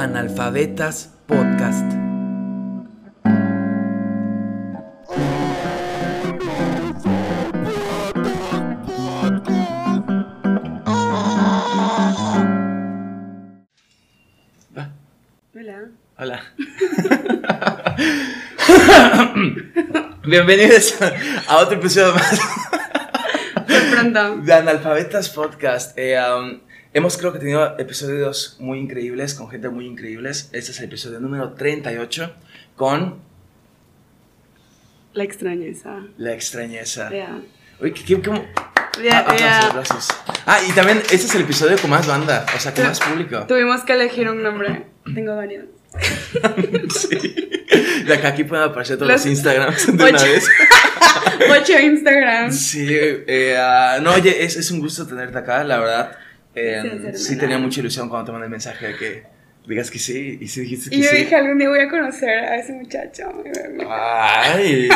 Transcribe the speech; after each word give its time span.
Analfabetas 0.00 1.12
Podcast. 1.26 1.84
Hola. 15.52 15.90
Hola. 16.16 16.44
Bienvenidos 20.24 20.96
a 21.46 21.58
otro 21.58 21.76
episodio 21.76 22.14
más 22.14 22.40
pronto. 23.90 24.36
de 24.36 24.54
Analfabetas 24.54 25.28
Podcast. 25.28 25.92
Eh, 25.98 26.18
um, 26.18 26.69
hemos 26.92 27.16
creo 27.16 27.32
que 27.32 27.38
tenido 27.38 27.78
episodios 27.78 28.56
muy 28.60 28.78
increíbles 28.78 29.34
con 29.34 29.48
gente 29.50 29.68
muy 29.68 29.86
increíbles. 29.86 30.50
Este 30.52 30.72
es 30.72 30.78
el 30.78 30.86
episodio 30.86 31.20
número 31.20 31.52
38 31.52 32.32
con 32.76 33.18
La 35.12 35.24
extrañeza. 35.24 36.00
La 36.18 36.32
extrañeza. 36.32 37.10
Ya. 37.12 37.38
Uy, 37.80 37.92
¿qué, 37.92 38.04
qué, 38.04 38.20
cómo? 38.22 38.44
Ya, 39.02 39.24
Ah, 39.26 39.36
ya. 39.36 39.58
aplausos, 39.68 40.10
aplausos. 40.10 40.42
Ah, 40.46 40.58
y 40.68 40.72
también 40.72 40.98
este 40.98 41.14
es 41.14 41.34
el 41.34 41.42
episodio 41.42 41.78
con 41.78 41.90
más 41.90 42.06
banda, 42.06 42.44
o 42.54 42.58
sea, 42.58 42.74
con 42.74 42.84
más 42.84 43.00
público. 43.00 43.44
Tuvimos 43.46 43.82
que 43.84 43.92
elegir 43.94 44.28
un 44.28 44.42
nombre. 44.42 44.86
Tengo 45.14 45.36
varios. 45.36 45.66
Sí. 46.90 47.18
De 48.06 48.14
acá 48.14 48.28
aquí 48.28 48.44
pueden 48.44 48.64
aparecer 48.68 48.96
todos 48.96 49.10
Los- 49.10 49.20
los 49.24 49.30
Instagrams 49.32 49.86
de 49.86 49.92
una 49.92 50.04
Ocho. 50.18 50.24
vez. 50.26 50.48
Ocho 51.62 51.78
Instagram. 51.78 52.52
Sí, 52.52 52.86
eh, 52.90 53.56
ah, 53.58 53.98
no, 54.02 54.14
oye, 54.14 54.44
es, 54.44 54.56
es 54.56 54.70
un 54.70 54.80
gusto 54.80 55.06
tenerte 55.06 55.38
acá, 55.38 55.62
la 55.64 55.78
verdad. 55.78 56.12
Eh, 56.60 57.12
Sí, 57.14 57.24
sí, 57.24 57.38
tenía 57.38 57.58
mucha 57.58 57.80
ilusión 57.80 58.08
cuando 58.08 58.26
te 58.26 58.32
mandé 58.32 58.46
el 58.46 58.50
mensaje 58.50 58.88
de 58.88 58.96
que 58.96 59.22
digas 59.66 59.90
que 59.90 59.98
sí, 59.98 60.38
y 60.40 60.48
sí 60.48 60.62
dijiste 60.62 60.90
que 60.90 60.96
Y 60.96 61.02
yo 61.02 61.10
sí. 61.10 61.16
dije, 61.18 61.36
algún 61.36 61.58
día 61.58 61.68
voy 61.68 61.80
a 61.80 61.88
conocer 61.88 62.28
a 62.30 62.56
ese 62.56 62.72
muchacho. 62.72 63.24
Ay, 63.90 64.88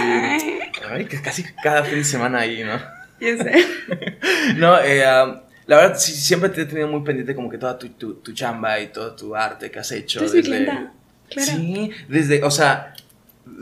Ay, 0.91 1.05
casi 1.07 1.45
cada 1.63 1.85
fin 1.85 1.99
de 1.99 2.05
semana 2.05 2.41
ahí, 2.41 2.63
¿no? 2.65 2.77
yo 3.21 3.37
sé. 3.43 3.65
No, 4.57 4.79
eh, 4.81 5.05
ah, 5.05 5.43
la 5.67 5.77
verdad, 5.77 5.97
sí, 5.99 6.13
siempre 6.13 6.49
te 6.51 6.63
he 6.63 6.67
tenido 6.67 6.89
muy 6.89 7.03
pendiente 7.05 7.35
como 7.35 7.49
que 7.51 7.57
toda 7.59 7.79
tu, 7.79 7.89
tu, 7.91 8.15
tu 8.17 8.33
chamba 8.33 8.79
y 8.81 8.89
todo 8.89 9.15
tu 9.15 9.35
arte 9.35 9.71
que 9.71 9.79
has 9.79 9.91
hecho. 9.93 10.19
Tú 10.21 10.25
eres 10.27 10.35
mi 10.35 10.41
desde- 10.43 10.65
clienta. 10.65 10.93
Claro. 11.31 11.53
Sí, 11.53 11.91
desde, 12.09 12.43
o 12.45 12.51
sea, 12.51 12.93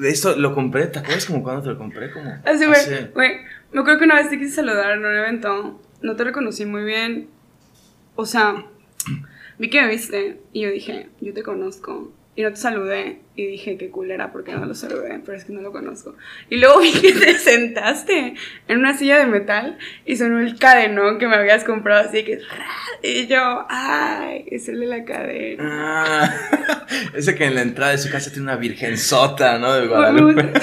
esto 0.05 0.37
lo 0.37 0.55
compré, 0.55 0.87
¿te 0.87 0.99
acuerdas 0.99 1.25
como 1.27 1.43
cuando 1.43 1.63
te 1.63 1.69
lo 1.69 1.79
compré? 1.79 2.11
Como 2.11 2.29
Así, 2.45 2.65
güey. 2.67 3.11
Güey, 3.15 3.31
me 3.73 3.81
acuerdo 3.81 3.99
que 4.01 4.05
una 4.05 4.17
vez 4.17 4.31
te 4.31 4.39
quise 4.39 4.51
saludar 4.57 4.93
en 4.93 4.99
un 5.05 5.15
evento. 5.15 5.81
No 6.03 6.17
te 6.17 6.25
reconocí 6.25 6.67
muy 6.67 6.83
bien. 6.85 7.29
O 8.15 8.27
sea, 8.27 8.67
vi 9.59 9.71
que 9.71 9.81
me 9.81 9.89
viste 9.89 10.41
y 10.53 10.63
yo 10.63 10.71
dije, 10.71 11.09
yo 11.21 11.33
te 11.33 11.43
conozco. 11.43 12.13
Y 12.35 12.43
no 12.43 12.49
te 12.49 12.57
saludé 12.57 13.21
y 13.37 13.47
dije, 13.47 13.77
qué 13.77 13.91
culera, 13.91 14.33
porque 14.33 14.53
no 14.53 14.65
lo 14.65 14.75
saludé, 14.75 15.21
pero 15.23 15.37
es 15.37 15.45
que 15.45 15.53
no 15.53 15.61
lo 15.61 15.71
conozco. 15.71 16.17
Y 16.49 16.57
luego 16.57 16.81
vi 16.81 16.91
que 16.93 17.13
te 17.13 17.35
sentaste 17.39 18.35
en 18.69 18.79
una 18.79 18.97
silla 18.97 19.19
de 19.19 19.27
metal 19.27 19.77
y 20.07 20.17
sonó 20.17 20.39
el 20.41 20.59
cadenón 20.59 21.19
que 21.19 21.29
me 21.29 21.37
habías 21.37 21.63
comprado 21.63 22.09
así 22.09 22.25
que... 22.25 22.41
Y 23.03 23.27
yo, 23.27 23.67
ay, 23.69 24.47
es 24.51 24.67
el 24.69 24.81
de 24.81 24.87
la 24.87 25.05
cadena. 25.05 25.65
Ah, 25.67 26.87
ese 27.15 27.35
que 27.35 27.45
en 27.45 27.55
la 27.55 27.63
entrada 27.63 27.93
de 27.93 27.99
su 27.99 28.11
casa 28.11 28.31
tiene 28.31 28.45
una 28.45 28.57
virgenzota, 28.57 29.59
¿no? 29.59 29.75
De 29.75 29.87
Guadalupe. 29.87 30.53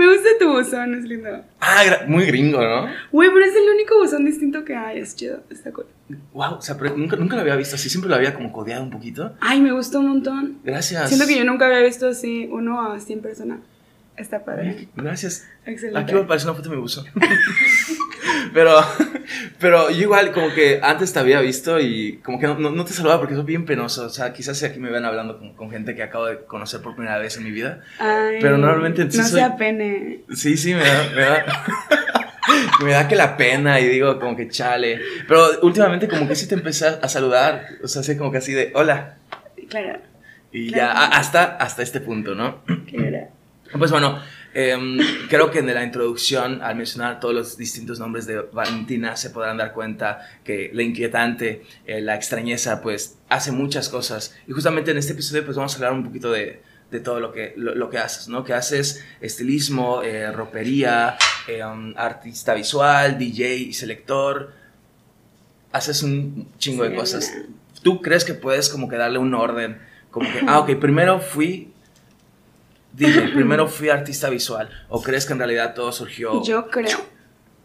me 0.00 0.06
gusta 0.14 0.30
tu 0.38 0.50
buzón, 0.50 0.94
es 0.94 1.04
lindo. 1.04 1.44
Ah, 1.60 2.04
muy 2.06 2.24
gringo, 2.24 2.58
¿no? 2.58 2.88
Güey, 3.12 3.28
pero 3.32 3.44
es 3.44 3.54
el 3.54 3.68
único 3.74 3.98
buzón 3.98 4.24
distinto 4.24 4.64
que 4.64 4.74
hay, 4.74 4.98
es 4.98 5.14
chido, 5.14 5.42
está 5.50 5.70
cool. 5.72 5.84
Wow, 6.32 6.54
o 6.54 6.62
sea, 6.62 6.78
pero 6.78 6.96
nunca, 6.96 7.16
nunca 7.16 7.36
lo 7.36 7.42
había 7.42 7.54
visto 7.56 7.74
así, 7.74 7.90
siempre 7.90 8.08
lo 8.08 8.16
había 8.16 8.32
como 8.32 8.50
codeado 8.50 8.82
un 8.82 8.90
poquito. 8.90 9.34
Ay, 9.40 9.60
me 9.60 9.72
gustó 9.72 10.00
un 10.00 10.08
montón. 10.08 10.58
Gracias. 10.64 11.08
Siento 11.08 11.26
que 11.26 11.36
yo 11.36 11.44
nunca 11.44 11.66
había 11.66 11.80
visto 11.80 12.08
así 12.08 12.48
uno 12.50 12.92
así 12.92 13.12
en 13.12 13.20
persona. 13.20 13.60
Está 14.16 14.42
padre. 14.42 14.88
Gracias. 14.96 15.46
Excelente. 15.66 16.00
Aquí 16.00 16.14
me 16.14 16.20
aparece 16.20 16.46
una 16.46 16.54
foto 16.54 16.70
de 16.70 16.76
mi 16.76 16.80
buzón. 16.80 17.04
pero, 18.54 18.80
pero 19.58 19.90
yo 19.90 20.02
igual 20.02 20.32
como 20.32 20.52
que 20.54 20.80
antes 20.82 21.12
te 21.12 21.18
había 21.18 21.40
visto 21.40 21.78
y 21.80 22.18
como 22.22 22.38
que 22.38 22.46
no, 22.46 22.58
no- 22.58 22.84
te 22.84 22.92
saludaba 22.92 23.20
porque 23.20 23.34
soy 23.34 23.44
bien 23.44 23.64
penoso. 23.64 24.06
O 24.06 24.10
sea, 24.10 24.32
quizás 24.32 24.62
aquí 24.62 24.78
me 24.78 24.90
ven 24.90 25.04
hablando 25.04 25.38
con, 25.38 25.54
con 25.54 25.70
gente 25.70 25.94
que 25.94 26.02
acabo 26.02 26.26
de 26.26 26.38
conocer 26.44 26.80
por 26.80 26.94
primera 26.96 27.18
vez 27.18 27.36
en 27.36 27.44
mi 27.44 27.50
vida. 27.50 27.80
Ay, 27.98 28.38
pero 28.40 28.58
normalmente 28.58 29.10
sí 29.10 29.18
No 29.18 29.24
soy- 29.24 29.40
sea 29.40 29.56
pene. 29.56 30.20
Sí, 30.34 30.56
sí, 30.56 30.74
me 30.74 30.84
da, 30.84 31.08
me 31.14 31.22
da, 31.22 31.44
me 32.84 32.90
da 32.92 33.08
que 33.08 33.16
la 33.16 33.36
pena 33.36 33.80
y 33.80 33.86
digo 33.88 34.18
como 34.18 34.36
que 34.36 34.48
chale. 34.48 35.00
Pero 35.28 35.60
últimamente 35.62 36.08
como 36.08 36.26
que 36.26 36.34
sí 36.34 36.48
te 36.48 36.54
empecé 36.54 36.86
a 37.00 37.08
saludar, 37.08 37.66
o 37.82 37.88
sea, 37.88 38.00
así 38.00 38.16
como 38.16 38.30
que 38.32 38.38
así 38.38 38.52
de 38.52 38.72
hola. 38.74 39.16
Claro, 39.68 40.00
Y 40.52 40.72
Claro. 40.72 40.92
ya 40.94 41.06
hasta, 41.06 41.44
hasta 41.56 41.82
este 41.82 42.00
punto, 42.00 42.34
¿no? 42.34 42.62
claro. 42.88 43.28
Pues 43.78 43.92
bueno, 43.92 44.20
em, 44.54 44.98
creo 45.28 45.50
que 45.50 45.60
en 45.60 45.72
la 45.72 45.82
introducción, 45.84 46.60
al 46.62 46.76
mencionar 46.76 47.20
todos 47.20 47.34
los 47.34 47.56
distintos 47.56 47.98
nombres 47.98 48.26
de 48.26 48.40
Valentina, 48.52 49.16
se 49.16 49.30
podrán 49.30 49.56
dar 49.58 49.72
cuenta 49.72 50.20
que 50.44 50.70
la 50.72 50.82
inquietante, 50.82 51.62
eh, 51.86 52.00
la 52.00 52.14
extrañeza, 52.16 52.80
pues 52.82 53.18
hace 53.28 53.52
muchas 53.52 53.88
cosas. 53.88 54.34
Y 54.48 54.52
justamente 54.52 54.90
en 54.90 54.98
este 54.98 55.12
episodio, 55.12 55.44
pues 55.44 55.56
vamos 55.56 55.72
a 55.72 55.76
hablar 55.76 55.92
un 55.92 56.04
poquito 56.04 56.30
de, 56.32 56.62
de 56.90 57.00
todo 57.00 57.20
lo 57.20 57.32
que, 57.32 57.54
lo, 57.56 57.74
lo 57.74 57.88
que 57.90 57.98
haces, 57.98 58.28
¿no? 58.28 58.42
Que 58.44 58.52
haces 58.54 59.04
estilismo, 59.20 60.02
eh, 60.02 60.32
ropería, 60.32 61.16
eh, 61.46 61.64
um, 61.64 61.94
artista 61.96 62.54
visual, 62.54 63.18
DJ 63.18 63.54
y 63.56 63.72
selector. 63.72 64.52
Haces 65.72 66.02
un 66.02 66.48
chingo 66.58 66.82
de 66.84 66.90
Sí, 66.90 66.96
cosas. 66.96 67.32
mira. 67.34 67.48
¿Tú 67.82 68.02
crees 68.02 68.24
que 68.24 68.34
puedes 68.34 68.68
como 68.68 68.88
que 68.88 68.96
darle 68.96 69.18
un 69.18 69.32
orden? 69.34 69.78
Como 70.10 70.30
que, 70.30 70.40
ah, 70.46 70.58
ok, 70.58 70.74
primero 70.80 71.20
fui 71.20 71.72
DJ, 73.00 73.28
primero 73.34 73.66
fui 73.66 73.88
artista 73.88 74.28
visual. 74.30 74.68
¿O 74.88 75.02
crees 75.02 75.26
que 75.26 75.32
en 75.32 75.38
realidad 75.38 75.74
todo 75.74 75.90
surgió? 75.90 76.42
Yo 76.42 76.68
creo, 76.68 76.98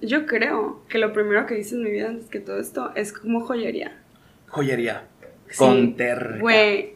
yo 0.01 0.25
creo 0.25 0.81
que 0.89 0.97
lo 0.97 1.11
primero 1.13 1.45
que 1.45 1.59
hice 1.59 1.75
en 1.75 1.83
mi 1.83 1.91
vida 1.91 2.07
antes 2.07 2.29
que 2.29 2.39
todo 2.39 2.59
esto 2.59 2.91
es 2.95 3.11
como 3.13 3.41
joyería. 3.41 4.01
Joyería. 4.47 5.03
Sí. 5.49 5.57
Con 5.57 5.95
terra. 5.95 6.37
Güey, 6.39 6.93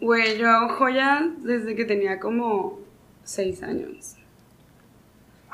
güey, 0.00 0.38
yo 0.38 0.48
hago 0.50 0.74
joyas 0.74 1.24
desde 1.42 1.74
que 1.74 1.84
tenía 1.84 2.20
como 2.20 2.78
seis 3.24 3.62
años. 3.62 4.14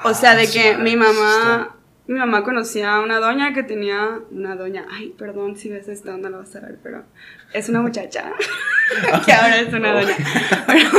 O 0.05 0.09
Ah, 0.09 0.15
sea, 0.15 0.35
de 0.35 0.49
que 0.49 0.77
mi 0.77 0.97
mamá, 0.97 1.74
mi 2.07 2.19
mamá 2.19 2.45
conocía 2.45 2.95
a 2.95 3.01
una 3.01 3.19
doña 3.19 3.55
que 3.55 3.63
tenía, 3.63 4.21
una 4.31 4.57
doña, 4.57 4.87
ay, 4.91 5.15
perdón 5.17 5.57
si 5.57 5.71
ves 5.71 5.89
esto, 5.89 6.17
no 6.19 6.29
lo 6.29 6.39
vas 6.39 6.55
a 6.55 6.61
ver, 6.61 6.79
pero 6.83 7.05
es 7.53 7.69
una 7.69 7.81
muchacha, 7.81 8.33
que 9.25 9.33
ahora 9.33 9.61
es 9.61 9.73
una 9.73 9.93
doña. 9.93 10.17
Pero, 10.67 10.91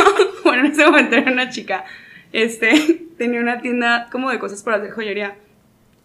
bueno, 0.43 0.65
en 0.65 0.71
ese 0.71 0.85
momento 0.85 1.15
era 1.15 1.31
una 1.31 1.49
chica, 1.49 1.85
este, 2.33 3.05
tenía 3.17 3.39
una 3.39 3.61
tienda 3.61 4.07
como 4.11 4.31
de 4.31 4.39
cosas 4.39 4.63
para 4.63 4.77
hacer 4.77 4.91
joyería. 4.91 5.35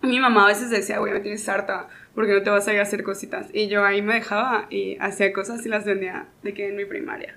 Mi 0.03 0.19
mamá 0.19 0.44
a 0.44 0.49
veces 0.49 0.71
decía, 0.71 0.99
güey, 0.99 1.12
me 1.12 1.21
tienes 1.21 1.49
harta, 1.49 1.89
porque 2.15 2.33
no 2.33 2.43
te 2.43 2.50
vas 2.50 2.66
a 2.69 2.72
ir 2.72 2.78
a 2.81 2.83
hacer 2.83 3.03
cositas. 3.03 3.49
Y 3.53 3.69
yo 3.69 3.84
ahí 3.84 4.03
me 4.03 4.15
dejaba 4.15 4.66
y 4.71 4.97
hacía 4.99 5.33
cosas 5.33 5.65
y 5.65 5.69
las 5.69 5.84
vendía 5.84 6.27
de 6.43 6.55
que 6.55 6.69
en 6.69 6.77
mi 6.77 6.84
primaria. 6.84 7.37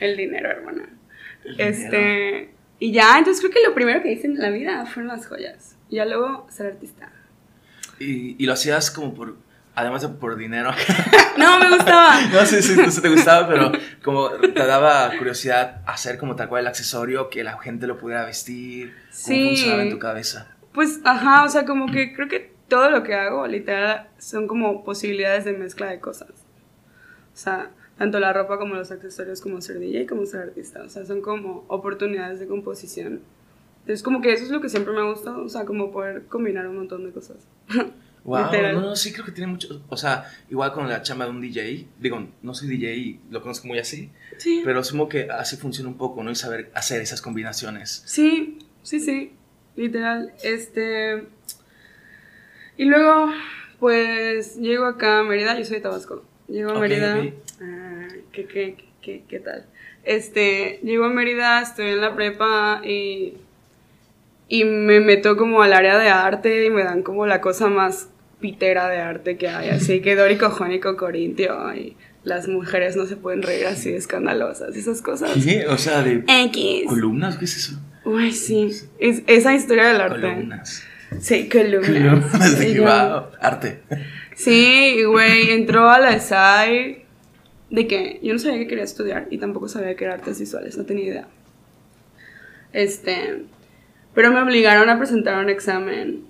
El 0.00 0.16
dinero, 0.16 0.50
hermana. 0.50 0.88
El 1.44 1.60
Este, 1.60 2.50
y 2.78 2.92
ya, 2.92 3.18
entonces 3.18 3.40
creo 3.40 3.52
que 3.52 3.66
lo 3.66 3.74
primero 3.74 4.02
que 4.02 4.12
hice 4.12 4.26
en 4.26 4.38
la 4.38 4.50
vida 4.50 4.84
fueron 4.86 5.08
las 5.08 5.26
joyas. 5.26 5.75
Y 5.88 5.96
ya 5.96 6.04
luego 6.04 6.46
ser 6.50 6.66
artista. 6.66 7.10
Y, 7.98 8.42
y 8.42 8.46
lo 8.46 8.52
hacías 8.54 8.90
como 8.90 9.14
por. 9.14 9.36
Además 9.74 10.02
de 10.02 10.08
por 10.08 10.36
dinero. 10.36 10.70
No, 11.36 11.58
me 11.60 11.68
gustaba. 11.68 12.18
no 12.32 12.46
sé 12.46 12.62
si 12.62 12.90
si 12.90 13.02
te 13.02 13.10
gustaba, 13.10 13.46
pero 13.46 13.70
como 14.02 14.30
te 14.30 14.64
daba 14.66 15.10
curiosidad 15.18 15.82
hacer 15.86 16.16
como 16.16 16.34
tal 16.34 16.48
cual 16.48 16.62
el 16.62 16.68
accesorio, 16.68 17.28
que 17.28 17.44
la 17.44 17.58
gente 17.58 17.86
lo 17.86 17.98
pudiera 17.98 18.24
vestir. 18.24 18.94
¿Cómo 18.94 19.10
Sí. 19.10 19.44
funcionaba 19.48 19.82
en 19.82 19.90
tu 19.90 19.98
cabeza? 19.98 20.56
Pues, 20.72 21.00
ajá, 21.04 21.44
o 21.44 21.48
sea, 21.50 21.66
como 21.66 21.92
que 21.92 22.14
creo 22.14 22.26
que 22.28 22.54
todo 22.68 22.88
lo 22.88 23.02
que 23.02 23.14
hago, 23.14 23.46
literal, 23.46 24.08
son 24.18 24.46
como 24.48 24.82
posibilidades 24.82 25.44
de 25.44 25.52
mezcla 25.52 25.88
de 25.90 26.00
cosas. 26.00 26.30
O 26.30 27.36
sea, 27.36 27.70
tanto 27.98 28.18
la 28.18 28.32
ropa 28.32 28.56
como 28.58 28.74
los 28.76 28.90
accesorios, 28.90 29.42
como 29.42 29.60
ser 29.60 29.78
DJ, 29.78 30.06
como 30.06 30.24
ser 30.24 30.40
artista. 30.40 30.82
O 30.84 30.88
sea, 30.88 31.04
son 31.04 31.20
como 31.20 31.66
oportunidades 31.68 32.40
de 32.40 32.46
composición. 32.46 33.20
Entonces, 33.86 34.02
como 34.02 34.20
que 34.20 34.32
eso 34.32 34.42
es 34.42 34.50
lo 34.50 34.60
que 34.60 34.68
siempre 34.68 34.92
me 34.92 34.98
ha 34.98 35.04
gustado, 35.04 35.44
o 35.44 35.48
sea, 35.48 35.64
como 35.64 35.92
poder 35.92 36.26
combinar 36.26 36.66
un 36.66 36.74
montón 36.74 37.04
de 37.04 37.12
cosas. 37.12 37.36
Wow, 38.24 38.50
no, 38.50 38.80
no, 38.80 38.96
sí 38.96 39.12
creo 39.12 39.24
que 39.24 39.30
tiene 39.30 39.46
mucho. 39.46 39.84
O 39.88 39.96
sea, 39.96 40.28
igual 40.50 40.72
con 40.72 40.88
la 40.88 41.00
chamba 41.00 41.26
de 41.26 41.30
un 41.30 41.40
DJ. 41.40 41.86
Digo, 42.00 42.26
no 42.42 42.54
soy 42.54 42.66
DJ 42.66 42.96
y 42.96 43.20
lo 43.30 43.40
conozco 43.40 43.68
muy 43.68 43.78
así. 43.78 44.10
Sí. 44.38 44.62
Pero 44.64 44.80
asumo 44.80 45.08
que 45.08 45.30
así 45.30 45.56
funciona 45.56 45.88
un 45.88 45.96
poco, 45.96 46.24
¿no? 46.24 46.32
Y 46.32 46.34
saber 46.34 46.72
hacer 46.74 47.00
esas 47.00 47.22
combinaciones. 47.22 48.02
Sí, 48.04 48.58
sí, 48.82 48.98
sí, 48.98 49.32
literal. 49.76 50.32
Este. 50.42 51.24
Y 52.76 52.86
luego, 52.86 53.30
pues 53.78 54.56
llego 54.56 54.86
acá 54.86 55.20
a 55.20 55.22
Mérida, 55.22 55.56
yo 55.56 55.64
soy 55.64 55.76
de 55.76 55.82
Tabasco. 55.82 56.24
Llego 56.48 56.72
a 56.72 56.80
Mérida. 56.80 57.24
Ah, 57.60 58.08
¿qué, 58.32 58.46
qué, 58.46 58.76
qué, 59.02 59.22
qué 59.28 59.38
tal? 59.38 59.66
Este, 60.02 60.80
llego 60.82 61.04
a 61.04 61.10
Mérida, 61.10 61.62
estoy 61.62 61.90
en 61.90 62.00
la 62.00 62.16
prepa 62.16 62.82
y. 62.84 63.34
Y 64.48 64.64
me 64.64 65.00
meto 65.00 65.36
como 65.36 65.62
al 65.62 65.72
área 65.72 65.98
de 65.98 66.08
arte 66.08 66.66
y 66.66 66.70
me 66.70 66.84
dan 66.84 67.02
como 67.02 67.26
la 67.26 67.40
cosa 67.40 67.68
más 67.68 68.08
pitera 68.40 68.88
de 68.88 68.98
arte 68.98 69.36
que 69.36 69.48
hay. 69.48 69.70
Así 69.70 70.00
que 70.00 70.14
dórico, 70.14 70.50
jónico, 70.50 70.96
corintio 70.96 71.74
y 71.74 71.96
las 72.22 72.48
mujeres 72.48 72.96
no 72.96 73.06
se 73.06 73.16
pueden 73.16 73.42
reír 73.42 73.66
así 73.66 73.90
de 73.90 73.96
escandalosas, 73.96 74.76
esas 74.76 75.00
cosas. 75.02 75.32
¿Qué? 75.42 75.66
O 75.68 75.78
sea, 75.78 76.02
de 76.02 76.24
X. 76.26 76.84
columnas, 76.88 77.38
¿qué 77.38 77.44
es 77.44 77.56
eso? 77.56 77.80
Uy, 78.04 78.32
sí. 78.32 78.70
Es, 78.98 79.22
esa 79.26 79.54
historia 79.54 79.88
del 79.88 80.00
arte. 80.00 80.20
Columnas. 80.20 80.82
Sí, 81.20 81.48
columnas. 81.48 81.86
Columnas 81.86 82.58
de 82.58 82.80
wow, 82.80 83.22
arte. 83.40 83.80
Sí, 84.34 85.02
güey, 85.04 85.50
entró 85.50 85.88
a 85.88 85.98
la 85.98 86.18
SAI 86.20 87.04
de 87.70 87.86
que 87.86 88.20
yo 88.22 88.32
no 88.32 88.38
sabía 88.38 88.58
que 88.58 88.68
quería 88.68 88.84
estudiar 88.84 89.26
y 89.30 89.38
tampoco 89.38 89.68
sabía 89.68 89.96
que 89.96 90.04
era 90.04 90.14
artes 90.14 90.38
visuales, 90.38 90.76
no 90.76 90.84
tenía 90.84 91.04
idea. 91.04 91.28
Este, 92.72 93.44
pero 94.16 94.32
me 94.32 94.40
obligaron 94.40 94.88
a 94.88 94.96
presentar 94.96 95.36
un 95.44 95.50
examen, 95.50 96.24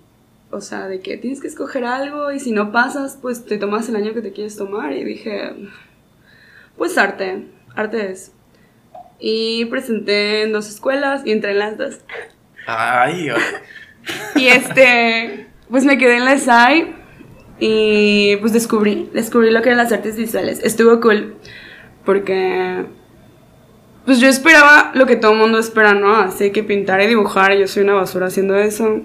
o 0.51 0.61
sea, 0.61 0.89
de 0.89 0.99
que 0.99 1.17
tienes 1.19 1.41
que 1.41 1.47
escoger 1.47 1.85
algo 1.85 2.33
y 2.33 2.41
si 2.41 2.51
no 2.51 2.73
pasas, 2.73 3.17
pues 3.23 3.47
te 3.47 3.59
tomas 3.59 3.89
el 3.89 3.95
año 3.95 4.13
que 4.13 4.23
te 4.23 4.33
quieres 4.33 4.57
tomar 4.57 4.93
y 4.93 5.05
dije, 5.05 5.53
pues 6.77 6.99
arte, 6.99 7.47
arte 7.77 8.11
es. 8.11 8.33
Y 9.21 9.67
presenté 9.67 10.43
en 10.43 10.53
dos 10.53 10.69
escuelas 10.69 11.23
y 11.25 11.31
entré 11.31 11.53
en 11.53 11.61
las 11.61 11.79
dos. 11.79 12.01
Ay, 12.67 13.29
ay. 13.29 13.43
Y 14.35 14.49
este, 14.49 15.47
pues 15.71 15.85
me 15.85 15.97
quedé 15.97 16.17
en 16.17 16.25
la 16.25 16.39
SAI 16.39 16.93
y 17.61 18.35
pues 18.41 18.53
descubrí, 18.53 19.09
descubrí 19.15 19.53
lo 19.53 19.63
que 19.63 19.69
eran 19.69 19.79
las 19.79 19.93
artes 19.93 20.17
visuales. 20.17 20.59
Estuvo 20.65 21.01
cool 21.01 21.37
porque 22.05 22.85
pues 24.07 24.21
yo 24.21 24.29
esperaba 24.29 24.93
lo 24.95 25.05
que 25.05 25.17
todo 25.17 25.33
el 25.33 25.39
mundo 25.39 25.59
espera, 25.59 25.93
¿no? 25.93 26.15
Así 26.17 26.53
que 26.53 26.63
pintar 26.63 27.01
y 27.03 27.09
dibujar, 27.09 27.57
yo 27.57 27.67
soy 27.67 27.83
una 27.83 27.95
basura 27.95 28.29
haciendo 28.29 28.57
eso. 28.57 29.03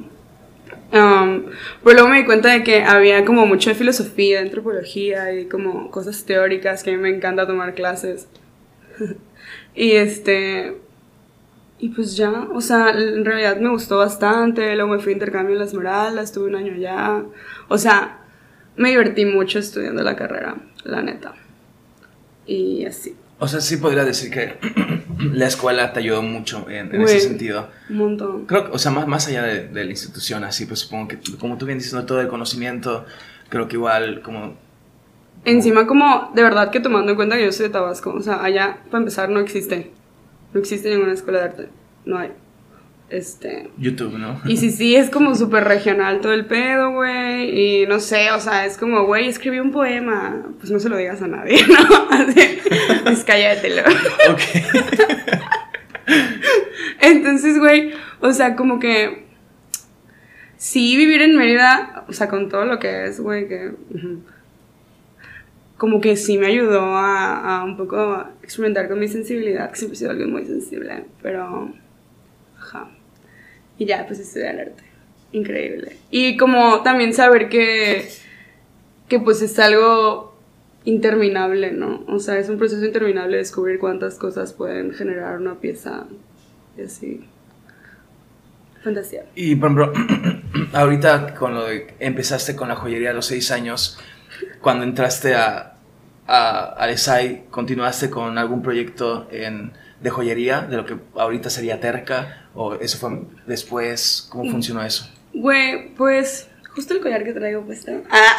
Um, 0.94 1.46
pero 1.84 1.94
luego 1.94 2.10
me 2.10 2.18
di 2.18 2.26
cuenta 2.26 2.50
de 2.50 2.64
que 2.64 2.84
había 2.84 3.26
como 3.26 3.46
mucho 3.48 3.72
de 3.72 3.76
filosofía, 3.76 4.42
antropología 4.42 5.34
y 5.34 5.48
como 5.48 5.90
cosas 5.90 6.24
teóricas 6.26 6.84
que 6.84 6.92
a 6.92 6.94
mí 6.94 7.00
me 7.00 7.10
encanta 7.10 7.48
tomar 7.48 7.74
clases. 7.74 8.28
y 9.76 9.94
este, 9.94 10.78
y 11.80 11.90
pues 11.90 12.16
ya, 12.16 12.48
o 12.54 12.62
sea, 12.62 12.92
en 12.92 13.26
realidad 13.26 13.58
me 13.58 13.70
gustó 13.70 13.98
bastante. 13.98 14.76
Luego 14.76 14.92
me 14.92 15.00
fui 15.00 15.14
a 15.14 15.16
intercambio 15.16 15.54
en 15.54 15.60
la 15.60 15.66
Esmeralda, 15.66 16.22
estuve 16.22 16.50
un 16.50 16.56
año 16.56 16.74
allá. 16.74 17.24
O 17.70 17.78
sea, 17.80 18.20
me 18.76 18.90
divertí 18.90 19.26
mucho 19.26 19.58
estudiando 19.58 20.04
la 20.04 20.16
carrera, 20.16 20.58
la 20.84 21.02
neta. 21.02 21.34
Y 22.46 22.86
así, 22.86 23.16
O 23.44 23.48
sea, 23.48 23.60
sí 23.60 23.78
podría 23.78 24.06
decir 24.06 24.30
que 24.30 24.54
la 25.34 25.48
escuela 25.48 25.94
te 25.94 26.00
ayudó 26.00 26.22
mucho 26.22 26.70
en, 26.70 26.94
ese 27.02 27.22
sentido. 27.22 27.70
un 27.90 27.98
montón. 27.98 28.46
Creo 28.46 28.66
que, 28.66 28.72
o 28.72 28.78
sea, 28.78 28.92
más, 28.92 29.08
más 29.08 29.28
allá 29.28 29.42
de, 29.42 29.68
de 29.68 29.84
la 29.84 29.90
institución, 29.90 30.44
así, 30.44 30.68
pues 30.68 30.82
supongo 30.82 31.08
que, 31.08 31.18
como 31.40 31.58
tú 31.58 31.66
bien 31.66 31.80
diciendo, 31.80 32.06
todo 32.06 32.22
el 32.22 32.28
conocimiento, 32.28 33.04
creo 33.50 33.68
que 33.68 33.78
igual, 33.78 34.22
como, 34.22 34.56
Encima 35.44 35.88
como, 35.88 36.30
de 36.36 36.44
verdad 36.44 36.70
que 36.70 36.80
tomando 36.80 37.12
en 37.12 37.16
cuenta 37.16 37.36
que 37.36 37.46
yo 37.46 37.52
soy 37.52 37.68
de 37.68 37.72
Tabasco, 37.72 38.12
o 38.12 38.22
sea, 38.22 38.44
allá, 38.44 38.78
para 38.92 39.00
empezar, 39.00 39.30
no 39.30 39.40
existe. 39.40 39.92
No 40.54 40.60
existe 40.60 40.92
ninguna 40.92 41.14
escuela 41.14 41.40
de 41.40 41.46
arte. 41.46 41.70
No 42.06 42.20
hay. 42.20 42.32
Este... 43.12 43.70
YouTube, 43.78 44.18
¿no? 44.18 44.42
Y 44.46 44.56
sí, 44.56 44.72
sí, 44.72 44.96
es 44.96 45.10
como 45.10 45.36
súper 45.36 45.66
regional 45.66 46.22
todo 46.22 46.32
el 46.32 46.46
pedo, 46.46 46.92
güey. 46.94 47.82
Y 47.82 47.86
no 47.86 48.00
sé, 48.00 48.32
o 48.32 48.40
sea, 48.40 48.66
es 48.66 48.78
como, 48.78 49.06
güey, 49.06 49.28
escribí 49.28 49.60
un 49.60 49.72
poema. 49.72 50.46
Pues 50.60 50.72
no 50.72 50.80
se 50.80 50.88
lo 50.88 50.96
digas 50.96 51.22
a 51.22 51.28
nadie, 51.28 51.60
¿no? 51.68 52.08
Así, 52.10 52.60
pues 53.04 53.26
cállatelo. 53.26 53.82
ok. 54.30 54.42
Entonces, 57.02 57.60
güey, 57.60 57.92
o 58.22 58.32
sea, 58.32 58.56
como 58.56 58.80
que. 58.80 59.26
Sí, 60.56 60.96
vivir 60.96 61.22
en 61.22 61.36
Mérida, 61.36 62.06
o 62.08 62.14
sea, 62.14 62.30
con 62.30 62.48
todo 62.48 62.64
lo 62.64 62.80
que 62.80 63.08
es, 63.08 63.20
güey, 63.20 63.50
que. 63.50 63.72
Como 65.76 66.00
que 66.00 66.16
sí 66.16 66.38
me 66.38 66.46
ayudó 66.48 66.96
a, 66.96 67.58
a 67.58 67.64
un 67.66 67.76
poco 67.76 68.26
experimentar 68.42 68.88
con 68.88 69.00
mi 69.00 69.10
sensibilidad, 69.10 69.70
que 69.70 69.76
siempre 69.76 69.96
he 69.96 70.00
sido 70.00 70.12
alguien 70.12 70.32
muy 70.32 70.46
sensible, 70.46 71.04
pero. 71.22 71.81
Y 73.82 73.86
ya, 73.88 74.06
pues 74.06 74.20
estudiar 74.20 74.60
arte. 74.60 74.84
Increíble. 75.32 75.98
Y 76.12 76.38
como 76.38 76.84
también 76.84 77.16
saber 77.16 77.50
que. 77.50 78.08
que 79.10 79.20
pues 79.20 79.42
es 79.42 79.58
algo 79.58 80.38
interminable, 80.86 81.72
¿no? 81.72 82.04
O 82.08 82.20
sea, 82.20 82.38
es 82.38 82.48
un 82.48 82.60
proceso 82.60 82.86
interminable 82.86 83.38
descubrir 83.38 83.80
cuántas 83.80 84.20
cosas 84.20 84.54
pueden 84.54 84.94
generar 84.94 85.40
una 85.40 85.56
pieza 85.56 86.06
y 86.78 86.84
así. 86.84 87.28
Fantasía. 88.84 89.26
Y, 89.34 89.56
por 89.56 89.72
ejemplo, 89.72 89.94
ahorita 90.74 91.34
con 91.34 91.56
lo 91.56 91.66
de, 91.66 91.96
empezaste 92.00 92.56
con 92.56 92.68
la 92.68 92.76
joyería 92.76 93.10
a 93.10 93.14
los 93.14 93.26
seis 93.26 93.50
años, 93.50 93.98
cuando 94.62 94.84
entraste 94.84 95.34
a, 95.34 95.74
a, 96.28 96.88
ESAI, 96.88 97.46
¿continuaste 97.50 98.12
con 98.12 98.38
algún 98.38 98.62
proyecto 98.62 99.28
en, 99.32 99.72
de 100.02 100.10
joyería, 100.12 100.62
de 100.62 100.78
lo 100.78 100.86
que 100.86 100.98
ahorita 101.16 101.50
sería 101.50 101.80
Terca? 101.80 102.41
¿O 102.54 102.76
eso 102.76 102.98
fue 102.98 103.22
después? 103.48 104.28
¿Cómo 104.30 104.50
funcionó 104.52 104.84
eso? 104.84 105.10
Güey, 105.34 105.94
pues 105.96 106.50
justo 106.76 106.94
el 106.94 107.02
collar 107.02 107.24
que 107.24 107.34
traigo 107.34 107.62
puesto. 107.62 107.92
Ah. 108.10 108.36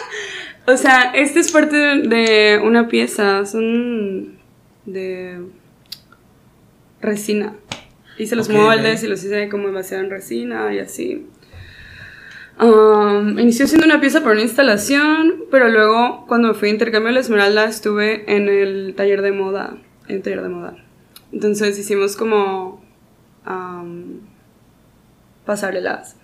o 0.66 0.76
sea, 0.76 1.12
este 1.14 1.40
es 1.40 1.50
parte 1.50 1.76
de, 1.76 2.60
una 2.62 2.88
pieza, 2.88 3.46
son 3.46 4.38
de 4.84 5.40
resina. 7.00 7.54
Hice 8.18 8.36
los 8.36 8.48
moldes 8.48 9.02
y 9.02 9.08
los 9.08 9.22
hice 9.22 9.48
como 9.48 9.66
demasiado 9.66 10.04
en 10.04 10.10
resina 10.10 10.72
y 10.74 10.78
así. 10.78 11.26
Um, 12.58 13.38
inició 13.38 13.66
siendo 13.66 13.86
una 13.86 14.00
pieza 14.00 14.20
para 14.20 14.32
una 14.32 14.42
instalación, 14.42 15.44
pero 15.50 15.68
luego 15.68 16.24
cuando 16.26 16.48
me 16.48 16.54
fui 16.54 16.68
a 16.68 16.72
intercambio 16.72 17.10
a 17.10 17.12
la 17.12 17.20
Esmeralda 17.20 17.66
estuve 17.66 18.34
en 18.34 18.48
el 18.48 18.94
taller 18.96 19.20
de 19.20 19.32
moda, 19.32 19.76
en 20.08 20.16
el 20.16 20.22
taller 20.22 20.42
de 20.42 20.48
moda. 20.48 20.76
Entonces 21.32 21.78
hicimos 21.78 22.16
como 22.16 22.85
um, 23.46 24.20
pasarelas. 25.44 26.16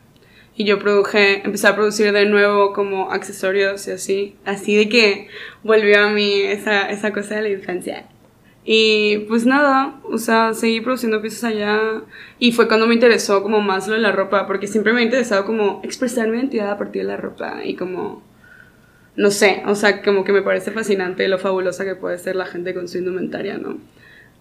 Y 0.55 0.65
yo 0.65 0.79
produje, 0.79 1.45
empecé 1.45 1.67
a 1.67 1.75
producir 1.75 2.13
de 2.13 2.27
nuevo 2.27 2.73
como 2.75 3.11
accesorios 3.11 3.89
y 3.89 3.93
así. 3.93 4.37
Así 4.45 4.77
de 4.77 4.89
que 4.89 5.29
volvió 5.63 6.05
a 6.05 6.11
mí 6.11 6.43
esa, 6.43 6.91
esa 6.91 7.13
cosa 7.13 7.37
de 7.37 7.43
la 7.43 7.49
infancia. 7.49 8.07
Y 8.65 9.19
pues 9.29 9.45
nada, 9.45 10.01
o 10.05 10.19
sea, 10.19 10.53
seguí 10.55 10.81
produciendo 10.81 11.21
piezas 11.23 11.45
allá. 11.45 12.03
Y 12.39 12.53
fue 12.53 12.69
cuando 12.69 12.87
me 12.87 12.95
interesó 12.95 13.43
como 13.43 13.61
más 13.61 13.89
lo 13.89 13.95
de 13.95 14.01
la 14.01 14.13
ropa, 14.13 14.47
porque 14.47 14.67
siempre 14.67 14.93
me 14.93 15.01
ha 15.01 15.05
interesado 15.05 15.47
como 15.47 15.81
expresar 15.85 16.29
mi 16.29 16.37
identidad 16.37 16.71
a 16.71 16.79
partir 16.79 17.03
de 17.03 17.09
la 17.09 17.17
ropa. 17.17 17.65
Y 17.65 17.75
como, 17.75 18.23
no 19.17 19.31
sé, 19.31 19.63
o 19.67 19.75
sea, 19.75 20.03
como 20.03 20.23
que 20.23 20.33
me 20.33 20.43
parece 20.43 20.71
fascinante 20.71 21.27
lo 21.29 21.39
fabulosa 21.39 21.85
que 21.85 21.97
puede 21.97 22.19
ser 22.19 22.37
la 22.37 22.47
gente 22.47 22.75
con 22.75 22.89
su 22.89 22.99
indumentaria, 22.99 23.57
¿no? 23.59 23.79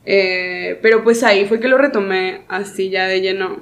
Eh, 0.05 0.79
pero 0.81 1.03
pues 1.03 1.23
ahí 1.23 1.45
fue 1.45 1.59
que 1.59 1.67
lo 1.67 1.77
retomé 1.77 2.43
así 2.47 2.89
ya 2.89 3.07
de 3.07 3.21
lleno. 3.21 3.61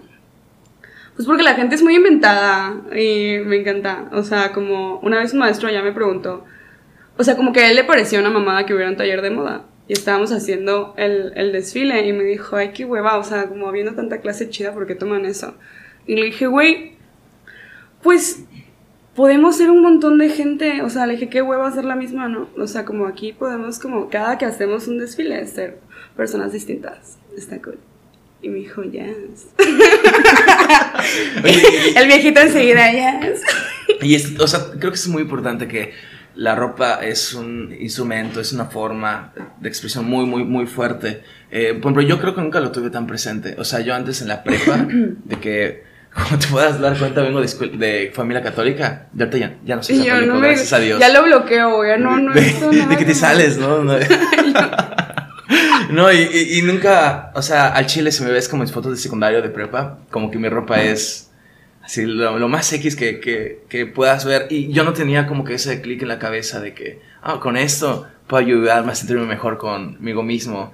Pues 1.16 1.28
porque 1.28 1.44
la 1.44 1.56
gente 1.56 1.76
es 1.76 1.84
muy 1.84 1.96
inventada 1.96 2.82
y 2.96 3.40
me 3.46 3.58
encanta. 3.58 4.10
O 4.14 4.24
sea, 4.24 4.52
como 4.52 5.00
una 5.00 5.20
vez 5.20 5.34
un 5.34 5.40
maestro 5.40 5.70
ya 5.70 5.82
me 5.82 5.92
preguntó, 5.92 6.46
o 7.18 7.24
sea, 7.24 7.36
como 7.36 7.52
que 7.52 7.60
a 7.60 7.70
él 7.70 7.76
le 7.76 7.84
pareció 7.84 8.20
una 8.20 8.30
mamada 8.30 8.66
que 8.66 8.74
hubiera 8.74 8.90
un 8.90 8.98
taller 8.98 9.22
de 9.22 9.32
moda. 9.32 9.66
Y 9.90 9.94
estábamos 9.94 10.32
haciendo 10.32 10.94
el, 10.98 11.34
el 11.36 11.52
desfile 11.52 12.08
y 12.08 12.14
me 12.14 12.24
dijo, 12.24 12.56
ay, 12.56 12.70
qué 12.74 12.86
hueva, 12.86 13.18
o 13.18 13.24
sea, 13.24 13.48
como 13.48 13.68
habiendo 13.68 13.96
tanta 13.96 14.22
clase 14.22 14.50
chida, 14.50 14.72
¿por 14.72 14.86
qué 14.86 14.96
toman 14.96 15.26
eso? 15.26 15.56
Y 16.06 16.16
le 16.16 16.26
dije, 16.26 16.48
güey, 16.48 16.94
pues 18.04 18.46
podemos 19.16 19.58
ser 19.58 19.72
un 19.72 19.82
montón 19.82 20.18
de 20.18 20.30
gente, 20.30 20.82
o 20.84 20.90
sea, 20.90 21.06
le 21.06 21.14
dije, 21.14 21.28
qué 21.28 21.42
hueva 21.42 21.68
hacer 21.68 21.86
la 21.86 21.96
misma, 21.96 22.30
¿no? 22.30 22.48
O 22.58 22.68
sea, 22.68 22.86
como 22.86 23.08
aquí 23.08 23.34
podemos, 23.34 23.80
como 23.80 24.10
cada 24.10 24.38
que 24.38 24.46
hacemos 24.46 24.88
un 24.88 25.00
desfile, 25.00 25.46
ser 25.48 25.80
personas 26.20 26.52
distintas. 26.52 27.18
Está 27.38 27.62
cool. 27.62 27.80
Y 28.42 28.50
me 28.50 28.56
dijo, 28.60 28.84
yes. 28.84 29.48
Oye, 31.44 31.64
El 32.00 32.08
viejito 32.08 32.42
enseguida, 32.42 32.92
yes. 32.92 33.42
Y 34.02 34.16
es, 34.16 34.40
o 34.40 34.48
sea, 34.48 34.60
creo 34.78 34.92
que 34.92 34.96
es 34.98 35.08
muy 35.08 35.22
importante 35.24 35.68
que 35.68 35.94
la 36.36 36.56
ropa 36.56 37.00
es 37.04 37.34
un 37.34 37.74
instrumento, 37.80 38.40
es 38.40 38.52
una 38.54 38.66
forma 38.66 39.34
de 39.60 39.68
expresión 39.70 40.06
muy, 40.06 40.26
muy, 40.26 40.44
muy 40.44 40.68
fuerte. 40.68 41.24
Eh, 41.52 41.70
por 41.74 41.92
ejemplo, 41.92 42.02
yo 42.04 42.20
creo 42.20 42.36
que 42.36 42.42
nunca 42.42 42.60
lo 42.60 42.72
tuve 42.72 42.90
tan 42.90 43.08
presente. 43.08 43.56
O 43.58 43.64
sea, 43.64 43.80
yo 43.80 43.96
antes 43.96 44.22
en 44.22 44.28
la 44.28 44.44
prepa, 44.44 44.86
de 45.24 45.36
que, 45.38 45.84
como 46.14 46.38
te 46.40 46.48
puedas 46.48 46.80
dar 46.80 46.98
cuenta, 46.98 47.22
vengo 47.22 47.42
de, 47.42 47.48
de 47.78 48.12
familia 48.14 48.42
católica. 48.44 49.08
De 49.14 49.24
ahorita 49.24 49.38
ya, 49.38 49.58
ya 49.66 49.76
no 49.78 49.84
soy 49.84 49.98
Y 49.98 50.06
católico, 50.06 50.34
no 50.34 50.40
me, 50.40 50.48
gracias 50.48 50.74
a 50.74 50.80
Dios. 50.80 51.00
ya 51.00 51.10
lo 51.10 51.24
bloqueo, 51.24 51.86
ya 51.86 51.98
no, 51.98 52.18
no 52.20 52.34
de, 52.34 52.42
visto 52.42 52.70
de 52.72 52.78
nada. 52.78 52.98
que 52.98 53.06
te 53.06 53.16
sales, 53.16 53.58
¿no? 53.58 53.84
No, 53.84 53.98
No, 55.92 56.12
y, 56.12 56.18
y- 56.18 56.60
y 56.60 56.62
nunca, 56.62 57.32
o 57.36 57.42
sea, 57.42 57.70
al 57.70 57.86
chile 57.88 58.12
si 58.12 58.24
me 58.24 58.32
ves 58.32 58.48
como 58.48 58.62
mis 58.64 58.72
fotos 58.72 58.92
de 58.92 58.98
secundario, 58.98 59.42
de 59.42 59.50
prepa, 59.50 60.00
como 60.12 60.30
que 60.30 60.38
mi 60.38 60.48
ropa 60.50 60.82
es 60.82 61.32
así 61.84 62.06
lo, 62.06 62.38
lo 62.38 62.48
más 62.48 62.72
X 62.72 62.96
que, 62.96 63.20
que, 63.20 63.62
que 63.70 63.86
puedas 63.88 64.26
ver. 64.26 64.46
Y 64.52 64.72
yo 64.72 64.84
no 64.84 64.94
tenía 64.94 65.26
como 65.26 65.44
que 65.44 65.56
ese 65.56 65.82
clic 65.82 66.02
en 66.04 66.08
la 66.10 66.20
cabeza 66.20 66.60
de 66.60 66.74
que, 66.76 67.02
ah, 67.24 67.40
con 67.40 67.58
esto 67.58 68.08
puedo 68.28 68.44
ayudarme 68.46 68.92
a 68.92 68.96
sentirme 68.96 69.26
mejor 69.26 69.58
conmigo 69.58 70.22
mismo 70.22 70.72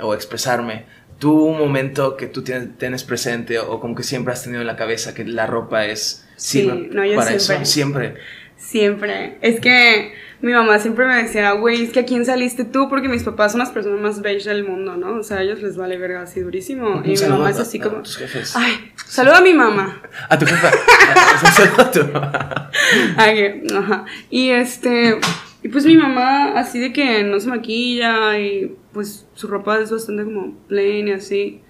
o 0.00 0.14
expresarme. 0.14 0.84
Tú 1.18 1.32
un 1.44 1.58
momento 1.58 2.16
que 2.16 2.26
tú 2.28 2.42
tienes, 2.42 2.78
tienes 2.78 3.02
presente 3.04 3.58
o 3.58 3.80
como 3.80 3.94
que 3.96 4.02
siempre 4.04 4.32
has 4.32 4.42
tenido 4.44 4.60
en 4.60 4.66
la 4.68 4.76
cabeza 4.76 5.14
que 5.14 5.24
la 5.24 5.46
ropa 5.46 5.86
es 5.86 6.26
Sí, 6.36 6.66
no, 6.92 7.04
yo 7.04 7.16
para 7.16 7.38
siempre. 7.38 7.56
eso, 7.62 7.64
siempre. 7.64 8.14
Siempre. 8.56 9.38
Es 9.40 9.60
que 9.60 10.12
mi 10.42 10.52
mamá 10.52 10.80
siempre 10.80 11.06
me 11.06 11.22
decía, 11.22 11.52
güey, 11.52 11.84
es 11.84 11.92
que 11.92 12.00
a 12.00 12.04
quién 12.04 12.26
saliste 12.26 12.64
tú, 12.64 12.88
porque 12.88 13.08
mis 13.08 13.22
papás 13.22 13.52
son 13.52 13.60
las 13.60 13.70
personas 13.70 14.00
más 14.00 14.20
beige 14.20 14.48
del 14.48 14.64
mundo, 14.64 14.96
¿no? 14.96 15.20
O 15.20 15.22
sea, 15.22 15.38
a 15.38 15.42
ellos 15.42 15.62
les 15.62 15.76
vale 15.76 15.96
verga 15.98 16.22
así 16.22 16.40
durísimo. 16.40 17.00
Y 17.04 17.10
mi 17.10 17.26
mamá 17.28 17.50
es 17.50 17.60
así 17.60 17.78
como. 17.78 18.02
tus 18.02 18.16
jefes. 18.16 18.56
Ay, 18.56 18.92
saluda 19.06 19.38
a 19.38 19.40
mi 19.40 19.54
mamá. 19.54 20.02
A 20.28 20.36
tu 20.36 20.44
jefa. 20.44 20.68
A 21.78 21.90
tu 21.92 22.04
mamá. 22.06 22.70
Ay, 23.16 23.62
ajá. 23.72 24.04
Y 24.30 24.50
este. 24.50 25.20
Y 25.62 25.68
pues 25.68 25.86
mi 25.86 25.96
mamá, 25.96 26.58
así 26.58 26.80
de 26.80 26.92
que 26.92 27.22
no 27.22 27.38
se 27.38 27.46
maquilla 27.46 28.36
y 28.36 28.76
pues 28.92 29.26
su 29.34 29.46
ropa 29.46 29.78
es 29.78 29.92
bastante 29.92 30.24
como 30.24 30.56
plain 30.66 31.06
y 31.06 31.12
así. 31.12 31.60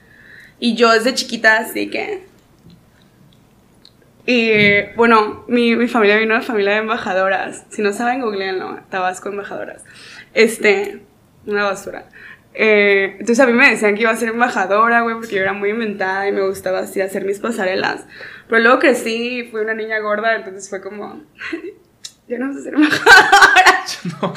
Y 0.58 0.76
yo 0.76 0.90
desde 0.92 1.12
chiquita, 1.12 1.58
así 1.58 1.90
que. 1.90 2.31
Y 4.24 4.82
bueno, 4.94 5.44
mi, 5.48 5.74
mi 5.74 5.88
familia 5.88 6.16
vino 6.18 6.34
de 6.34 6.42
familia 6.42 6.72
de 6.72 6.78
embajadoras. 6.78 7.64
Si 7.70 7.82
no 7.82 7.92
saben, 7.92 8.20
googleenlo, 8.20 8.80
Tabasco 8.88 9.28
embajadoras. 9.28 9.84
Este, 10.32 11.02
una 11.46 11.64
basura. 11.64 12.06
Eh, 12.54 13.16
entonces 13.18 13.40
a 13.40 13.46
mí 13.46 13.52
me 13.52 13.70
decían 13.70 13.94
que 13.94 14.02
iba 14.02 14.10
a 14.10 14.16
ser 14.16 14.28
embajadora, 14.28 15.00
güey, 15.00 15.16
porque 15.16 15.36
yo 15.36 15.42
era 15.42 15.52
muy 15.52 15.70
inventada 15.70 16.28
y 16.28 16.32
me 16.32 16.46
gustaba 16.46 16.80
así 16.80 17.00
hacer 17.00 17.24
mis 17.24 17.40
pasarelas. 17.40 18.06
Pero 18.48 18.62
luego 18.62 18.78
crecí 18.78 19.38
y 19.38 19.42
fui 19.44 19.62
una 19.62 19.74
niña 19.74 19.98
gorda, 20.00 20.36
entonces 20.36 20.68
fue 20.68 20.80
como, 20.80 21.24
ya 22.28 22.38
no 22.38 22.48
vas 22.48 22.56
a 22.56 22.62
ser 22.62 22.74
embajadora. 22.74 23.68
No. 24.20 24.32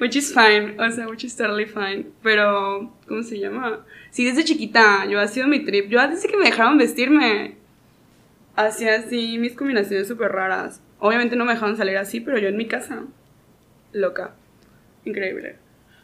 Which 0.00 0.16
is 0.16 0.32
fine, 0.34 0.76
o 0.78 0.90
sea, 0.90 1.08
which 1.08 1.24
is 1.24 1.36
totally 1.36 1.66
fine. 1.66 2.06
Pero, 2.22 2.96
¿cómo 3.06 3.22
se 3.22 3.38
llama? 3.38 3.84
Sí, 4.10 4.24
desde 4.24 4.44
chiquita, 4.44 5.04
yo 5.06 5.20
ha 5.20 5.28
sido 5.28 5.46
mi 5.46 5.64
trip. 5.64 5.88
Yo 5.88 6.06
desde 6.08 6.28
que 6.28 6.36
me 6.36 6.46
dejaron 6.46 6.78
vestirme, 6.78 7.56
hacía 8.56 8.96
así 8.96 9.38
mis 9.38 9.54
combinaciones 9.54 10.08
súper 10.08 10.32
raras. 10.32 10.80
Obviamente 10.98 11.36
no 11.36 11.44
me 11.44 11.54
dejaron 11.54 11.76
salir 11.76 11.96
así, 11.96 12.20
pero 12.20 12.38
yo 12.38 12.48
en 12.48 12.56
mi 12.56 12.66
casa, 12.68 13.02
loca. 13.92 14.34
Increíble. 15.04 15.56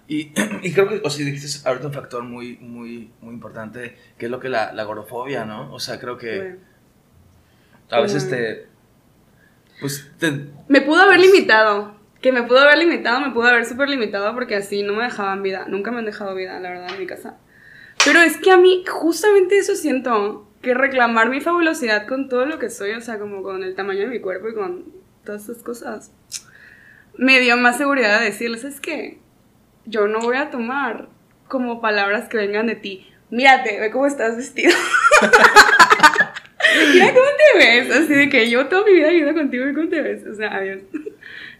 Y, 0.09 0.33
y 0.63 0.73
creo 0.73 0.89
que, 0.89 1.01
o 1.05 1.11
sea, 1.11 1.25
dijiste 1.25 1.69
ahorita 1.69 1.87
un 1.89 1.93
factor 1.93 2.25
muy, 2.25 2.57
muy, 2.59 3.11
muy 3.21 3.35
importante, 3.35 3.97
que 4.17 4.27
es 4.27 4.31
lo 4.31 4.41
que 4.41 4.49
la, 4.49 4.73
la 4.73 4.83
agorafobia, 4.83 5.45
¿no? 5.45 5.73
O 5.73 5.79
sea, 5.79 6.01
creo 6.01 6.17
que 6.17 6.39
Güey. 6.39 6.55
a 7.91 8.01
veces 8.01 8.29
Bueno. 8.29 8.37
te, 8.45 8.67
pues, 9.81 10.11
te, 10.19 10.47
Me 10.69 10.81
pudo 10.81 11.03
haber 11.03 11.21
limitado. 11.21 11.97
Que 12.21 12.33
me 12.33 12.43
pudo 12.43 12.59
haber 12.59 12.79
limitado, 12.79 13.21
me 13.21 13.31
pudo 13.31 13.47
haber 13.47 13.65
súper 13.65 13.89
limitado 13.89 14.35
porque 14.35 14.57
así 14.57 14.83
no 14.83 14.95
me 14.95 15.05
dejaban 15.05 15.41
vida. 15.45 15.67
Nunca 15.69 15.93
me 15.93 15.99
han 15.99 16.05
dejado 16.05 16.35
vida, 16.35 16.59
la 16.59 16.71
verdad, 16.71 16.91
en 16.93 16.99
mi 16.99 17.07
casa. 17.07 17.37
Pero 18.05 18.19
es 18.21 18.39
que 18.39 18.51
a 18.51 18.57
mí, 18.57 18.85
justamente 18.89 19.57
eso 19.57 19.77
siento. 19.77 20.48
Que 20.63 20.75
reclamar 20.75 21.31
mi 21.31 21.41
fabulosidad 21.41 22.07
con 22.07 22.29
todo 22.29 22.47
lo 22.47 22.59
que 22.59 22.71
soy, 22.71 22.93
o 22.93 23.01
sea, 23.01 23.19
como 23.19 23.43
con 23.43 23.63
el 23.63 23.75
tamaño 23.75 24.01
de 24.01 24.09
mi 24.09 24.21
cuerpo 24.21 24.49
y 24.49 24.55
con 24.55 24.87
todas 25.25 25.49
esas 25.49 25.63
cosas, 25.63 26.13
me 27.17 27.41
dio 27.41 27.57
más 27.57 27.79
seguridad 27.79 28.19
de 28.19 28.27
decirles, 28.27 28.65
es 28.65 28.81
que 28.81 29.19
yo 29.85 30.07
no 30.09 30.21
voy 30.21 30.37
a 30.37 30.51
tomar 30.51 31.09
como 31.49 31.81
palabras 31.81 32.29
que 32.29 32.37
vengan 32.37 32.67
de 32.67 32.77
ti. 32.77 33.07
Mírate, 33.31 33.81
ve 33.81 33.91
cómo 33.91 34.07
estás 34.07 34.37
vestido. 34.37 34.73
Mira 36.93 37.13
cómo 37.13 37.27
te 37.37 37.59
ves. 37.59 37.91
Así 37.91 38.15
de 38.15 38.29
que 38.29 38.49
yo 38.51 38.67
toda 38.69 38.85
mi 38.85 38.93
vida 38.93 39.09
viviendo 39.09 39.35
contigo 39.35 39.67
y 39.69 39.75
cómo 39.75 39.89
te 39.89 40.01
ves. 40.01 40.27
O 40.27 40.35
sea, 40.35 40.55
adiós. 40.55 40.83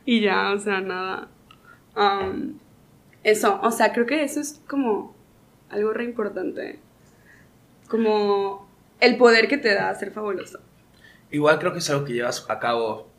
Y 0.05 0.23
ya, 0.23 0.53
o 0.53 0.59
sea, 0.59 0.81
nada. 0.81 1.29
Am, 1.95 2.59
eso, 3.25 3.61
o 3.63 3.71
sea, 3.71 3.93
creo 3.93 4.07
que 4.07 4.23
eso 4.23 4.41
es 4.41 4.59
como 4.67 5.15
algo 5.69 5.93
re 5.93 6.05
importante. 6.05 6.79
Como 7.89 8.68
el 9.01 9.17
poder 9.17 9.49
que 9.49 9.59
te 9.59 9.75
da 9.75 9.95
ser 9.95 10.11
fabuloso. 10.13 10.61
igual 11.31 11.59
creo 11.59 11.73
que 11.73 11.79
es 11.79 11.91
algo 11.91 12.05
que 12.05 12.13
llevas 12.15 12.45
a 12.49 12.59
cabo, 12.59 13.11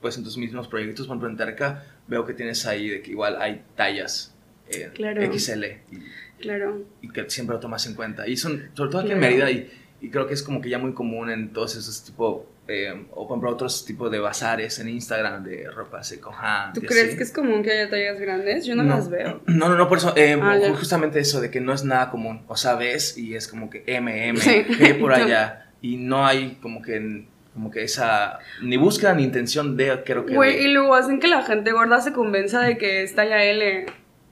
pues, 0.00 0.16
en 0.16 0.24
tus 0.24 0.36
mismos 0.38 0.68
proyectos, 0.68 1.06
por 1.06 1.16
ejemplo, 1.16 1.28
en 1.30 1.36
Terca, 1.36 1.84
veo 2.06 2.24
que 2.24 2.32
tienes 2.34 2.64
ahí 2.66 2.88
de 2.88 3.02
que 3.02 3.10
igual 3.10 3.36
hay 3.40 3.62
tallas 3.76 4.34
eh, 4.70 4.90
Claro. 4.94 5.22
XL 5.32 5.64
y, 5.64 6.40
Claro. 6.40 6.82
y 7.02 7.08
que 7.10 7.28
siempre 7.30 7.54
lo 7.54 7.60
tomas 7.60 7.86
en 7.86 7.94
cuenta. 7.94 8.26
Y 8.28 8.36
son, 8.36 8.70
sobre 8.74 8.90
todo 8.90 9.00
aquí 9.02 9.12
en. 9.12 9.18
Mérida, 9.18 9.50
y, 9.50 9.70
y 10.00 10.10
creo 10.10 10.26
que 10.26 10.34
es 10.34 10.42
como 10.42 10.60
que 10.60 10.68
ya 10.70 10.78
muy 10.78 10.92
común 10.92 11.30
en 11.30 11.52
todos 11.52 11.74
esos 11.76 12.04
tipos, 12.04 12.42
eh, 12.68 13.06
o 13.12 13.26
por 13.26 13.34
ejemplo 13.36 13.50
otros 13.50 13.84
tipos 13.84 14.10
de 14.10 14.18
bazares 14.18 14.78
en 14.78 14.88
Instagram 14.88 15.42
de 15.42 15.70
ropa 15.70 16.02
second 16.04 16.36
hand. 16.38 16.74
¿Tú 16.74 16.82
crees 16.82 17.08
así. 17.08 17.16
que 17.16 17.22
es 17.24 17.32
común 17.32 17.62
que 17.62 17.72
haya 17.72 17.90
tallas 17.90 18.20
grandes? 18.20 18.64
Yo 18.66 18.76
no, 18.76 18.84
las 18.84 19.08
veo. 19.10 19.40
No, 19.46 19.68
no, 19.68 19.76
no, 19.76 19.88
por 19.88 19.98
eso, 19.98 20.12
eh, 20.16 20.38
Ah, 20.40 20.58
justamente 20.78 21.18
eso, 21.18 21.40
de 21.40 21.50
que 21.50 21.60
no 21.60 21.72
es 21.72 21.84
nada 21.84 22.10
común. 22.10 22.42
O 22.46 22.56
sea, 22.56 22.74
ves 22.76 23.16
y 23.18 23.34
es 23.34 23.48
como 23.48 23.70
que 23.70 23.82
M, 23.86 24.28
M, 24.28 24.38
Sí. 24.38 24.64
G 24.68 24.98
por 25.00 25.12
allá. 25.14 25.70
Y 25.80 25.96
no 25.96 26.26
hay 26.26 26.58
como 26.60 26.82
que, 26.82 27.24
como 27.54 27.70
que 27.70 27.82
esa, 27.84 28.38
ni 28.62 28.76
búsqueda 28.76 29.14
ni 29.14 29.24
intención 29.24 29.76
de, 29.76 30.02
creo 30.04 30.26
que... 30.26 30.34
Güey, 30.34 30.56
de- 30.56 30.62
y 30.64 30.72
luego 30.72 30.94
hacen 30.94 31.18
que 31.20 31.28
la 31.28 31.42
gente 31.42 31.72
gorda 31.72 32.00
se 32.00 32.12
convenza 32.12 32.60
de 32.60 32.76
que 32.78 33.02
es 33.02 33.14
talla 33.14 33.42
L. 33.42 33.86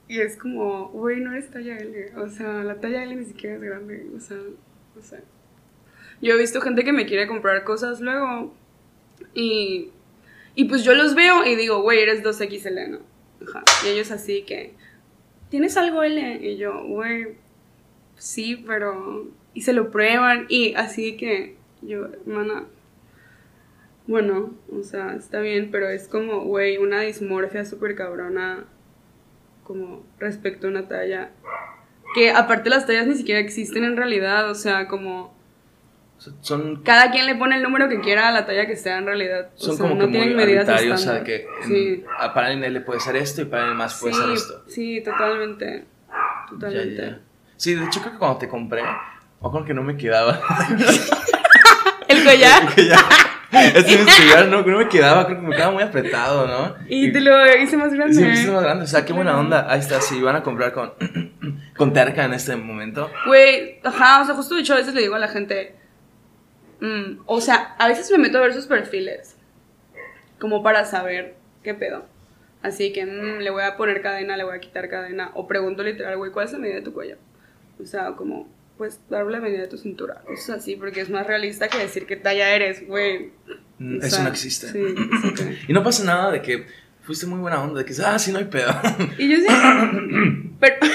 Y 0.09 0.19
es 0.21 0.37
como, 0.37 0.89
güey, 0.89 1.19
no 1.21 1.31
eres 1.33 1.49
talla 1.49 1.75
L. 1.77 2.11
O 2.17 2.29
sea, 2.29 2.63
la 2.63 2.75
talla 2.75 3.03
L 3.03 3.15
ni 3.15 3.25
siquiera 3.25 3.55
es 3.55 3.61
grande. 3.61 4.05
O 4.15 4.19
sea, 4.19 4.37
no 4.37 5.01
sé. 5.01 5.17
Yo 6.21 6.33
he 6.33 6.37
visto 6.37 6.61
gente 6.61 6.83
que 6.83 6.93
me 6.93 7.05
quiere 7.05 7.27
comprar 7.27 7.63
cosas 7.63 8.01
luego. 8.01 8.53
Y, 9.33 9.91
y 10.55 10.65
pues 10.65 10.83
yo 10.83 10.93
los 10.93 11.15
veo 11.15 11.45
y 11.45 11.55
digo, 11.55 11.81
güey, 11.81 11.99
eres 11.99 12.23
2XL, 12.23 12.89
¿no? 12.89 12.99
Ajá. 13.47 13.63
Y 13.85 13.89
ellos 13.89 14.11
así 14.11 14.43
que, 14.43 14.73
¿tienes 15.49 15.77
algo 15.77 16.03
L? 16.03 16.39
Y 16.41 16.57
yo, 16.57 16.83
güey, 16.85 17.35
sí, 18.17 18.63
pero... 18.67 19.27
Y 19.53 19.61
se 19.61 19.73
lo 19.73 19.89
prueban 19.89 20.45
y 20.49 20.75
así 20.75 21.17
que 21.17 21.55
yo, 21.81 22.05
hermana, 22.05 22.65
bueno, 24.07 24.53
o 24.71 24.83
sea, 24.83 25.15
está 25.15 25.41
bien, 25.41 25.69
pero 25.69 25.89
es 25.89 26.07
como, 26.07 26.41
güey, 26.41 26.77
una 26.77 27.01
dismorfia 27.01 27.65
súper 27.65 27.95
cabrona, 27.95 28.65
como 29.63 30.05
respecto 30.17 30.67
a 30.67 30.69
una 30.69 30.87
talla. 30.87 31.31
Que 32.15 32.31
aparte 32.31 32.69
las 32.69 32.87
tallas 32.87 33.05
ni 33.05 33.15
siquiera 33.15 33.41
existen 33.41 33.83
en 33.83 33.97
realidad, 33.97 34.49
o 34.49 34.55
sea, 34.55 34.87
como 34.87 35.36
son, 36.41 36.81
cada 36.83 37.11
quien 37.11 37.25
le 37.25 37.35
pone 37.35 37.55
el 37.57 37.63
número 37.63 37.87
que 37.89 37.99
quiera 38.01 38.27
a 38.29 38.31
la 38.31 38.45
talla 38.45 38.65
que 38.65 38.75
sea 38.75 38.97
en 38.97 39.05
realidad. 39.05 39.49
O 39.55 39.59
son 39.59 39.77
sea, 39.77 39.83
como 39.87 39.95
no 39.95 40.01
que 40.01 40.07
muy 40.07 40.17
tienen 40.19 40.35
medidas 40.37 40.67
arbitrarios, 40.67 41.01
o 41.01 41.03
sea, 41.03 41.23
que 41.23 41.47
en- 41.63 41.67
Sí, 41.69 42.03
a- 42.19 42.33
para 42.33 42.47
alguien 42.47 42.73
le 42.73 42.81
puede 42.81 42.99
ser 42.99 43.15
esto 43.15 43.41
y 43.41 43.45
para 43.45 43.63
alguien 43.63 43.77
más 43.77 43.99
puede 43.99 44.13
ser 44.15 44.29
esto. 44.31 44.63
sí, 44.67 45.01
totalmente. 45.03 45.85
Totalmente. 46.49 46.95
Ya, 46.95 47.03
ya. 47.09 47.19
Sí, 47.55 47.75
de 47.75 47.85
hecho 47.85 47.99
creo 48.01 48.13
que 48.13 48.19
cuando 48.19 48.37
te 48.39 48.47
compré, 48.47 48.81
o 49.39 49.51
con 49.51 49.65
que 49.65 49.73
no 49.73 49.83
me 49.83 49.95
quedaba. 49.97 50.39
El 52.07 52.23
collar. 52.23 52.67
que 52.75 52.87
ya. 52.87 52.97
Este 53.49 53.97
collar 53.97 54.47
no, 54.47 54.61
no 54.61 54.77
me 54.77 54.89
quedaba, 54.89 55.25
creo 55.25 55.39
que 55.39 55.47
me 55.47 55.55
quedaba 55.55 55.71
muy 55.71 55.83
apretado, 55.83 56.47
¿no? 56.47 56.75
Y 56.89 57.11
te 57.11 57.21
lo 57.21 57.45
hice 57.57 57.77
más 57.77 57.93
grande. 57.93 58.13
Sí, 58.15 58.21
me 58.21 58.33
hice 58.33 58.51
más 58.51 58.63
grande. 58.63 58.83
O 58.83 58.87
sea, 58.87 59.05
qué 59.05 59.13
buena 59.13 59.37
onda. 59.39 59.67
Ahí 59.71 59.79
está, 59.79 60.01
si 60.01 60.21
van 60.21 60.35
a 60.35 60.43
comprar 60.43 60.73
con, 60.73 60.93
con 61.77 61.93
Terca 61.93 62.25
en 62.25 62.33
este 62.33 62.55
momento. 62.55 63.09
Güey, 63.25 63.79
ajá, 63.83 64.21
o 64.21 64.25
sea, 64.25 64.35
justo 64.35 64.55
de 64.55 64.61
hecho 64.61 64.73
a 64.73 64.77
veces 64.77 64.93
le 64.93 65.01
digo 65.01 65.15
a 65.15 65.19
la 65.19 65.27
gente, 65.29 65.75
mm, 66.79 67.21
o 67.25 67.41
sea, 67.41 67.75
a 67.77 67.87
veces 67.87 68.09
me 68.11 68.17
meto 68.17 68.37
a 68.37 68.41
ver 68.41 68.53
sus 68.53 68.65
perfiles, 68.67 69.35
como 70.39 70.61
para 70.63 70.85
saber 70.85 71.35
qué 71.63 71.73
pedo. 71.73 72.05
Así 72.61 72.91
que 72.91 73.05
mm, 73.05 73.39
le 73.39 73.49
voy 73.49 73.63
a 73.63 73.77
poner 73.77 74.01
cadena, 74.01 74.37
le 74.37 74.43
voy 74.43 74.55
a 74.55 74.59
quitar 74.59 74.89
cadena, 74.89 75.31
o 75.35 75.47
pregunto 75.47 75.83
literal, 75.83 76.17
güey, 76.17 76.31
¿cuál 76.31 76.45
es 76.47 76.53
la 76.53 76.59
medida 76.59 76.75
de 76.75 76.81
tu 76.81 76.93
cuello? 76.93 77.17
O 77.81 77.85
sea, 77.85 78.13
como, 78.15 78.49
pues, 78.77 78.99
darle 79.09 79.33
la 79.33 79.39
medida 79.39 79.61
de 79.61 79.67
tu 79.67 79.77
cintura. 79.77 80.23
O 80.31 80.35
sea, 80.35 80.59
sí, 80.59 80.75
porque 80.75 81.01
es 81.01 81.09
más 81.09 81.27
realista 81.27 81.67
que 81.67 81.77
decir 81.77 82.05
qué 82.07 82.15
talla 82.15 82.49
eres, 82.49 82.85
güey. 82.87 83.31
Mm, 83.77 83.97
Eso 84.01 84.15
sea, 84.15 84.23
no 84.23 84.29
existe. 84.31 84.71
Sí, 84.71 84.95
Y 85.67 85.73
no 85.73 85.83
pasa 85.83 86.03
nada 86.03 86.31
de 86.31 86.41
que 86.41 86.65
fuiste 87.03 87.25
muy 87.27 87.39
buena 87.39 87.61
onda, 87.61 87.79
de 87.79 87.85
que, 87.85 87.93
ah, 88.03 88.17
sí, 88.17 88.31
no 88.31 88.39
hay 88.39 88.45
pedo. 88.45 88.71
Y 89.17 89.29
yo 89.29 89.37
sí, 89.37 89.45
pero, 90.59 90.75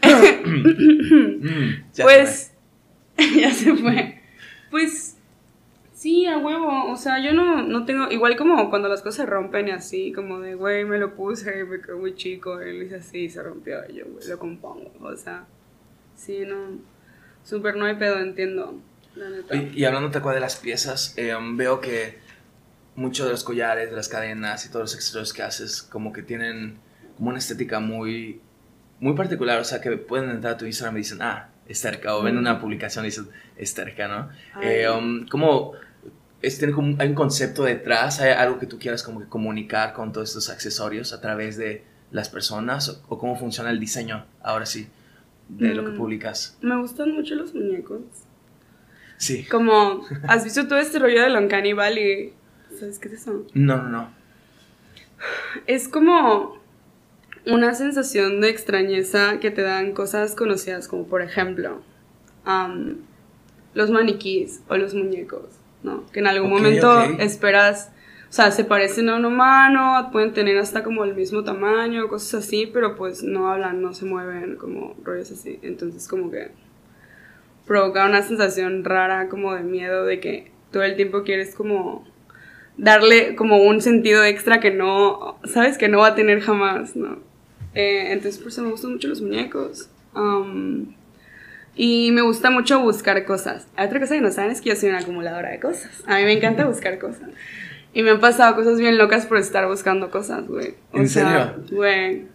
Mm, 0.50 1.82
pues, 2.02 2.49
ya 3.40 3.52
se 3.52 3.74
fue. 3.74 4.20
Pues, 4.70 5.16
sí, 5.92 6.26
a 6.26 6.38
huevo. 6.38 6.90
O 6.90 6.96
sea, 6.96 7.22
yo 7.22 7.32
no, 7.32 7.62
no 7.62 7.84
tengo. 7.84 8.10
Igual 8.10 8.36
como 8.36 8.70
cuando 8.70 8.88
las 8.88 9.02
cosas 9.02 9.26
se 9.26 9.26
rompen 9.26 9.68
y 9.68 9.70
así, 9.72 10.12
como 10.12 10.40
de, 10.40 10.54
güey, 10.54 10.84
me 10.84 10.98
lo 10.98 11.14
puse 11.14 11.60
y 11.60 11.64
me 11.64 11.80
quedó 11.80 11.98
muy 11.98 12.14
chico. 12.14 12.62
Y 12.62 12.78
lo 12.78 12.84
hice 12.84 12.96
así 12.96 13.18
y 13.20 13.30
se 13.30 13.42
rompió. 13.42 13.80
Y 13.88 13.94
yo, 13.94 14.06
güey, 14.06 14.26
lo 14.26 14.38
compongo. 14.38 14.92
O 15.00 15.16
sea, 15.16 15.46
sí, 16.16 16.44
no. 16.46 16.78
Súper 17.44 17.76
no 17.76 17.86
hay 17.86 17.96
pedo, 17.96 18.18
entiendo. 18.18 18.80
La 19.16 19.28
neta. 19.28 19.54
Oye, 19.54 19.72
Y 19.74 19.84
hablando 19.84 20.10
tal 20.10 20.34
de 20.34 20.40
las 20.40 20.56
piezas, 20.56 21.14
eh, 21.16 21.34
veo 21.54 21.80
que 21.80 22.18
muchos 22.94 23.26
de 23.26 23.32
los 23.32 23.44
collares, 23.44 23.90
de 23.90 23.96
las 23.96 24.08
cadenas 24.08 24.66
y 24.66 24.68
todos 24.68 24.82
los 24.82 24.94
accesorios 24.94 25.32
que 25.32 25.42
haces, 25.42 25.82
como 25.82 26.12
que 26.12 26.22
tienen 26.22 26.78
como 27.16 27.30
una 27.30 27.38
estética 27.38 27.80
muy, 27.80 28.40
muy 29.00 29.14
particular. 29.14 29.58
O 29.58 29.64
sea, 29.64 29.80
que 29.80 29.96
pueden 29.96 30.30
entrar 30.30 30.54
a 30.54 30.56
tu 30.56 30.66
Instagram 30.66 30.96
y 30.96 30.98
dicen, 31.00 31.22
ah, 31.22 31.50
es 31.70 31.80
Terca. 31.80 32.16
O 32.16 32.22
ven 32.22 32.36
Mm. 32.36 32.38
una 32.38 32.60
publicación 32.60 33.04
y 33.04 33.08
dicen, 33.08 33.28
es 33.56 33.74
Terca, 33.74 34.08
¿no? 34.08 34.28
Eh, 34.62 34.88
um, 34.88 35.26
¿Cómo 35.28 35.72
es, 36.42 36.58
tiene 36.58 36.72
como, 36.74 36.96
hay 37.00 37.08
un 37.08 37.14
concepto 37.14 37.64
detrás? 37.64 38.20
¿Hay 38.20 38.30
algo 38.32 38.58
que 38.58 38.66
tú 38.66 38.78
quieras 38.78 39.02
como 39.02 39.20
que 39.20 39.26
comunicar 39.26 39.92
con 39.92 40.12
todos 40.12 40.28
estos 40.30 40.50
accesorios 40.50 41.12
a 41.12 41.20
través 41.20 41.56
de 41.56 41.84
las 42.10 42.28
personas? 42.28 42.88
¿O, 42.88 43.02
o 43.08 43.18
cómo 43.18 43.36
funciona 43.38 43.70
el 43.70 43.78
diseño, 43.80 44.24
ahora 44.42 44.66
sí, 44.66 44.88
de 45.48 45.74
lo 45.74 45.84
que 45.84 45.90
Mm. 45.92 45.96
publicas? 45.96 46.56
Me 46.62 46.76
gustan 46.76 47.12
mucho 47.12 47.34
los 47.34 47.54
muñecos. 47.54 48.00
Sí. 49.16 49.44
Como, 49.44 50.06
¿has 50.28 50.44
visto 50.44 50.66
todo 50.66 50.78
este 50.78 50.98
rollo 50.98 51.22
de 51.22 51.36
Uncanny 51.36 51.74
Valley? 51.74 52.32
¿Sabes 52.78 52.98
qué 52.98 53.08
es 53.08 53.14
eso? 53.14 53.44
No, 53.52 53.76
no, 53.76 53.88
no. 53.88 54.10
Es 55.66 55.88
como 55.88 56.59
una 57.46 57.74
sensación 57.74 58.40
de 58.40 58.50
extrañeza 58.50 59.38
que 59.40 59.50
te 59.50 59.62
dan 59.62 59.92
cosas 59.92 60.34
conocidas, 60.34 60.88
como 60.88 61.06
por 61.06 61.22
ejemplo, 61.22 61.80
am, 62.44 62.98
los 63.74 63.90
maniquís 63.90 64.62
o 64.68 64.76
los 64.76 64.94
muñecos, 64.94 65.44
¿no? 65.82 66.04
Que 66.12 66.20
en 66.20 66.26
algún 66.26 66.50
momento 66.50 67.00
esperas, 67.18 67.92
o 68.28 68.32
sea, 68.32 68.50
se 68.50 68.64
parecen 68.64 69.08
a 69.08 69.16
un 69.16 69.24
humano, 69.24 70.10
pueden 70.12 70.32
tener 70.32 70.58
hasta 70.58 70.82
como 70.82 71.04
el 71.04 71.14
mismo 71.14 71.44
tamaño, 71.44 72.08
cosas 72.08 72.46
así, 72.46 72.68
pero 72.72 72.96
pues 72.96 73.22
no 73.22 73.48
hablan, 73.48 73.80
no 73.80 73.94
se 73.94 74.04
mueven, 74.04 74.56
como 74.56 74.96
rollos 75.02 75.30
así. 75.30 75.58
Entonces 75.62 76.06
como 76.08 76.30
que 76.30 76.50
provoca 77.66 78.06
una 78.06 78.22
sensación 78.22 78.84
rara 78.84 79.28
como 79.28 79.54
de 79.54 79.62
miedo 79.62 80.04
de 80.04 80.20
que 80.20 80.50
todo 80.72 80.82
el 80.82 80.96
tiempo 80.96 81.22
quieres 81.22 81.54
como 81.54 82.04
darle 82.76 83.36
como 83.36 83.58
un 83.58 83.80
sentido 83.80 84.24
extra 84.24 84.60
que 84.60 84.70
no, 84.70 85.38
sabes, 85.44 85.78
que 85.78 85.88
no 85.88 85.98
va 85.98 86.08
a 86.08 86.14
tener 86.14 86.40
jamás, 86.40 86.96
¿no? 86.96 87.29
Eh, 87.74 88.12
entonces 88.12 88.38
por 88.38 88.48
eso 88.48 88.62
me 88.62 88.70
gustan 88.70 88.92
mucho 88.92 89.08
los 89.08 89.20
muñecos. 89.20 89.88
Am, 90.14 90.94
y 91.76 92.10
me 92.12 92.22
gusta 92.22 92.50
mucho 92.50 92.80
buscar 92.80 93.24
cosas. 93.24 93.66
Otra 93.72 94.00
cosa 94.00 94.14
que 94.14 94.20
no 94.20 94.30
saben 94.30 94.50
es 94.50 94.60
que 94.60 94.70
yo 94.70 94.76
soy 94.76 94.88
una 94.88 94.98
acumuladora 94.98 95.50
de 95.50 95.60
cosas. 95.60 96.02
A 96.06 96.18
mí 96.18 96.24
me 96.24 96.32
encanta 96.32 96.66
buscar 96.66 96.98
cosas. 96.98 97.28
Y 97.92 98.02
me 98.02 98.10
han 98.10 98.20
pasado 98.20 98.54
cosas 98.54 98.78
bien 98.78 98.98
locas 98.98 99.26
por 99.26 99.38
estar 99.38 99.66
buscando 99.66 100.10
cosas, 100.10 100.46
güey. 100.46 100.74
¿En 100.92 101.08
sea, 101.08 101.54
serio? 101.54 101.76
Güey. 101.76 102.26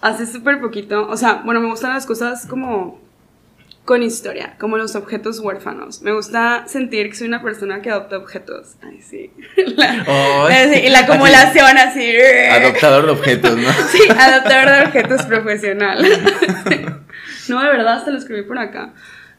Hace 0.00 0.26
súper 0.26 0.60
poquito. 0.60 1.08
O 1.08 1.16
sea, 1.16 1.42
bueno, 1.44 1.60
me 1.60 1.68
gustan 1.68 1.92
las 1.92 2.06
cosas 2.06 2.46
como 2.46 3.00
con 3.90 4.04
historia, 4.04 4.54
como 4.60 4.78
los 4.78 4.94
objetos 4.94 5.40
huérfanos. 5.40 6.00
Me 6.00 6.12
gusta 6.12 6.62
sentir 6.68 7.10
que 7.10 7.16
soy 7.16 7.26
una 7.26 7.42
persona 7.42 7.82
que 7.82 7.90
adopta 7.90 8.18
objetos. 8.18 8.76
Ay, 8.80 9.00
sí. 9.02 9.32
La- 9.76 10.78
y 10.80 10.88
la 10.90 11.00
acumulación 11.00 11.76
así. 11.76 12.08
Adoptador 12.52 13.06
de 13.06 13.10
objetos, 13.10 13.56
¿no? 13.56 13.68
Sí, 13.90 13.98
adaptador 14.08 14.76
de 14.76 14.84
objetos 14.86 15.22
profesional. 15.26 16.06
No, 17.48 17.60
de 17.60 17.68
verdad, 17.68 17.94
hasta 17.94 18.12
lo 18.12 18.18
escribí 18.18 18.42
por 18.42 18.58
acá. 18.60 18.94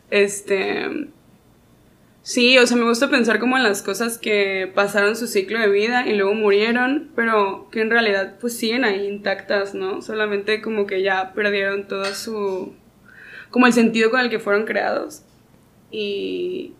Este. 0.09 1.07
Sí, 2.23 2.57
o 2.57 2.67
sea, 2.67 2.75
me 2.75 2.83
gusta 2.83 3.09
pensar 3.09 3.39
como 3.39 3.55
en 3.55 3.63
las 3.63 3.81
cosas 3.81 4.17
que 4.17 4.69
pasaron 4.75 5.15
su 5.15 5.27
ciclo 5.27 5.59
de 5.59 5.69
vida 5.69 6.05
y 6.05 6.15
luego 6.17 6.33
murieron, 6.33 7.09
pero 7.15 7.69
que 7.71 7.79
en 7.79 7.89
realidad 7.89 8.33
pues 8.41 8.57
siguen 8.57 8.83
ahí 8.83 9.07
intactas, 9.07 9.73
¿no? 9.75 10.01
Solamente 10.01 10.61
como 10.61 10.87
que 10.87 11.01
ya 11.03 11.31
perdieron 11.33 11.87
todo 11.87 12.03
su. 12.13 12.75
Como 13.51 13.67
el 13.67 13.73
sentido 13.73 14.09
con 14.09 14.21
el 14.21 14.29
que 14.29 14.39
fueron 14.39 14.65
creados. 14.65 15.23
Y. 15.91 16.73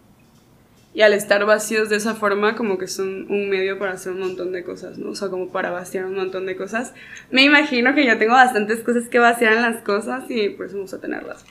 Y 0.94 1.04
al 1.04 1.13
estar 1.13 1.46
vacíos 1.46 1.88
de 1.88 1.96
esa 1.96 2.16
forma, 2.16 2.56
como 2.56 2.78
que 2.78 2.88
son 2.88 3.32
un 3.32 3.50
medio 3.50 3.80
para 3.80 3.94
hacer 3.94 4.12
un 4.12 4.20
montón 4.20 4.51
de 4.51 4.66
cosas, 4.66 4.98
¿no? 4.98 5.12
O 5.12 5.16
sea, 5.16 5.30
como 5.30 5.50
para 5.50 5.72
vaciar 5.72 6.04
un 6.06 6.16
montón 6.16 6.46
de 6.46 6.58
cosas. 6.58 6.94
Me 7.30 7.44
imagino 7.44 7.96
que 7.96 8.06
yo 8.06 8.18
tengo 8.18 8.34
bastantes 8.34 8.82
cosas 8.82 9.08
que 9.08 9.18
vaciar 9.18 9.54
en 9.54 9.62
las 9.62 9.82
cosas 9.84 10.25
y 10.30 10.50
por 10.50 10.66
eso 10.66 10.75
me 10.75 10.82
gusta 10.82 11.00
tenerlas. 11.00 11.46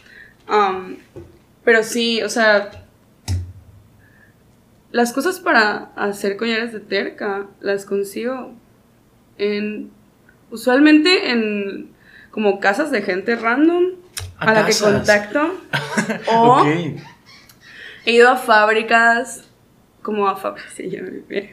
Um, 0.46 0.96
pero 1.64 1.82
sí, 1.82 2.22
o 2.22 2.28
sea, 2.28 2.70
las 4.92 5.12
cosas 5.12 5.40
para 5.40 5.92
hacer 5.96 6.36
collares 6.36 6.72
de 6.72 6.80
terca 6.80 7.46
las 7.60 7.84
consigo 7.84 8.52
en, 9.38 9.90
usualmente 10.50 11.30
en 11.30 11.90
como 12.30 12.60
casas 12.60 12.90
de 12.90 13.02
gente 13.02 13.36
random 13.36 13.94
a, 14.38 14.50
A 14.50 14.54
la 14.54 14.66
que 14.66 14.74
contacto. 14.74 15.54
o. 16.32 16.64
He 18.06 18.12
ido 18.12 18.30
a 18.30 18.36
fábricas, 18.36 19.44
como 20.02 20.26
a 20.26 20.36
fábricas, 20.36 20.72
sí, 20.72 20.88
ya 20.88 21.02
me 21.02 21.10
vi. 21.28 21.50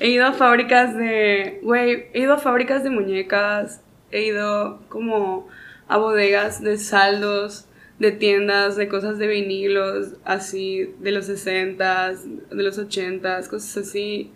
He 0.00 0.08
ido 0.08 0.26
a 0.26 0.32
fábricas 0.32 0.96
de, 0.96 1.60
güey, 1.62 2.08
he 2.12 2.20
ido 2.20 2.34
a 2.34 2.38
fábricas 2.38 2.82
de 2.82 2.90
muñecas, 2.90 3.80
he 4.10 4.22
ido 4.22 4.82
como 4.88 5.48
a 5.86 5.96
bodegas 5.96 6.60
de 6.62 6.78
saldos, 6.78 7.68
de 7.98 8.10
tiendas, 8.10 8.76
de 8.76 8.88
cosas 8.88 9.18
de 9.18 9.28
vinilos, 9.28 10.14
así, 10.24 10.94
de 10.98 11.12
los 11.12 11.28
60s, 11.28 12.24
de 12.50 12.62
los 12.62 12.78
80s, 12.78 13.48
cosas 13.48 13.86
así. 13.88 14.32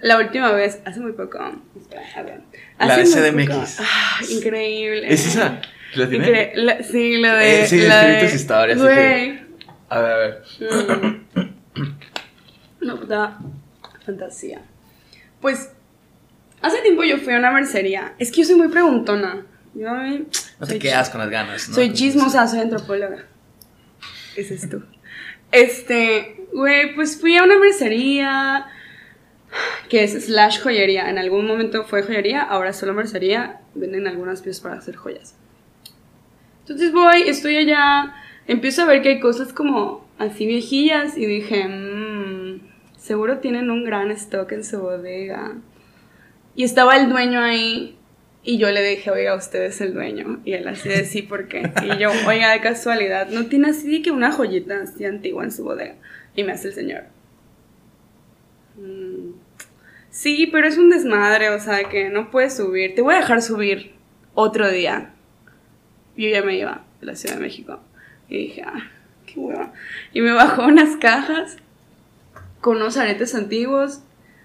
La 0.00 0.18
última 0.18 0.52
vez, 0.52 0.80
hace 0.84 1.00
muy 1.00 1.12
poco, 1.12 1.38
espera, 1.76 2.02
a 2.16 2.22
ver. 2.22 2.40
La 2.78 2.94
hace 2.94 3.04
CDMX. 3.06 3.48
poco- 3.50 3.66
Ah, 3.80 4.20
increíble. 4.30 5.12
¿Es 5.12 5.26
esa? 5.26 5.60
¿La 5.94 6.08
tiene? 6.08 6.26
Incre- 6.26 6.52
la- 6.54 6.82
sí, 6.82 7.18
la 7.18 7.34
de. 7.36 7.62
Eh, 7.62 7.66
sí, 7.66 7.78
la 7.80 8.00
escribí 8.00 8.16
de- 8.16 8.22
tus 8.26 8.34
historias, 8.34 8.78
Güey. 8.78 9.40
A 9.90 10.00
ver, 10.00 10.12
a 10.12 10.16
ver. 10.16 10.42
Mm. 11.34 11.54
Una 12.82 12.96
puta 12.96 13.38
fantasía. 14.06 14.62
Pues, 15.40 15.70
hace 16.62 16.80
tiempo 16.82 17.02
yo 17.04 17.18
fui 17.18 17.34
a 17.34 17.38
una 17.38 17.50
mercería. 17.50 18.14
Es 18.18 18.30
que 18.30 18.38
yo 18.42 18.46
soy 18.46 18.54
muy 18.56 18.68
preguntona. 18.68 19.44
Yo 19.74 19.88
eh, 20.02 20.24
No 20.58 20.66
te 20.66 20.78
quedas 20.78 21.10
con 21.10 21.20
las 21.20 21.30
ganas, 21.30 21.68
¿no? 21.68 21.74
soy 21.74 21.92
chismosa, 21.92 22.46
soy 22.48 22.60
antropóloga. 22.60 23.24
Ese 24.36 24.54
es 24.54 24.68
tú. 24.68 24.82
Este, 25.52 26.46
güey, 26.52 26.94
pues 26.94 27.20
fui 27.20 27.36
a 27.36 27.42
una 27.44 27.58
mercería 27.58 28.66
que 29.88 30.04
es 30.04 30.12
slash 30.24 30.60
joyería. 30.60 31.10
En 31.10 31.18
algún 31.18 31.46
momento 31.46 31.84
fue 31.84 32.02
joyería, 32.02 32.42
ahora 32.42 32.72
solo 32.72 32.94
mercería. 32.94 33.60
Venden 33.74 34.06
algunas 34.06 34.42
piezas 34.42 34.62
para 34.62 34.76
hacer 34.76 34.96
joyas. 34.96 35.34
Entonces 36.60 36.92
voy, 36.92 37.22
estoy 37.22 37.56
allá, 37.56 38.14
empiezo 38.46 38.82
a 38.82 38.86
ver 38.86 39.02
que 39.02 39.08
hay 39.08 39.20
cosas 39.20 39.52
como 39.52 40.06
así 40.18 40.46
viejillas 40.46 41.16
y 41.16 41.26
dije, 41.26 41.66
mmm, 41.66 42.60
seguro 42.96 43.38
tienen 43.38 43.70
un 43.70 43.84
gran 43.84 44.10
stock 44.12 44.52
en 44.52 44.64
su 44.64 44.78
bodega. 44.80 45.56
Y 46.54 46.64
estaba 46.64 46.96
el 46.96 47.08
dueño 47.08 47.40
ahí 47.40 47.96
y 48.42 48.58
yo 48.58 48.70
le 48.70 48.82
dije, 48.82 49.10
oiga, 49.10 49.34
usted 49.34 49.64
es 49.64 49.80
el 49.80 49.94
dueño. 49.94 50.40
Y 50.44 50.52
él 50.52 50.68
así 50.68 50.88
de 50.88 51.04
sí, 51.04 51.22
¿por 51.22 51.48
qué? 51.48 51.72
Y 51.82 51.98
yo, 51.98 52.10
oiga, 52.26 52.52
de 52.52 52.60
casualidad, 52.60 53.28
¿no 53.30 53.46
tiene 53.46 53.70
así 53.70 54.02
que 54.02 54.10
una 54.10 54.32
joyita 54.32 54.80
así 54.82 55.04
antigua 55.04 55.44
en 55.44 55.52
su 55.52 55.64
bodega? 55.64 55.96
Y 56.36 56.44
me 56.44 56.52
hace 56.52 56.68
el 56.68 56.74
señor. 56.74 57.04
"Mm, 58.76 59.32
Sí, 60.10 60.48
pero 60.50 60.66
es 60.66 60.76
un 60.76 60.90
desmadre, 60.90 61.50
o 61.50 61.60
sea, 61.60 61.84
que 61.88 62.10
no 62.10 62.30
puedes 62.30 62.56
subir. 62.56 62.94
Te 62.94 63.02
voy 63.02 63.14
a 63.14 63.18
dejar 63.18 63.42
subir 63.42 63.92
otro 64.34 64.68
día. 64.68 65.12
Yo 66.16 66.28
ya 66.28 66.42
me 66.42 66.56
iba 66.58 66.84
de 67.00 67.06
la 67.06 67.14
Ciudad 67.14 67.36
de 67.36 67.40
México. 67.42 67.80
Y 68.28 68.38
dije, 68.38 68.62
ah, 68.66 68.90
qué 69.26 69.38
hueva. 69.38 69.72
Y 70.12 70.20
me 70.20 70.32
bajó 70.32 70.64
unas 70.66 70.96
cajas 70.96 71.56
con 72.60 72.76
unos 72.76 72.96
aretes 72.96 73.34
antiguos, 73.34 74.02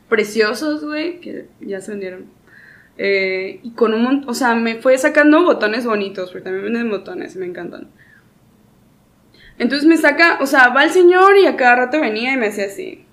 preciosos, 0.07 0.85
güey, 0.85 1.19
que 1.19 1.47
ya 1.61 1.81
se 1.81 1.91
vendieron. 1.91 2.25
Eh, 2.97 3.59
y 3.63 3.71
con 3.71 3.93
un 3.93 4.03
montón, 4.03 4.29
o 4.29 4.33
sea, 4.33 4.55
me 4.55 4.75
fue 4.75 4.97
sacando 4.97 5.43
botones 5.43 5.85
bonitos, 5.85 6.31
porque 6.31 6.43
también 6.45 6.65
venden 6.65 6.89
botones, 6.89 7.35
me 7.35 7.45
encantan. 7.47 7.89
Entonces 9.57 9.87
me 9.87 9.97
saca, 9.97 10.37
o 10.41 10.45
sea, 10.45 10.69
va 10.69 10.83
el 10.83 10.91
señor 10.91 11.37
y 11.37 11.47
a 11.47 11.55
cada 11.55 11.75
rato 11.75 11.99
venía 11.99 12.33
y 12.33 12.37
me 12.37 12.47
hacía 12.47 12.65
así. 12.65 13.04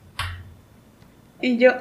Y 1.42 1.59
yo, 1.59 1.72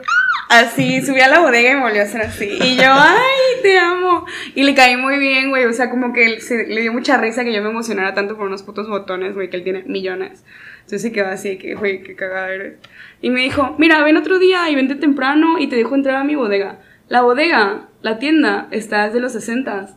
así, 0.50 1.02
subí 1.02 1.21
a 1.21 1.28
la 1.30 1.39
bodega 1.39 1.71
y 1.71 1.76
me 1.76 1.82
volvió 1.82 2.02
a 2.02 2.06
hacer 2.06 2.21
así. 2.21 2.45
Y 2.62 2.76
yo, 2.76 2.84
ay, 2.88 3.62
te 3.62 3.78
amo. 3.78 4.26
Y 4.56 4.63
le 4.63 4.74
caí 4.76 4.97
muy 4.97 5.17
bien, 5.19 5.50
güey. 5.50 5.65
O 5.65 5.74
sea, 5.74 5.89
como 5.89 6.13
que 6.13 6.41
se- 6.41 6.67
le 6.67 6.82
dio 6.82 6.91
mucha 6.91 7.17
risa 7.17 7.43
que 7.43 7.54
yo 7.54 7.62
me 7.62 7.69
emocionara 7.69 8.13
tanto 8.13 8.36
por 8.38 8.47
unos 8.47 8.63
putos 8.63 8.89
botones, 8.89 9.34
güey, 9.34 9.50
que 9.50 9.58
él 9.58 9.63
tiene 9.63 9.84
millones. 9.84 10.43
Entonces 10.78 11.04
se 11.04 11.12
quedó 11.12 11.28
así, 11.28 11.58
que, 11.58 11.76
güey, 11.76 12.04
qué 12.04 12.15
cagada 12.15 12.52
eres. 12.54 12.74
Y 13.21 13.30
me 13.30 13.41
dijo, 13.41 13.76
mira, 13.78 14.04
ven 14.04 14.17
otro 14.17 14.39
día 14.39 14.69
y 14.69 14.76
vente 14.76 14.95
temprano 14.95 15.60
y 15.60 15.67
te 15.67 15.76
dejo 15.76 15.95
entrar 15.95 16.15
a 16.17 16.24
mi 16.24 16.36
bodega. 16.36 16.80
La 17.08 17.21
bodega, 17.21 17.88
la 18.02 18.17
tienda, 18.19 18.67
está 18.71 19.06
desde 19.06 19.19
los 19.19 19.32
60 19.34 19.95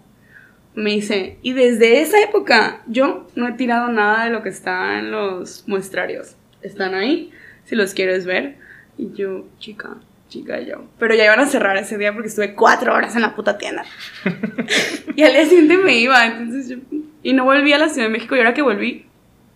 me 0.77 0.90
dice, 0.90 1.38
y 1.42 1.53
desde 1.53 2.00
esa 2.00 2.20
época 2.20 2.83
yo 2.88 3.29
no 3.37 3.46
he 3.46 3.53
tirado 3.53 3.92
nada 3.92 4.24
de 4.24 4.31
lo 4.31 4.42
que 4.42 4.48
está 4.48 4.98
en 4.98 5.12
los 5.12 5.62
muestrarios. 5.68 6.37
Están 6.62 6.94
ahí, 6.94 7.31
si 7.64 7.77
los 7.77 7.94
quieres 7.94 8.27
ver. 8.27 8.57
Y 8.97 9.13
yo, 9.13 9.45
chica, 9.59 9.97
chica, 10.29 10.61
yo. 10.61 10.85
Pero 10.99 11.15
ya 11.15 11.25
iban 11.25 11.41
a 11.41 11.47
cerrar 11.47 11.77
ese 11.77 11.99
día 11.99 12.13
porque 12.13 12.29
estuve 12.29 12.55
cuatro 12.55 12.95
horas 12.95 13.15
en 13.17 13.23
la 13.23 13.35
puta 13.35 13.59
tienda. 13.59 13.85
y 15.17 15.23
al 15.23 15.33
día 15.33 15.45
siguiente 15.45 15.79
me 15.79 15.97
iba, 15.97 16.25
entonces 16.27 16.69
yo... 16.69 16.77
Y 17.23 17.33
no 17.33 17.45
volví 17.45 17.73
a 17.73 17.79
la 17.79 17.89
Ciudad 17.89 18.09
de 18.09 18.13
México 18.13 18.37
y 18.37 18.39
ahora 18.39 18.53
que 18.53 18.61
volví, 18.61 19.07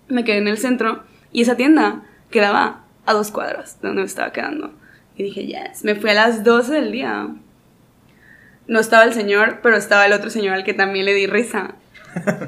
me 0.08 0.24
quedé 0.24 0.38
en 0.38 0.48
el 0.48 0.56
centro 0.56 1.04
y 1.32 1.42
esa 1.42 1.56
tienda 1.56 2.02
quedaba 2.30 2.84
a 3.04 3.12
dos 3.12 3.30
cuadras 3.30 3.80
de 3.80 3.88
donde 3.88 4.02
me 4.02 4.06
estaba 4.06 4.32
quedando. 4.32 4.72
Y 5.16 5.24
dije, 5.24 5.46
yes, 5.46 5.84
me 5.84 5.94
fui 5.94 6.10
a 6.10 6.14
las 6.14 6.44
12 6.44 6.72
del 6.72 6.92
día. 6.92 7.28
No 8.66 8.80
estaba 8.80 9.04
el 9.04 9.12
señor, 9.12 9.60
pero 9.62 9.76
estaba 9.76 10.06
el 10.06 10.12
otro 10.12 10.30
señor 10.30 10.54
al 10.54 10.64
que 10.64 10.74
también 10.74 11.04
le 11.04 11.14
di 11.14 11.26
risa, 11.26 11.74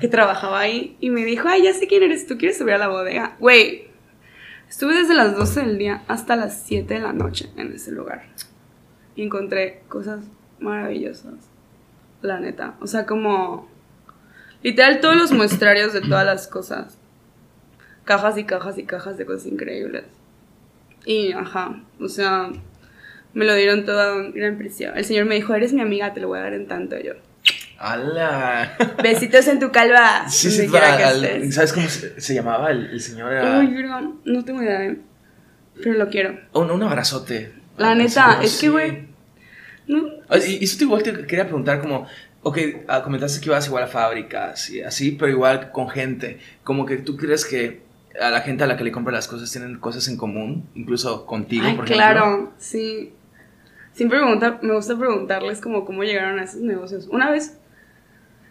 que 0.01 0.09
trabajaba 0.09 0.61
ahí, 0.61 0.97
y 1.01 1.11
me 1.11 1.25
dijo, 1.25 1.49
ay, 1.49 1.63
ya 1.65 1.73
sé 1.73 1.87
quién 1.87 2.03
eres 2.03 2.27
tú, 2.27 2.39
¿quieres 2.39 2.59
subir 2.59 2.75
a 2.75 2.79
la 2.79 2.89
bodega? 2.89 3.37
Güey, 3.41 3.90
estuve 4.71 4.95
desde 4.95 5.15
las 5.15 5.37
12 5.37 5.61
del 5.61 5.79
día 5.79 6.03
hasta 6.09 6.37
las 6.37 6.63
7 6.63 6.95
de 6.95 7.01
la 7.01 7.13
noche 7.13 7.51
en 7.57 7.73
ese 7.73 7.91
lugar. 7.91 8.23
Y 9.17 9.25
encontré 9.25 9.83
cosas 9.89 10.25
maravillosas, 10.61 11.35
la 12.23 12.39
neta. 12.41 12.77
O 12.81 12.87
sea, 12.87 13.05
como, 13.05 13.69
literal, 14.63 15.01
todos 15.01 15.17
los 15.17 15.33
muestrarios 15.33 15.93
de 15.93 16.01
todas 16.01 16.25
las 16.25 16.47
cosas. 16.47 16.97
Cajas 18.05 18.39
y 18.39 18.45
cajas 18.45 18.79
y 18.79 18.85
cajas 18.85 19.19
de 19.19 19.27
cosas 19.27 19.47
increíbles. 19.47 20.05
Y, 21.05 21.33
ajá, 21.33 21.83
o 21.99 22.09
sea, 22.09 22.51
Me 23.33 23.45
lo 23.45 23.55
dieron 23.55 23.85
todo 23.85 24.01
a 24.01 24.17
un 24.17 24.33
gran 24.33 24.57
precio. 24.59 24.93
El 24.95 25.05
señor 25.05 25.27
me 25.27 25.37
dijo, 25.37 25.55
eres 25.55 25.73
mi 25.73 25.81
amiga, 25.81 26.13
te 26.13 26.21
lo 26.21 26.29
voy 26.29 26.39
a 26.39 26.43
dar 26.43 26.55
en 26.55 26.67
tanto. 26.67 26.99
Yo, 26.99 27.15
¡Hala! 27.81 28.77
besitos 29.03 29.49
en 29.49 29.59
tu 29.59 29.73
calva. 29.73 30.29
Sí, 30.29 30.51
sí. 30.51 30.69
¿sabes 31.51 31.73
cómo 31.73 31.89
se, 31.89 32.21
se 32.21 32.35
llamaba? 32.35 32.71
El, 32.71 32.91
el 32.91 33.01
señor 33.01 33.33
era... 33.33 33.59
Ay, 33.61 33.73
pero 33.75 34.19
no 34.25 34.45
tengo 34.45 34.63
idea, 34.63 34.85
¿eh? 34.85 34.99
pero 35.83 35.95
lo 35.95 36.09
quiero. 36.11 36.39
Un, 36.53 36.71
un 36.71 36.83
abrazote. 36.83 37.55
La 37.79 37.95
neta, 37.95 38.41
es 38.43 38.59
que, 38.61 38.69
güey, 38.69 39.09
no, 39.87 40.03
Y, 40.47 40.59
y 40.61 40.65
eso 40.65 40.77
te 40.77 40.85
igual 40.85 41.03
te 41.03 41.27
quería 41.27 41.45
preguntar 41.45 41.81
como, 41.81 42.07
ok, 42.43 42.59
ah, 42.87 43.03
comentaste 43.03 43.41
que 43.41 43.47
ibas 43.47 43.67
igual 43.67 43.85
a 43.85 43.87
fábricas 43.87 44.69
y 44.69 44.83
así, 44.83 45.13
pero 45.13 45.31
igual 45.33 45.73
con 45.73 45.89
gente, 45.89 46.39
como 46.63 46.85
que 46.85 46.99
tú 46.99 47.17
crees 47.17 47.47
que 47.47 47.81
a 48.21 48.29
la 48.29 48.43
gente 48.43 48.65
a 48.65 48.67
la 48.67 48.77
que 48.77 48.85
le 48.85 48.93
compras 48.93 49.15
las 49.15 49.27
cosas 49.29 49.51
tienen 49.51 49.79
cosas 49.79 50.07
en 50.09 50.19
común, 50.19 50.69
incluso 50.75 51.25
contigo, 51.25 51.65
Ay, 51.67 51.77
por 51.77 51.87
ejemplo. 51.87 51.97
claro, 51.97 52.53
sí. 52.59 53.15
Siempre 53.95 54.21
me 54.21 54.31
gusta, 54.33 54.59
me 54.63 54.75
gusta 54.75 54.99
preguntarles 54.99 55.61
como 55.61 55.87
cómo 55.87 56.05
llegaron 56.05 56.39
a 56.39 56.45
esos 56.45 56.61
negocios. 56.61 57.09
Una 57.11 57.31
vez, 57.31 57.57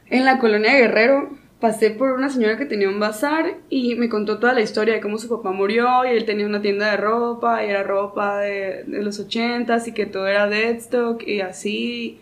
en 0.09 0.25
la 0.25 0.39
colonia 0.39 0.73
Guerrero, 0.73 1.29
pasé 1.59 1.91
por 1.91 2.11
una 2.11 2.29
señora 2.29 2.57
que 2.57 2.65
tenía 2.65 2.89
un 2.89 2.99
bazar 2.99 3.57
y 3.69 3.95
me 3.95 4.09
contó 4.09 4.39
toda 4.39 4.53
la 4.53 4.61
historia 4.61 4.93
de 4.93 5.01
cómo 5.01 5.17
su 5.17 5.29
papá 5.29 5.51
murió 5.51 6.05
y 6.05 6.09
él 6.09 6.25
tenía 6.25 6.45
una 6.45 6.61
tienda 6.61 6.91
de 6.91 6.97
ropa 6.97 7.63
y 7.63 7.69
era 7.69 7.83
ropa 7.83 8.39
de, 8.39 8.83
de 8.85 9.03
los 9.03 9.19
ochentas 9.19 9.87
y 9.87 9.93
que 9.93 10.05
todo 10.05 10.27
era 10.27 10.47
deadstock 10.47 11.21
y 11.27 11.41
así. 11.41 12.21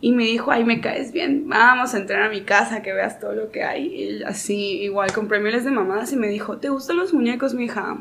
Y 0.00 0.12
me 0.12 0.24
dijo, 0.24 0.52
ay, 0.52 0.64
me 0.64 0.80
caes 0.80 1.12
bien, 1.12 1.48
vamos 1.48 1.92
a 1.92 1.98
entrar 1.98 2.22
a 2.22 2.28
mi 2.28 2.42
casa, 2.42 2.82
que 2.82 2.92
veas 2.92 3.18
todo 3.18 3.32
lo 3.32 3.50
que 3.50 3.64
hay. 3.64 3.86
Y 3.86 4.22
así, 4.22 4.80
igual, 4.82 5.12
compré 5.12 5.40
miles 5.40 5.64
de 5.64 5.72
mamadas 5.72 6.12
y 6.12 6.16
me 6.16 6.28
dijo, 6.28 6.58
¿te 6.58 6.68
gustan 6.68 6.98
los 6.98 7.12
muñecos, 7.12 7.54
mija? 7.54 7.98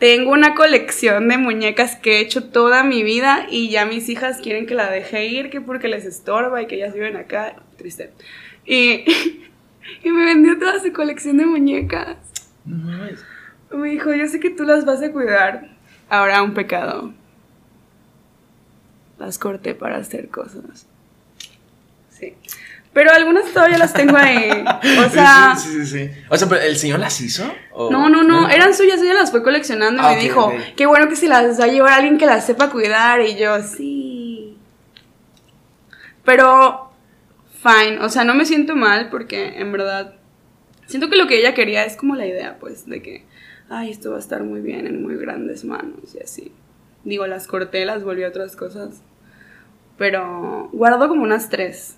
Tengo 0.00 0.32
una 0.32 0.56
colección 0.56 1.28
de 1.28 1.38
muñecas 1.38 1.94
que 1.94 2.16
he 2.16 2.20
hecho 2.20 2.50
toda 2.50 2.82
mi 2.82 3.04
vida 3.04 3.46
y 3.48 3.70
ya 3.70 3.86
mis 3.86 4.08
hijas 4.08 4.40
quieren 4.40 4.66
que 4.66 4.74
la 4.74 4.90
deje 4.90 5.26
ir, 5.26 5.50
que 5.50 5.60
porque 5.60 5.86
les 5.86 6.04
estorba 6.04 6.60
y 6.60 6.66
que 6.66 6.74
ellas 6.74 6.94
viven 6.94 7.16
acá. 7.16 7.62
Triste. 7.76 8.12
Y, 8.64 9.04
y 10.04 10.10
me 10.10 10.24
vendió 10.24 10.58
toda 10.58 10.80
su 10.80 10.92
colección 10.92 11.36
de 11.38 11.46
muñecas. 11.46 12.16
No 12.64 12.76
mames. 12.78 13.20
Me 13.72 13.90
dijo, 13.90 14.12
yo 14.14 14.26
sé 14.28 14.38
que 14.40 14.50
tú 14.50 14.62
las 14.64 14.84
vas 14.84 15.02
a 15.02 15.10
cuidar. 15.10 15.68
Ahora 16.08 16.42
un 16.42 16.54
pecado. 16.54 17.12
Las 19.18 19.38
corté 19.38 19.74
para 19.74 19.96
hacer 19.96 20.28
cosas. 20.28 20.86
Sí. 22.10 22.34
Pero 22.92 23.10
algunas 23.10 23.46
todavía 23.52 23.78
las 23.78 23.92
tengo 23.92 24.16
ahí. 24.16 24.64
O 25.06 25.10
sea... 25.10 25.56
Sí, 25.56 25.68
sí, 25.68 25.86
sí, 25.86 25.98
sí. 26.08 26.10
O 26.30 26.36
sea, 26.36 26.48
pero 26.48 26.60
¿el 26.62 26.76
señor 26.76 27.00
las 27.00 27.20
hizo? 27.20 27.52
¿O- 27.72 27.90
No, 27.90 28.08
no, 28.08 28.22
no, 28.22 28.48
eran 28.48 28.72
suyas, 28.74 29.00
ella 29.02 29.14
las 29.14 29.32
fue 29.32 29.42
coleccionando 29.42 30.00
y 30.02 30.06
Ah, 30.06 30.10
me 30.14 30.22
dijo, 30.22 30.52
qué 30.76 30.86
bueno 30.86 31.08
que 31.08 31.16
se 31.16 31.26
las 31.26 31.58
va 31.58 31.64
a 31.64 31.68
llevar 31.68 31.94
alguien 31.94 32.18
que 32.18 32.26
las 32.26 32.46
sepa 32.46 32.70
cuidar 32.70 33.20
y 33.22 33.36
yo, 33.36 33.60
sí. 33.62 34.56
Pero, 36.24 36.83
fine, 37.64 37.98
o 38.00 38.08
sea, 38.10 38.24
no 38.24 38.34
me 38.34 38.44
siento 38.44 38.76
mal 38.76 39.08
porque 39.10 39.58
en 39.58 39.72
verdad, 39.72 40.14
siento 40.86 41.08
que 41.08 41.16
lo 41.16 41.26
que 41.26 41.38
ella 41.40 41.54
quería 41.54 41.84
es 41.84 41.96
como 41.96 42.14
la 42.14 42.26
idea, 42.26 42.58
pues, 42.60 42.86
de 42.86 43.00
que, 43.02 43.24
ay, 43.70 43.90
esto 43.90 44.10
va 44.10 44.16
a 44.16 44.20
estar 44.20 44.42
muy 44.44 44.60
bien 44.60 44.86
en 44.86 45.02
muy 45.02 45.16
grandes 45.16 45.64
manos 45.64 46.14
y 46.14 46.22
así. 46.22 46.52
Digo, 47.04 47.26
las 47.26 47.46
corté, 47.46 47.84
las 47.86 48.04
volví 48.04 48.22
a 48.24 48.28
otras 48.28 48.54
cosas, 48.56 49.00
pero 49.98 50.68
guardo 50.72 51.08
como 51.08 51.22
unas 51.22 51.48
tres 51.48 51.96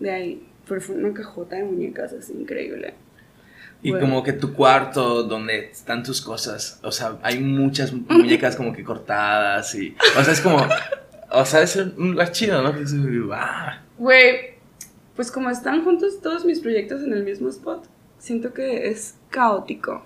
de 0.00 0.10
ahí, 0.10 0.46
pero 0.68 0.80
fue 0.80 0.96
una 0.96 1.12
cajota 1.12 1.56
de 1.56 1.64
muñecas 1.64 2.12
así 2.12 2.32
increíble. 2.32 2.94
Y 3.82 3.90
Bueno. 3.90 4.06
como 4.06 4.22
que 4.22 4.32
tu 4.32 4.54
cuarto 4.54 5.24
donde 5.24 5.66
están 5.70 6.02
tus 6.02 6.22
cosas, 6.22 6.80
o 6.82 6.90
sea, 6.90 7.18
hay 7.22 7.38
muchas 7.40 7.92
muñecas 7.92 8.56
como 8.56 8.72
que 8.72 8.82
cortadas 8.82 9.74
y, 9.74 9.94
o 10.18 10.24
sea, 10.24 10.32
es 10.32 10.40
como, 10.40 10.66
o 11.30 11.44
sea, 11.44 11.60
es 11.62 11.76
un 11.76 12.12
lugar 12.12 12.32
chido, 12.32 12.62
¿no? 12.62 12.72
"Ah". 13.34 13.82
Güey, 13.98 14.53
pues 15.16 15.30
como 15.30 15.50
están 15.50 15.84
juntos 15.84 16.20
todos 16.20 16.44
mis 16.44 16.60
proyectos 16.60 17.02
en 17.02 17.12
el 17.12 17.24
mismo 17.24 17.48
spot, 17.48 17.86
siento 18.18 18.52
que 18.52 18.88
es 18.88 19.16
caótico. 19.30 20.04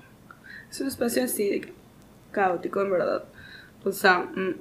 Es 0.71 0.81
un 0.81 0.89
espacio 0.89 1.25
así 1.25 1.49
de 1.49 1.73
caótico, 2.31 2.83
en 2.83 2.91
verdad. 2.91 3.25
O 3.85 3.93
sea, 3.93 4.19
mm, 4.19 4.55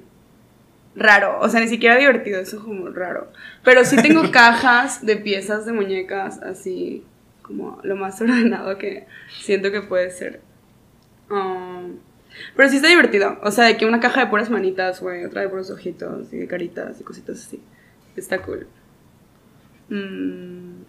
raro. 0.96 1.38
O 1.40 1.48
sea, 1.48 1.60
ni 1.60 1.68
siquiera 1.68 1.96
divertido, 1.96 2.40
es 2.40 2.54
como 2.54 2.88
raro. 2.88 3.30
Pero 3.64 3.84
sí 3.84 3.96
tengo 3.96 4.30
cajas 4.32 5.04
de 5.04 5.16
piezas 5.16 5.66
de 5.66 5.72
muñecas 5.72 6.40
así 6.42 7.04
como 7.42 7.80
lo 7.82 7.96
más 7.96 8.20
ordenado 8.20 8.78
que 8.78 9.06
siento 9.40 9.70
que 9.70 9.82
puede 9.82 10.10
ser. 10.10 10.40
Um, 11.30 11.96
pero 12.56 12.68
sí 12.68 12.76
está 12.76 12.88
divertido. 12.88 13.38
O 13.42 13.50
sea, 13.50 13.64
de 13.64 13.76
que 13.76 13.86
una 13.86 14.00
caja 14.00 14.20
de 14.20 14.26
puras 14.28 14.50
manitas, 14.50 15.00
güey, 15.00 15.24
otra 15.24 15.42
de 15.42 15.48
puros 15.48 15.70
ojitos 15.70 16.32
y 16.32 16.38
de 16.38 16.46
caritas 16.46 17.00
y 17.00 17.04
cositas 17.04 17.44
así. 17.44 17.60
Está 18.16 18.40
cool. 18.42 18.66
Mm, 19.88 20.82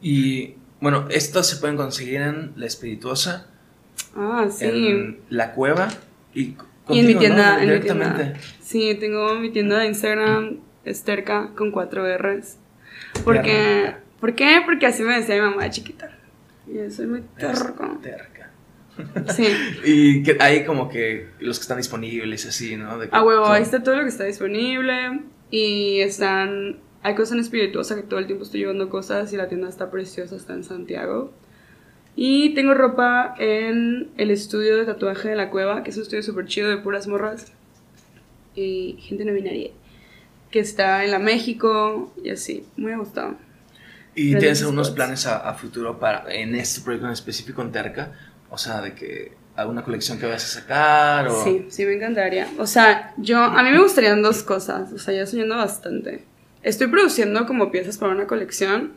Y 0.00 0.54
bueno, 0.80 1.06
estos 1.10 1.46
se 1.48 1.56
pueden 1.56 1.76
conseguir 1.76 2.20
en 2.20 2.52
La 2.56 2.66
Espirituosa, 2.66 3.48
ah, 4.16 4.46
sí. 4.50 4.64
en 4.64 5.18
La 5.28 5.52
Cueva 5.52 5.88
y, 6.34 6.40
y 6.40 6.46
en 7.00 7.06
mi 7.06 7.14
contigo, 7.14 7.20
tienda, 7.20 7.52
¿no? 7.54 7.58
en 7.62 7.68
mi 7.68 7.74
Directamente. 7.74 8.22
tienda. 8.24 8.40
Sí, 8.62 8.96
tengo 9.00 9.34
mi 9.40 9.50
tienda 9.50 9.78
de 9.80 9.86
Instagram, 9.86 10.56
Esterca, 10.84 11.50
con 11.56 11.70
cuatro 11.72 12.04
R's. 12.16 12.56
Porque. 13.24 13.94
¿Por 14.20 14.34
qué? 14.34 14.60
Porque 14.64 14.86
así 14.86 15.02
me 15.02 15.16
decía 15.18 15.36
mi 15.36 15.42
mamá 15.42 15.64
de 15.64 15.70
chiquita. 15.70 16.10
Y 16.66 16.74
yo 16.74 16.90
soy 16.90 17.06
muy 17.06 17.22
terco. 17.38 17.98
Terca. 18.02 18.50
Sí. 19.34 19.46
Y 19.84 20.22
que 20.24 20.36
hay 20.40 20.64
como 20.64 20.88
que 20.88 21.28
los 21.38 21.58
que 21.58 21.62
están 21.62 21.76
disponibles 21.78 22.44
así, 22.46 22.76
¿no? 22.76 22.98
De 22.98 23.08
que 23.08 23.14
A 23.16 23.22
huevo, 23.22 23.46
ahí 23.46 23.62
está 23.62 23.82
todo 23.82 23.96
lo 23.96 24.02
que 24.02 24.08
está 24.08 24.24
disponible. 24.24 25.20
Y 25.50 26.00
están. 26.00 26.78
Hay 27.02 27.14
cosas 27.14 27.34
en 27.34 27.40
espirituosa 27.40 27.94
que 27.94 28.02
todo 28.02 28.18
el 28.18 28.26
tiempo 28.26 28.44
estoy 28.44 28.60
llevando 28.60 28.88
cosas 28.88 29.32
y 29.32 29.36
la 29.36 29.48
tienda 29.48 29.68
está 29.68 29.90
preciosa, 29.90 30.36
está 30.36 30.54
en 30.54 30.64
Santiago. 30.64 31.32
Y 32.16 32.54
tengo 32.54 32.74
ropa 32.74 33.34
en 33.38 34.10
el 34.16 34.30
estudio 34.32 34.76
de 34.76 34.84
tatuaje 34.84 35.28
de 35.28 35.36
la 35.36 35.50
cueva, 35.50 35.84
que 35.84 35.90
es 35.90 35.96
un 35.96 36.02
estudio 36.02 36.22
súper 36.22 36.46
chido 36.46 36.68
de 36.68 36.78
puras 36.78 37.06
morras 37.06 37.52
y 38.56 38.96
gente 39.00 39.24
no 39.24 39.32
binaria, 39.32 39.70
que 40.50 40.58
está 40.60 41.04
en 41.04 41.12
la 41.12 41.20
México 41.20 42.12
y 42.22 42.30
así. 42.30 42.64
Muy 42.76 42.94
gustado. 42.96 43.36
Y 44.14 44.30
Pero 44.30 44.40
tienes 44.40 44.58
esos 44.60 44.72
unos 44.72 44.88
spots. 44.88 44.96
planes 44.96 45.26
a, 45.26 45.48
a 45.48 45.54
futuro 45.54 46.00
para 46.00 46.24
en 46.34 46.56
este 46.56 46.80
proyecto 46.80 47.06
en 47.06 47.12
específico 47.12 47.62
en 47.62 47.70
Terca, 47.70 48.12
o 48.50 48.58
sea, 48.58 48.80
de 48.80 48.94
que 48.94 49.32
alguna 49.54 49.84
colección 49.84 50.18
que 50.18 50.26
vayas 50.26 50.44
a 50.56 50.60
sacar 50.60 51.28
o 51.28 51.44
Sí, 51.44 51.66
sí, 51.68 51.84
me 51.84 51.94
encantaría. 51.94 52.48
O 52.58 52.66
sea, 52.66 53.14
yo, 53.16 53.38
a 53.42 53.62
mí 53.62 53.70
me 53.70 53.80
gustarían 53.80 54.22
dos 54.22 54.42
cosas. 54.42 54.92
O 54.92 54.98
sea, 54.98 55.14
ya 55.14 55.22
estoy 55.22 55.40
yendo 55.40 55.56
bastante. 55.56 56.24
Estoy 56.62 56.88
produciendo 56.88 57.46
como 57.46 57.70
piezas 57.70 57.98
para 57.98 58.12
una 58.12 58.26
colección 58.26 58.92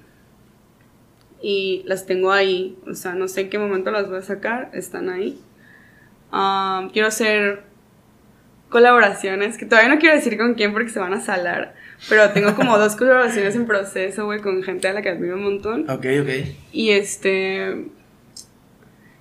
y 1.41 1.83
las 1.85 2.05
tengo 2.05 2.31
ahí. 2.31 2.77
O 2.87 2.93
sea, 2.93 3.13
no 3.13 3.27
sé 3.27 3.41
en 3.41 3.49
qué 3.49 3.59
momento 3.59 3.91
las 3.91 4.07
voy 4.07 4.17
a 4.17 4.21
sacar, 4.21 4.69
están 4.73 5.09
ahí. 5.09 5.39
Ah, 6.31 6.89
quiero 6.93 7.07
hacer 7.07 7.63
colaboraciones, 8.69 9.57
que 9.57 9.65
todavía 9.65 9.93
no 9.93 9.99
quiero 9.99 10.15
decir 10.15 10.37
con 10.37 10.55
quién 10.55 10.73
porque 10.73 10.89
se 10.89 10.99
van 10.99 11.13
a 11.13 11.19
salar. 11.19 11.75
Pero 12.09 12.31
tengo 12.31 12.55
como 12.55 12.77
dos 12.77 12.95
colaboraciones 12.97 13.55
en 13.55 13.67
proceso, 13.67 14.25
güey, 14.25 14.39
con 14.39 14.63
gente 14.63 14.87
a 14.87 14.93
la 14.93 15.03
que 15.03 15.09
admiro 15.09 15.35
un 15.35 15.43
montón. 15.43 15.89
Ok, 15.89 16.05
ok. 16.21 16.29
Y 16.71 16.91
este. 16.91 17.85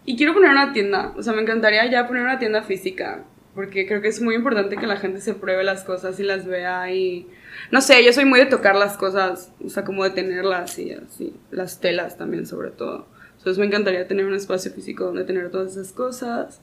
Y 0.07 0.17
quiero 0.17 0.33
poner 0.33 0.51
una 0.51 0.73
tienda. 0.73 1.13
O 1.17 1.23
sea, 1.23 1.35
me 1.35 1.43
encantaría 1.43 1.85
ya 1.91 2.07
poner 2.07 2.23
una 2.23 2.39
tienda 2.39 2.63
física. 2.63 3.25
Porque 3.55 3.87
creo 3.87 4.01
que 4.01 4.09
es 4.09 4.21
muy 4.23 4.35
importante 4.37 4.77
que 4.77 4.87
la 4.87 4.97
gente 4.97 5.21
se 5.21 5.35
pruebe 5.35 5.65
las 5.65 5.83
cosas 5.85 6.19
y 6.21 6.23
las 6.23 6.47
vea. 6.47 6.91
Y. 6.93 7.27
No 7.73 7.81
sé, 7.81 8.05
yo 8.05 8.13
soy 8.13 8.25
muy 8.25 8.39
de 8.39 8.47
tocar 8.47 8.77
las 8.77 8.97
cosas. 8.97 9.53
O 9.65 9.69
sea, 9.69 9.85
como 9.85 10.05
de 10.05 10.11
tenerlas 10.11 10.79
y 10.79 10.93
así. 10.93 11.35
Las 11.51 11.81
telas 11.81 12.17
también, 12.17 12.47
sobre 12.47 12.71
todo. 12.71 13.09
Entonces 13.39 13.59
me 13.59 13.67
encantaría 13.67 14.07
tener 14.07 14.27
un 14.27 14.35
espacio 14.35 14.71
físico 14.71 15.05
donde 15.07 15.25
tener 15.25 15.51
todas 15.51 15.73
esas 15.73 15.93
cosas. 15.93 16.61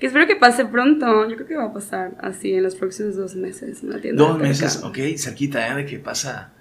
Que 0.00 0.06
espero 0.06 0.26
que 0.26 0.36
pase 0.36 0.64
pronto. 0.64 1.28
Yo 1.28 1.36
creo 1.36 1.46
que 1.46 1.56
va 1.56 1.64
a 1.66 1.72
pasar 1.72 2.12
así 2.20 2.52
en 2.54 2.62
los 2.62 2.74
próximos 2.74 3.16
dos 3.16 3.34
meses. 3.36 3.82
Una 3.82 4.00
tienda 4.00 4.24
Dos 4.24 4.38
meses, 4.38 4.82
ok, 4.82 4.98
cerquita, 5.16 5.68
¿eh? 5.68 5.74
De 5.76 5.86
que 5.86 5.98
pasa 5.98 6.52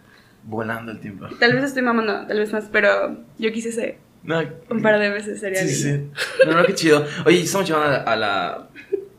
volando 0.44 0.92
el 0.92 1.00
tiempo. 1.00 1.28
Tal 1.40 1.54
vez 1.54 1.64
estoy 1.64 1.82
mamando, 1.84 2.26
tal 2.28 2.38
vez 2.40 2.52
más. 2.54 2.66
Pero 2.72 3.26
yo 3.38 3.52
quise 3.52 3.72
ser 3.72 3.98
No, 4.24 4.40
un 4.70 4.82
par 4.82 5.00
de 5.00 5.10
veces. 5.10 5.40
Sería 5.40 5.62
Sí, 5.64 5.70
sí. 5.74 5.92
lindo. 5.92 6.14
No, 6.46 6.52
no, 6.58 6.66
qué 6.66 6.74
chido. 6.76 7.06
Oye, 7.26 7.42
estamos 7.42 7.70
a 7.72 7.80
la, 7.80 7.96
a 7.98 8.16
la- 8.16 8.70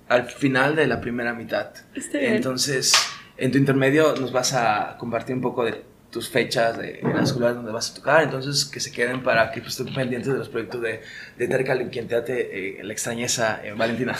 al 0.08 0.30
final 0.30 0.74
de 0.76 0.86
la 0.86 1.00
primera 1.00 1.34
mitad. 1.34 1.70
Está 1.94 2.18
bien. 2.18 2.34
Entonces, 2.34 2.94
en 3.36 3.52
tu 3.52 3.58
intermedio 3.58 4.14
nos 4.16 4.32
vas 4.32 4.54
a 4.54 4.96
compartir 4.98 5.34
un 5.34 5.42
poco 5.42 5.64
de 5.64 5.82
tus 6.10 6.28
fechas, 6.28 6.78
de 6.78 7.00
las 7.02 7.32
lugares 7.32 7.56
donde 7.56 7.70
vas 7.70 7.90
a 7.90 7.94
tocar. 7.94 8.22
Entonces, 8.22 8.64
que 8.64 8.80
se 8.80 8.90
queden 8.90 9.22
para 9.22 9.50
que 9.50 9.60
pues, 9.60 9.78
estén 9.78 9.94
pendientes 9.94 10.32
de 10.32 10.38
los 10.38 10.48
proyectos 10.48 10.80
de, 10.80 11.02
de 11.36 11.48
Tercal, 11.48 11.88
quien 11.90 12.08
te 12.08 12.16
ate 12.16 12.78
eh, 12.78 12.82
la 12.82 12.92
extrañeza, 12.92 13.60
eh, 13.62 13.74
Valentina. 13.76 14.16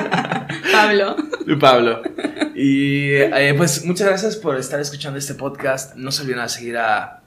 Pablo. 0.72 1.16
Y 1.46 1.56
Pablo. 1.56 2.02
Y 2.54 3.12
eh, 3.12 3.54
pues 3.56 3.84
muchas 3.84 4.08
gracias 4.08 4.36
por 4.36 4.56
estar 4.58 4.78
escuchando 4.80 5.18
este 5.18 5.34
podcast. 5.34 5.96
No 5.96 6.12
se 6.12 6.22
olviden 6.22 6.40
a 6.40 6.48
seguir 6.48 6.76
a 6.76 7.22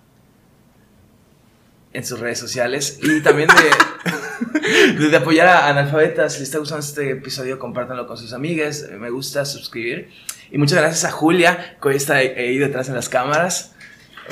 en 1.93 2.05
sus 2.05 2.19
redes 2.19 2.37
sociales 2.37 2.99
y 3.01 3.21
también 3.21 3.47
de, 3.47 4.11
de, 4.39 5.09
de 5.09 5.17
apoyar 5.17 5.47
a 5.47 5.67
analfabetas. 5.67 6.33
Si 6.33 6.39
les 6.39 6.49
está 6.49 6.59
gustando 6.59 6.83
este 6.83 7.11
episodio, 7.11 7.59
compártanlo 7.59 8.07
con 8.07 8.17
sus 8.17 8.33
amigas. 8.33 8.87
Me 8.99 9.09
gusta 9.09 9.45
suscribir. 9.45 10.09
Y 10.51 10.57
muchas 10.57 10.79
gracias 10.79 11.05
a 11.05 11.11
Julia, 11.11 11.77
que 11.81 11.87
hoy 11.87 11.95
está 11.95 12.15
ahí 12.15 12.57
detrás 12.57 12.87
en 12.89 12.95
las 12.95 13.09
cámaras. 13.09 13.75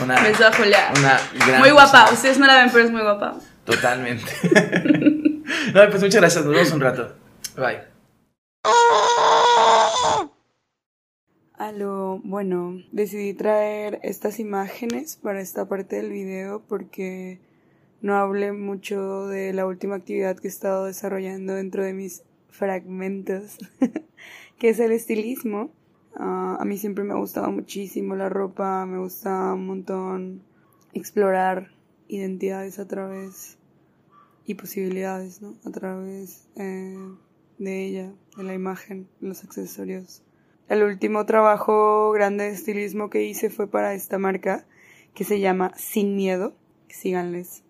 Una, 0.02 0.22
Beso 0.22 0.46
a 0.48 0.54
Julia. 0.54 0.92
Una 0.98 1.20
gran 1.46 1.60
muy 1.60 1.72
guapa, 1.72 2.10
ustedes 2.12 2.39
no 2.39 2.48
la 2.48 2.56
ven, 2.56 2.70
pero 2.72 2.86
es 2.86 2.92
muy 2.92 3.02
guapa. 3.02 3.36
Totalmente. 3.63 4.32
no, 5.74 5.89
pues 5.89 6.02
muchas 6.02 6.22
gracias, 6.22 6.46
nos 6.46 6.54
vemos 6.54 6.72
un 6.72 6.82
rato. 6.82 7.16
Bye. 7.56 7.82
Aló, 11.56 12.20
bueno, 12.24 12.82
decidí 12.92 13.34
traer 13.34 14.00
estas 14.04 14.39
imágenes 14.39 15.18
para 15.22 15.39
esta 15.39 15.66
parte 15.66 15.98
del 15.98 16.10
video 16.10 16.62
porque 16.68 17.39
no 18.04 18.18
hablé 18.18 18.52
mucho 18.52 19.28
de 19.28 19.54
la 19.54 19.66
última 19.66 19.96
actividad 19.96 20.38
que 20.38 20.50
he 20.50 20.52
estado 20.52 20.86
desarrollando 20.86 21.56
dentro 21.56 21.86
de 21.86 21.94
mis 21.94 22.24
fragmentos, 22.50 23.58
que 24.60 24.70
es 24.70 24.80
el 24.80 24.92
estilismo. 24.92 25.72
Ah, 26.16 26.58
a 26.60 26.66
mí 26.66 26.78
siempre 26.78 27.06
me 27.06 27.13
ha 27.13 27.18
gustado 27.18 27.50
muchísimo 27.50 28.16
la 28.16 28.28
ropa, 28.28 28.86
me 28.86 29.00
gusta 29.00 29.54
un 29.54 29.66
montón 29.66 30.44
explorar 30.92 31.72
identidades 32.10 32.78
a 32.78 32.89
través 32.89 33.58
y 34.46 34.56
posibilidades, 34.56 35.42
¿no? 35.42 35.56
A 35.63 35.72
través 35.72 36.50
eh, 36.58 36.98
de 37.58 37.86
ella, 37.86 38.13
de 38.36 38.44
la 38.44 38.54
imagen, 38.54 39.08
los 39.22 39.46
accesorios. 39.46 40.24
El 40.68 40.84
último 40.84 41.26
trabajo 41.26 42.12
grande 42.12 42.44
de 42.44 42.50
estilismo 42.52 43.10
que 43.10 43.24
hice 43.24 43.50
fue 43.50 43.68
para 43.68 43.94
esta 43.94 44.20
marca 44.20 44.66
que 45.13 45.24
se 45.24 45.39
llama 45.39 45.72
Sin 45.78 46.18
Miedo. 46.18 46.54
Síganles. 46.89 47.62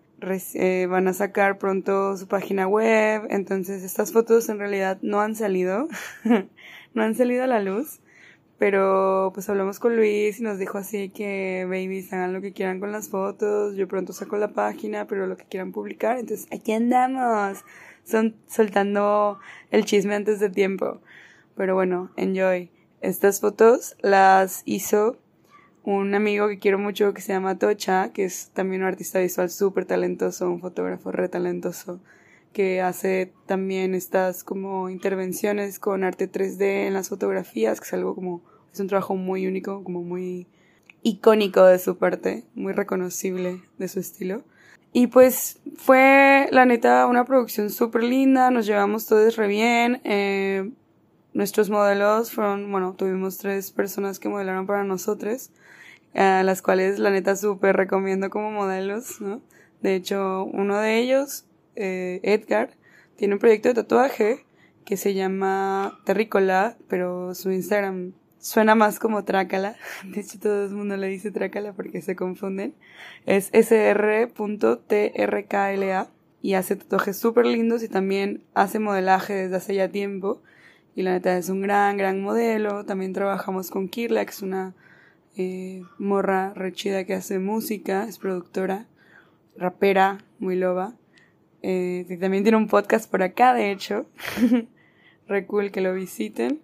Eh, 0.54 0.86
van 0.88 1.06
a 1.06 1.12
sacar 1.12 1.58
pronto 1.58 2.16
su 2.16 2.26
página 2.26 2.66
web, 2.66 3.26
entonces 3.28 3.82
estas 3.82 4.12
fotos 4.12 4.48
en 4.48 4.58
realidad 4.58 4.98
no 5.02 5.20
han 5.20 5.36
salido, 5.36 5.86
no 6.94 7.02
han 7.02 7.14
salido 7.14 7.44
a 7.44 7.46
la 7.46 7.60
luz, 7.60 8.00
pero 8.58 9.32
pues 9.34 9.50
hablamos 9.50 9.78
con 9.78 9.96
Luis 9.96 10.40
y 10.40 10.42
nos 10.42 10.58
dijo 10.58 10.78
así 10.78 11.10
que 11.10 11.66
babies 11.68 12.10
hagan 12.12 12.32
lo 12.32 12.40
que 12.40 12.52
quieran 12.54 12.80
con 12.80 12.90
las 12.90 13.10
fotos, 13.10 13.76
yo 13.76 13.86
pronto 13.86 14.14
saco 14.14 14.38
la 14.38 14.52
página, 14.54 15.06
pero 15.06 15.26
lo 15.26 15.36
que 15.36 15.44
quieran 15.44 15.72
publicar, 15.72 16.18
entonces 16.18 16.48
aquí 16.50 16.72
andamos, 16.72 17.62
son 18.04 18.34
soltando 18.46 19.38
el 19.70 19.84
chisme 19.84 20.14
antes 20.14 20.40
de 20.40 20.48
tiempo, 20.48 21.02
pero 21.54 21.74
bueno, 21.74 22.10
enjoy. 22.16 22.70
Estas 23.02 23.42
fotos 23.42 23.96
las 24.00 24.62
hizo 24.64 25.18
un 25.84 26.14
amigo 26.14 26.48
que 26.48 26.58
quiero 26.58 26.78
mucho 26.78 27.12
que 27.12 27.20
se 27.20 27.32
llama 27.32 27.58
Tocha, 27.58 28.10
que 28.12 28.24
es 28.24 28.50
también 28.54 28.82
un 28.82 28.88
artista 28.88 29.20
visual 29.20 29.50
súper 29.50 29.84
talentoso, 29.84 30.50
un 30.50 30.60
fotógrafo 30.60 31.12
re 31.12 31.28
talentoso, 31.28 32.00
que 32.52 32.80
hace 32.80 33.32
también 33.46 33.94
estas 33.94 34.44
como 34.44 34.88
intervenciones 34.88 35.78
con 35.78 36.02
arte 36.02 36.30
3D 36.30 36.86
en 36.86 36.94
las 36.94 37.10
fotografías, 37.10 37.80
que 37.80 37.86
es 37.86 37.92
algo 37.92 38.14
como, 38.14 38.42
es 38.72 38.80
un 38.80 38.86
trabajo 38.86 39.14
muy 39.14 39.46
único, 39.46 39.84
como 39.84 40.02
muy 40.02 40.46
icónico 41.02 41.64
de 41.64 41.78
su 41.78 41.98
parte, 41.98 42.44
muy 42.54 42.72
reconocible 42.72 43.62
de 43.76 43.88
su 43.88 44.00
estilo. 44.00 44.42
Y 44.94 45.08
pues 45.08 45.60
fue, 45.76 46.48
la 46.50 46.64
neta, 46.64 47.06
una 47.06 47.24
producción 47.24 47.68
súper 47.68 48.04
linda, 48.04 48.50
nos 48.50 48.64
llevamos 48.64 49.06
todos 49.06 49.36
re 49.36 49.48
bien. 49.48 50.00
Eh, 50.04 50.70
nuestros 51.34 51.68
modelos 51.68 52.30
fueron, 52.30 52.70
bueno, 52.70 52.94
tuvimos 52.94 53.36
tres 53.36 53.72
personas 53.72 54.18
que 54.18 54.28
modelaron 54.28 54.66
para 54.66 54.84
nosotros 54.84 55.50
las 56.14 56.62
cuales 56.62 56.98
la 56.98 57.10
neta 57.10 57.36
súper 57.36 57.76
recomiendo 57.76 58.30
como 58.30 58.50
modelos, 58.50 59.20
¿no? 59.20 59.42
De 59.82 59.94
hecho, 59.96 60.44
uno 60.44 60.78
de 60.78 60.98
ellos, 60.98 61.44
eh, 61.76 62.20
Edgar, 62.22 62.70
tiene 63.16 63.34
un 63.34 63.40
proyecto 63.40 63.68
de 63.68 63.74
tatuaje 63.74 64.46
que 64.84 64.96
se 64.96 65.12
llama 65.14 66.00
Terrícola, 66.04 66.76
pero 66.88 67.34
su 67.34 67.50
Instagram 67.50 68.12
suena 68.38 68.74
más 68.74 68.98
como 68.98 69.24
Trácala. 69.24 69.76
De 70.04 70.20
hecho, 70.20 70.38
todo 70.38 70.64
el 70.64 70.70
mundo 70.70 70.96
le 70.96 71.08
dice 71.08 71.30
Trácala 71.30 71.72
porque 71.72 72.02
se 72.02 72.16
confunden. 72.16 72.74
Es 73.26 73.50
sr.trkla 73.52 74.30
y 76.42 76.54
hace 76.54 76.76
tatuajes 76.76 77.16
súper 77.16 77.46
lindos 77.46 77.82
y 77.82 77.88
también 77.88 78.44
hace 78.54 78.78
modelaje 78.78 79.34
desde 79.34 79.56
hace 79.56 79.74
ya 79.74 79.88
tiempo. 79.88 80.42
Y 80.94 81.02
la 81.02 81.12
neta 81.12 81.36
es 81.36 81.48
un 81.48 81.62
gran, 81.62 81.96
gran 81.96 82.20
modelo. 82.20 82.84
También 82.84 83.12
trabajamos 83.12 83.70
con 83.70 83.88
Kirla, 83.88 84.24
que 84.24 84.30
es 84.30 84.42
una 84.42 84.74
eh, 85.36 85.82
morra 85.98 86.52
rechida 86.54 87.04
que 87.04 87.14
hace 87.14 87.38
música, 87.38 88.04
es 88.04 88.18
productora, 88.18 88.86
rapera, 89.56 90.18
muy 90.38 90.56
loba. 90.56 90.94
Eh, 91.62 92.04
también 92.20 92.42
tiene 92.42 92.58
un 92.58 92.68
podcast 92.68 93.10
por 93.10 93.22
acá, 93.22 93.54
de 93.54 93.70
hecho. 93.70 94.06
Re 95.28 95.46
cool 95.46 95.70
que 95.70 95.80
lo 95.80 95.94
visiten. 95.94 96.60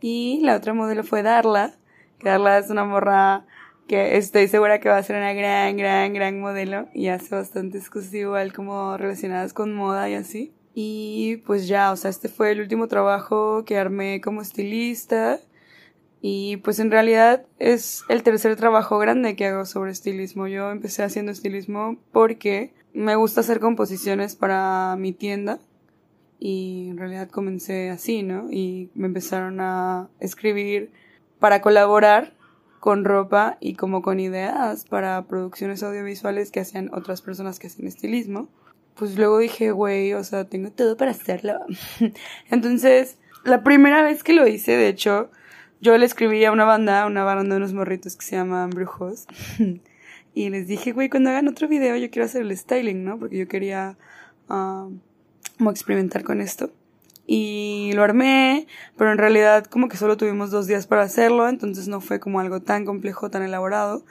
Y 0.00 0.40
la 0.42 0.56
otra 0.56 0.72
modelo 0.72 1.04
fue 1.04 1.22
Darla, 1.22 1.74
que 2.18 2.28
Darla 2.28 2.58
es 2.58 2.70
una 2.70 2.84
morra 2.84 3.44
que 3.86 4.16
estoy 4.16 4.48
segura 4.48 4.80
que 4.80 4.88
va 4.88 4.96
a 4.96 5.02
ser 5.02 5.16
una 5.16 5.32
gran, 5.32 5.76
gran, 5.76 6.14
gran 6.14 6.40
modelo 6.40 6.88
y 6.94 7.08
hace 7.08 7.34
bastantes 7.34 7.90
cosas 7.90 8.14
igual 8.14 8.52
como 8.52 8.96
relacionadas 8.96 9.52
con 9.52 9.74
moda 9.74 10.08
y 10.08 10.14
así. 10.14 10.54
Y 10.74 11.38
pues 11.44 11.66
ya, 11.68 11.90
o 11.90 11.96
sea, 11.96 12.10
este 12.10 12.28
fue 12.28 12.52
el 12.52 12.60
último 12.60 12.86
trabajo 12.86 13.64
que 13.64 13.76
armé 13.76 14.20
como 14.20 14.42
estilista 14.42 15.40
y 16.22 16.58
pues 16.58 16.78
en 16.78 16.90
realidad 16.90 17.46
es 17.58 18.04
el 18.08 18.22
tercer 18.22 18.56
trabajo 18.56 18.98
grande 18.98 19.36
que 19.36 19.46
hago 19.46 19.64
sobre 19.64 19.92
estilismo. 19.92 20.46
Yo 20.48 20.70
empecé 20.70 21.02
haciendo 21.02 21.32
estilismo 21.32 21.96
porque 22.12 22.74
me 22.92 23.16
gusta 23.16 23.40
hacer 23.40 23.60
composiciones 23.60 24.36
para 24.36 24.96
mi 24.98 25.12
tienda 25.12 25.58
y 26.38 26.88
en 26.90 26.98
realidad 26.98 27.30
comencé 27.30 27.90
así, 27.90 28.22
¿no? 28.22 28.48
Y 28.50 28.90
me 28.94 29.06
empezaron 29.06 29.60
a 29.60 30.08
escribir 30.20 30.90
para 31.38 31.62
colaborar 31.62 32.34
con 32.80 33.04
ropa 33.04 33.56
y 33.60 33.74
como 33.74 34.02
con 34.02 34.20
ideas 34.20 34.84
para 34.84 35.26
producciones 35.26 35.82
audiovisuales 35.82 36.50
que 36.50 36.60
hacían 36.60 36.90
otras 36.92 37.22
personas 37.22 37.58
que 37.58 37.68
hacen 37.68 37.86
estilismo. 37.86 38.48
Pues 38.94 39.16
luego 39.16 39.38
dije, 39.38 39.70
güey, 39.70 40.12
o 40.12 40.24
sea, 40.24 40.44
tengo 40.44 40.70
todo 40.70 40.96
para 40.98 41.12
hacerlo. 41.12 41.60
Entonces, 42.50 43.16
la 43.44 43.62
primera 43.62 44.02
vez 44.02 44.22
que 44.22 44.34
lo 44.34 44.46
hice, 44.46 44.72
de 44.72 44.88
hecho, 44.88 45.30
yo 45.80 45.96
le 45.96 46.04
escribí 46.04 46.44
a 46.44 46.52
una 46.52 46.64
banda, 46.64 47.06
una 47.06 47.24
banda 47.24 47.54
de 47.54 47.56
unos 47.56 47.72
morritos 47.72 48.16
que 48.16 48.24
se 48.24 48.36
llaman 48.36 48.70
Brujos. 48.70 49.26
y 50.34 50.50
les 50.50 50.66
dije, 50.66 50.92
güey, 50.92 51.08
cuando 51.08 51.30
hagan 51.30 51.48
otro 51.48 51.68
video 51.68 51.96
yo 51.96 52.10
quiero 52.10 52.26
hacer 52.26 52.42
el 52.42 52.56
styling, 52.56 53.04
¿no? 53.04 53.18
Porque 53.18 53.38
yo 53.38 53.48
quería 53.48 53.96
uh, 54.48 54.92
como 55.58 55.70
experimentar 55.70 56.22
con 56.22 56.40
esto. 56.40 56.70
Y 57.26 57.92
lo 57.94 58.02
armé, 58.02 58.66
pero 58.96 59.12
en 59.12 59.18
realidad 59.18 59.64
como 59.64 59.88
que 59.88 59.96
solo 59.96 60.16
tuvimos 60.16 60.50
dos 60.50 60.66
días 60.66 60.86
para 60.86 61.02
hacerlo, 61.02 61.48
entonces 61.48 61.86
no 61.86 62.00
fue 62.00 62.18
como 62.18 62.40
algo 62.40 62.60
tan 62.60 62.84
complejo, 62.84 63.30
tan 63.30 63.42
elaborado. 63.42 64.04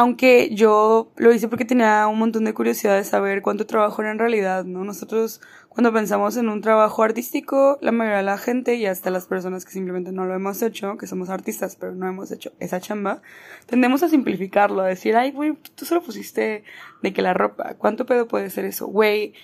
Aunque 0.00 0.54
yo 0.54 1.10
lo 1.16 1.32
hice 1.32 1.48
porque 1.48 1.64
tenía 1.64 2.06
un 2.06 2.20
montón 2.20 2.44
de 2.44 2.54
curiosidad 2.54 2.94
de 2.94 3.02
saber 3.02 3.42
cuánto 3.42 3.66
trabajo 3.66 4.00
era 4.00 4.12
en 4.12 4.20
realidad, 4.20 4.64
¿no? 4.64 4.84
Nosotros 4.84 5.40
cuando 5.68 5.92
pensamos 5.92 6.36
en 6.36 6.48
un 6.48 6.60
trabajo 6.60 7.02
artístico, 7.02 7.80
la 7.80 7.90
mayoría 7.90 8.18
de 8.18 8.22
la 8.22 8.38
gente 8.38 8.76
y 8.76 8.86
hasta 8.86 9.10
las 9.10 9.26
personas 9.26 9.64
que 9.64 9.72
simplemente 9.72 10.12
no 10.12 10.24
lo 10.24 10.36
hemos 10.36 10.62
hecho, 10.62 10.96
que 10.98 11.08
somos 11.08 11.30
artistas 11.30 11.74
pero 11.74 11.96
no 11.96 12.06
hemos 12.06 12.30
hecho 12.30 12.52
esa 12.60 12.80
chamba, 12.80 13.22
tendemos 13.66 14.04
a 14.04 14.08
simplificarlo, 14.08 14.82
a 14.82 14.86
decir, 14.86 15.16
ay, 15.16 15.32
güey, 15.32 15.58
tú 15.74 15.84
solo 15.84 16.00
pusiste 16.00 16.62
de 17.02 17.12
que 17.12 17.20
la 17.20 17.34
ropa, 17.34 17.74
¿cuánto 17.74 18.06
pedo 18.06 18.28
puede 18.28 18.50
ser 18.50 18.66
eso? 18.66 18.86
Güey, 18.86 19.34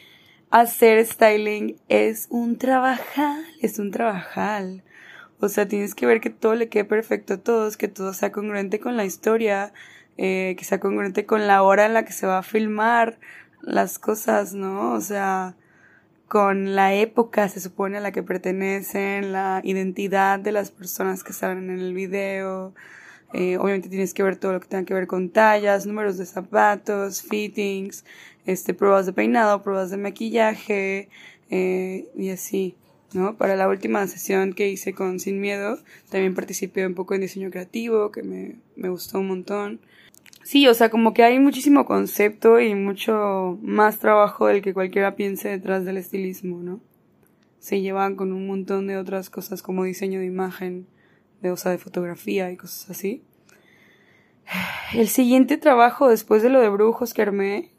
hacer 0.51 1.05
styling 1.05 1.81
es 1.89 2.29
un 2.31 2.59
trabajal, 2.59 3.45
es 3.61 3.81
un 3.81 3.91
trabajal. 3.91 4.85
O 5.41 5.49
sea, 5.49 5.67
tienes 5.67 5.97
que 5.97 6.07
ver 6.07 6.21
que 6.21 6.31
todo 6.31 6.55
le 6.55 6.69
quede 6.69 6.85
perfecto 6.85 7.35
a 7.35 7.39
todos, 7.39 7.77
que 7.77 7.89
todo 7.89 8.15
sea 8.15 8.31
congruente 8.31 8.79
con 8.79 8.97
la 8.97 9.05
historia, 9.05 9.73
eh, 10.19 10.55
que 10.59 10.65
sea 10.65 10.81
congruente 10.81 11.27
con 11.27 11.47
la 11.47 11.63
hora 11.63 11.87
en 11.87 11.95
la 11.95 12.05
que 12.05 12.13
se 12.13 12.27
va 12.27 12.39
a 12.39 12.43
filmar 12.43 13.19
las 13.63 13.99
cosas, 13.99 14.55
¿no? 14.55 14.93
O 14.93 15.01
sea, 15.01 15.57
con 16.29 16.75
la 16.75 16.95
época 16.95 17.49
se 17.49 17.61
supone 17.61 17.99
a 17.99 18.01
la 18.01 18.13
que 18.13 18.23
pertenecen, 18.23 19.33
la 19.33 19.61
identidad 19.65 20.39
de 20.39 20.53
las 20.53 20.71
personas 20.71 21.25
que 21.25 21.33
salen 21.33 21.71
en 21.71 21.81
el 21.81 21.95
video. 21.95 22.75
Eh, 23.33 23.57
obviamente 23.59 23.89
tienes 23.89 24.15
que 24.15 24.23
ver 24.23 24.37
todo 24.37 24.53
lo 24.53 24.61
que 24.61 24.69
tenga 24.69 24.85
que 24.85 24.95
ver 24.95 25.07
con 25.07 25.31
tallas, 25.31 25.87
números 25.87 26.19
de 26.19 26.27
zapatos, 26.27 27.23
fittings, 27.23 28.05
este, 28.47 28.75
pruebas 28.75 29.07
de 29.07 29.13
peinado, 29.13 29.63
pruebas 29.63 29.91
de 29.91 29.97
maquillaje, 29.97 31.09
eh, 31.51 32.09
y 32.17 32.31
así. 32.31 32.77
¿no? 33.13 33.37
Para 33.37 33.57
la 33.57 33.69
última 33.69 34.07
sesión 34.07 34.55
que 34.55 34.69
hice 34.69 34.93
con 34.93 35.21
Sin 35.21 35.41
Miedo, 35.41 35.79
también 36.11 36.35
participé 36.35 36.87
un 36.87 36.95
poco 36.95 37.15
en 37.15 37.21
diseño 37.23 37.51
creativo, 37.51 38.11
que 38.11 38.23
me, 38.23 38.57
me 38.77 38.89
gustó 38.89 39.21
un 39.21 39.29
montón. 39.29 39.81
Sí, 40.45 40.69
o 40.69 40.75
sea, 40.75 40.91
como 40.91 41.15
que 41.15 41.25
hay 41.25 41.39
muchísimo 41.39 41.87
concepto 41.87 42.61
y 42.61 42.75
mucho 42.75 43.59
más 43.63 43.99
trabajo 43.99 44.47
del 44.47 44.61
que 44.61 44.75
cualquiera 44.75 45.17
piense 45.17 45.49
detrás 45.49 45.87
del 45.87 45.97
estilismo, 45.97 46.59
¿no? 46.63 46.81
Se 47.61 47.81
llevan 47.81 48.15
con 48.15 48.31
un 48.31 48.47
montón 48.47 48.87
de 48.87 48.99
otras 48.99 49.31
cosas 49.31 49.63
como 49.63 49.85
diseño 49.85 50.21
de 50.21 50.27
imagen, 50.27 50.87
de, 51.41 51.51
o 51.51 51.57
sea, 51.57 51.73
de 51.73 51.79
fotografía 51.79 52.53
y 52.53 52.59
cosas 52.59 52.91
así. 52.91 53.23
El 54.93 55.09
siguiente 55.09 55.57
trabajo 55.57 56.09
después 56.11 56.43
de 56.43 56.51
lo 56.51 56.61
de 56.61 56.69
brujos 56.69 57.15
que 57.15 57.23
armé, 57.23 57.71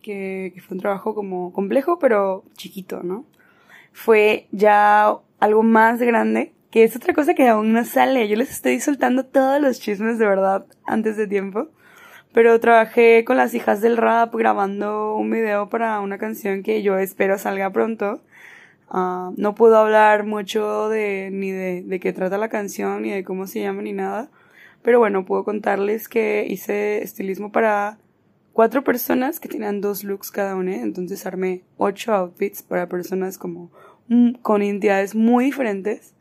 que, 0.00 0.52
que 0.54 0.60
fue 0.60 0.76
un 0.76 0.80
trabajo 0.80 1.16
como 1.16 1.52
complejo 1.52 1.98
pero 1.98 2.44
chiquito, 2.56 3.02
¿no? 3.02 3.26
Fue 3.92 4.46
ya 4.52 5.16
algo 5.40 5.64
más 5.64 5.98
grande 6.00 6.52
que 6.70 6.84
es 6.84 6.94
otra 6.94 7.14
cosa 7.14 7.34
que 7.34 7.48
aún 7.48 7.72
no 7.72 7.84
sale. 7.84 8.28
Yo 8.28 8.36
les 8.36 8.52
estoy 8.52 8.78
soltando 8.78 9.26
todos 9.26 9.60
los 9.60 9.80
chismes 9.80 10.18
de 10.18 10.26
verdad 10.26 10.66
antes 10.86 11.16
de 11.16 11.26
tiempo. 11.26 11.68
Pero 12.32 12.58
trabajé 12.60 13.24
con 13.24 13.36
las 13.36 13.54
hijas 13.54 13.80
del 13.80 13.96
rap 13.96 14.34
grabando 14.34 15.16
un 15.16 15.30
video 15.30 15.68
para 15.68 16.00
una 16.00 16.18
canción 16.18 16.62
que 16.62 16.82
yo 16.82 16.98
espero 16.98 17.36
salga 17.38 17.70
pronto. 17.70 18.20
Ah, 18.88 19.32
no 19.36 19.54
puedo 19.54 19.76
hablar 19.76 20.24
mucho 20.24 20.88
de, 20.88 21.30
ni 21.30 21.50
de, 21.50 21.82
de 21.82 22.00
qué 22.00 22.12
trata 22.12 22.38
la 22.38 22.48
canción, 22.48 23.02
ni 23.02 23.10
de 23.10 23.24
cómo 23.24 23.46
se 23.46 23.60
llama, 23.60 23.82
ni 23.82 23.92
nada. 23.92 24.30
Pero 24.82 24.98
bueno, 24.98 25.24
puedo 25.24 25.44
contarles 25.44 26.08
que 26.08 26.46
hice 26.48 27.02
estilismo 27.02 27.52
para 27.52 27.98
cuatro 28.52 28.82
personas 28.82 29.40
que 29.40 29.48
tenían 29.48 29.80
dos 29.80 30.02
looks 30.04 30.30
cada 30.30 30.56
una. 30.56 30.76
Entonces 30.76 31.26
armé 31.26 31.62
ocho 31.76 32.12
outfits 32.14 32.62
para 32.62 32.88
personas 32.88 33.38
como 33.38 33.70
mm, 34.08 34.34
con 34.42 34.62
identidades 34.62 35.14
muy 35.14 35.46
diferentes 35.46 36.14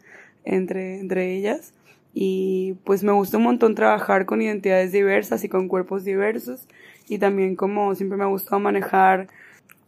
entre, 0.43 0.99
entre 0.99 1.35
ellas. 1.35 1.73
Y 2.13 2.75
pues 2.83 3.03
me 3.03 3.11
gusta 3.11 3.37
un 3.37 3.43
montón 3.43 3.75
trabajar 3.75 4.25
con 4.25 4.41
identidades 4.41 4.91
diversas 4.91 5.43
y 5.43 5.49
con 5.49 5.67
cuerpos 5.67 6.03
diversos. 6.03 6.67
Y 7.07 7.19
también 7.19 7.55
como 7.55 7.95
siempre 7.95 8.17
me 8.17 8.23
ha 8.23 8.27
gustado 8.27 8.59
manejar 8.59 9.27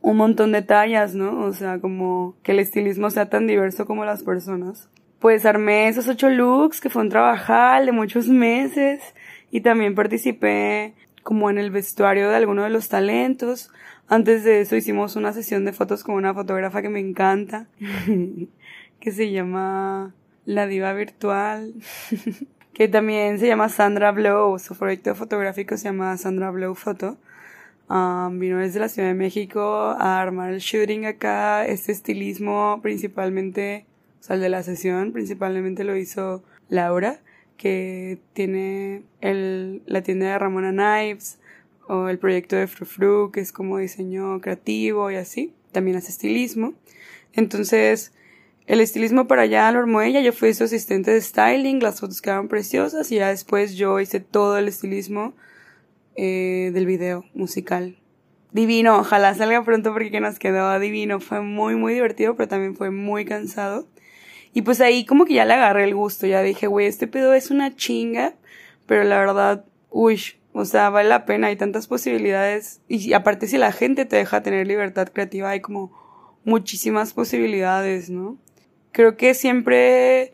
un 0.01 0.17
montón 0.17 0.51
de 0.51 0.62
tallas, 0.62 1.15
¿no? 1.15 1.45
O 1.45 1.53
sea, 1.53 1.79
como 1.79 2.36
que 2.43 2.51
el 2.51 2.59
estilismo 2.59 3.09
sea 3.09 3.29
tan 3.29 3.47
diverso 3.47 3.86
como 3.86 4.05
las 4.05 4.23
personas. 4.23 4.89
Pues 5.19 5.45
armé 5.45 5.88
esos 5.88 6.07
ocho 6.07 6.29
looks, 6.29 6.81
que 6.81 6.89
fue 6.89 7.01
un 7.01 7.09
trabajal 7.09 7.86
de 7.86 7.91
muchos 7.91 8.27
meses. 8.27 9.01
Y 9.51 9.62
también 9.62 9.95
participé 9.95 10.93
como 11.23 11.49
en 11.49 11.57
el 11.57 11.71
vestuario 11.71 12.29
de 12.29 12.36
alguno 12.36 12.63
de 12.63 12.69
los 12.69 12.89
talentos. 12.89 13.71
Antes 14.07 14.43
de 14.43 14.62
eso 14.62 14.75
hicimos 14.75 15.15
una 15.15 15.31
sesión 15.31 15.65
de 15.65 15.73
fotos 15.73 16.03
con 16.03 16.15
una 16.15 16.33
fotógrafa 16.33 16.81
que 16.81 16.89
me 16.89 16.99
encanta, 16.99 17.67
que 18.99 19.12
se 19.12 19.31
llama 19.31 20.13
la 20.45 20.67
diva 20.67 20.93
virtual, 20.93 21.73
que 22.73 22.88
también 22.88 23.39
se 23.39 23.47
llama 23.47 23.69
Sandra 23.69 24.12
Blow, 24.12 24.58
su 24.60 24.75
proyecto 24.75 25.15
fotográfico 25.15 25.77
se 25.77 25.86
llama 25.86 26.17
Sandra 26.17 26.51
Blow 26.51 26.75
Photo. 26.75 27.17
Um, 27.89 28.39
vino 28.39 28.60
desde 28.60 28.79
la 28.79 28.88
Ciudad 28.88 29.10
de 29.10 29.13
México 29.13 29.62
a 29.62 30.21
armar 30.21 30.53
el 30.53 30.60
shooting 30.60 31.06
acá, 31.06 31.65
este 31.65 31.91
estilismo 31.91 32.79
principalmente, 32.82 33.86
o 34.21 34.23
sea, 34.23 34.36
el 34.36 34.41
de 34.41 34.49
la 34.49 34.63
sesión, 34.63 35.12
principalmente 35.12 35.84
lo 35.84 35.95
hizo 35.95 36.43
Laura, 36.69 37.19
que 37.58 38.19
tiene 38.34 39.03
el, 39.21 39.84
la 39.86 40.01
tienda 40.01 40.27
de 40.27 40.39
Ramona 40.39 40.71
Knives, 40.71 41.39
o 41.88 42.08
el 42.08 42.17
proyecto 42.17 42.56
de 42.56 42.67
Frufru, 42.67 43.32
que 43.32 43.41
es 43.41 43.51
como 43.51 43.77
diseño 43.77 44.39
creativo 44.41 45.12
y 45.12 45.15
así, 45.15 45.53
también 45.71 45.97
hace 45.97 46.12
estilismo. 46.12 46.73
Entonces, 47.34 48.13
el 48.65 48.80
estilismo 48.80 49.28
para 49.28 49.43
allá 49.43 49.71
lo 49.71 49.80
armó 49.80 50.02
ella, 50.02 50.21
yo 50.21 50.32
fui 50.32 50.54
su 50.54 50.63
asistente 50.63 51.12
de 51.12 51.21
styling, 51.21 51.82
las 51.82 51.99
fotos 51.99 52.21
quedaron 52.21 52.47
preciosas 52.47 53.12
y 53.12 53.15
ya 53.15 53.30
después 53.30 53.76
yo 53.76 53.99
hice 53.99 54.19
todo 54.21 54.58
el 54.58 54.67
estilismo 54.67 55.34
eh, 56.15 56.71
del 56.73 56.86
video 56.86 57.26
musical. 57.34 57.97
Divino, 58.52 58.99
ojalá 58.99 59.34
salga 59.34 59.63
pronto 59.63 59.91
porque 59.91 60.19
nos 60.21 60.39
quedó 60.39 60.80
divino, 60.80 61.19
fue 61.19 61.41
muy 61.41 61.76
muy 61.76 61.93
divertido 61.93 62.36
pero 62.36 62.47
también 62.47 62.76
fue 62.76 62.91
muy 62.91 63.26
cansado. 63.26 63.88
Y 64.54 64.62
pues 64.62 64.80
ahí 64.80 65.06
como 65.06 65.26
que 65.26 65.34
ya 65.34 65.45
le 65.45 65.56
agarré 65.56 65.84
el 65.84 65.95
gusto, 65.95 66.28
ya 66.28 66.41
dije, 66.41 66.67
güey, 66.67 66.86
este 66.86 67.08
pedo 67.08 67.34
es 67.34 67.49
una 67.49 67.76
chinga, 67.76 68.36
pero 68.86 69.04
la 69.04 69.17
verdad, 69.17 69.65
uy, 69.89 70.21
o 70.54 70.63
sea, 70.65 70.89
vale 70.91 71.10
la 71.10 71.26
pena, 71.26 71.47
hay 71.47 71.56
tantas 71.56 71.88
posibilidades 71.88 72.80
y 72.88 73.13
aparte 73.13 73.47
si 73.47 73.58
la 73.58 73.71
gente 73.71 74.06
te 74.06 74.17
deja 74.17 74.43
tener 74.43 74.67
libertad 74.67 75.10
creativa 75.12 75.49
hay 75.49 75.60
como 75.62 75.91
muchísimas 76.45 77.13
posibilidades, 77.13 78.10
¿no? 78.10 78.38
Creo 78.93 79.17
que 79.17 79.34
siempre 79.34 80.32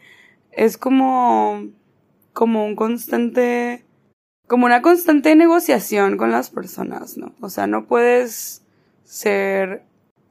es 0.51 0.77
como, 0.77 1.69
como 2.33 2.65
un 2.65 2.75
constante, 2.75 3.85
como 4.47 4.67
una 4.67 4.83
constante 4.83 5.35
negociación 5.35 6.17
con 6.17 6.31
las 6.31 6.51
personas, 6.51 7.17
¿no? 7.17 7.33
O 7.41 7.49
sea, 7.49 7.65
no 7.65 7.87
puedes 7.87 8.63
ser 9.03 9.83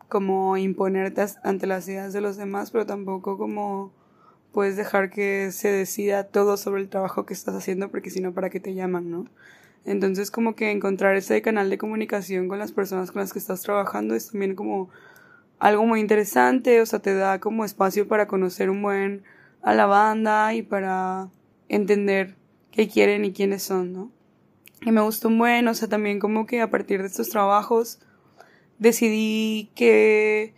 como 0.09 0.57
imponerte 0.57 1.27
ante 1.43 1.67
las 1.67 1.88
ideas 1.88 2.12
de 2.12 2.21
los 2.21 2.37
demás, 2.37 2.71
pero 2.71 2.87
tampoco 2.87 3.37
como 3.37 3.93
puedes 4.53 4.77
dejar 4.77 5.11
que 5.11 5.51
se 5.53 5.69
decida 5.69 6.25
todo 6.25 6.57
sobre 6.57 6.83
el 6.83 6.88
trabajo 6.88 7.27
que 7.27 7.35
estás 7.35 7.55
haciendo, 7.55 7.91
porque 7.91 8.11
si 8.11 8.21
no, 8.21 8.33
¿para 8.33 8.51
qué 8.51 8.61
te 8.61 8.75
llaman, 8.75 9.11
no? 9.11 9.27
Entonces, 9.85 10.31
como 10.31 10.55
que 10.55 10.71
encontrar 10.71 11.17
ese 11.17 11.41
canal 11.43 11.71
de 11.71 11.79
comunicación 11.79 12.49
con 12.49 12.59
las 12.59 12.73
personas 12.73 13.11
con 13.11 13.21
las 13.21 13.33
que 13.33 13.38
estás 13.38 13.62
trabajando 13.62 14.14
es 14.14 14.31
también 14.31 14.55
como 14.55 14.91
algo 15.59 15.85
muy 15.85 16.01
interesante, 16.01 16.81
o 16.81 16.87
sea, 16.87 17.01
te 17.01 17.14
da 17.14 17.40
como 17.40 17.64
espacio 17.64 18.07
para 18.09 18.27
conocer 18.27 18.71
un 18.71 18.83
buen 18.83 19.25
a 19.62 19.75
la 19.75 19.87
banda 19.87 20.55
y 20.55 20.62
para 20.62 21.29
entender 21.68 22.37
qué 22.71 22.88
quieren 22.88 23.25
y 23.25 23.33
quiénes 23.33 23.62
son, 23.62 23.92
¿no? 23.92 24.12
Y 24.83 24.92
me 24.92 25.01
gustó 25.01 25.29
un 25.29 25.38
buen, 25.38 25.66
o 25.66 25.75
sea, 25.75 25.88
también 25.88 26.21
como 26.21 26.47
que 26.47 26.61
a 26.61 26.71
partir 26.71 27.01
de 27.01 27.09
estos 27.09 27.29
trabajos 27.31 27.99
decidí 28.79 29.71
que 29.75 30.55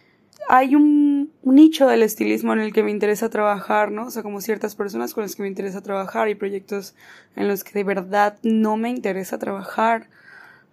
hay 0.48 0.74
un, 0.74 1.32
nicho 1.42 1.86
del 1.86 2.02
estilismo 2.02 2.52
en 2.52 2.60
el 2.60 2.72
que 2.72 2.82
me 2.82 2.90
interesa 2.90 3.30
trabajar, 3.30 3.90
¿no? 3.90 4.06
O 4.06 4.10
sea, 4.10 4.22
como 4.22 4.40
ciertas 4.40 4.74
personas 4.74 5.14
con 5.14 5.22
las 5.22 5.34
que 5.34 5.42
me 5.42 5.48
interesa 5.48 5.82
trabajar 5.82 6.28
y 6.28 6.34
proyectos 6.34 6.94
en 7.36 7.48
los 7.48 7.64
que 7.64 7.72
de 7.72 7.84
verdad 7.84 8.38
no 8.42 8.76
me 8.76 8.90
interesa 8.90 9.38
trabajar 9.38 10.08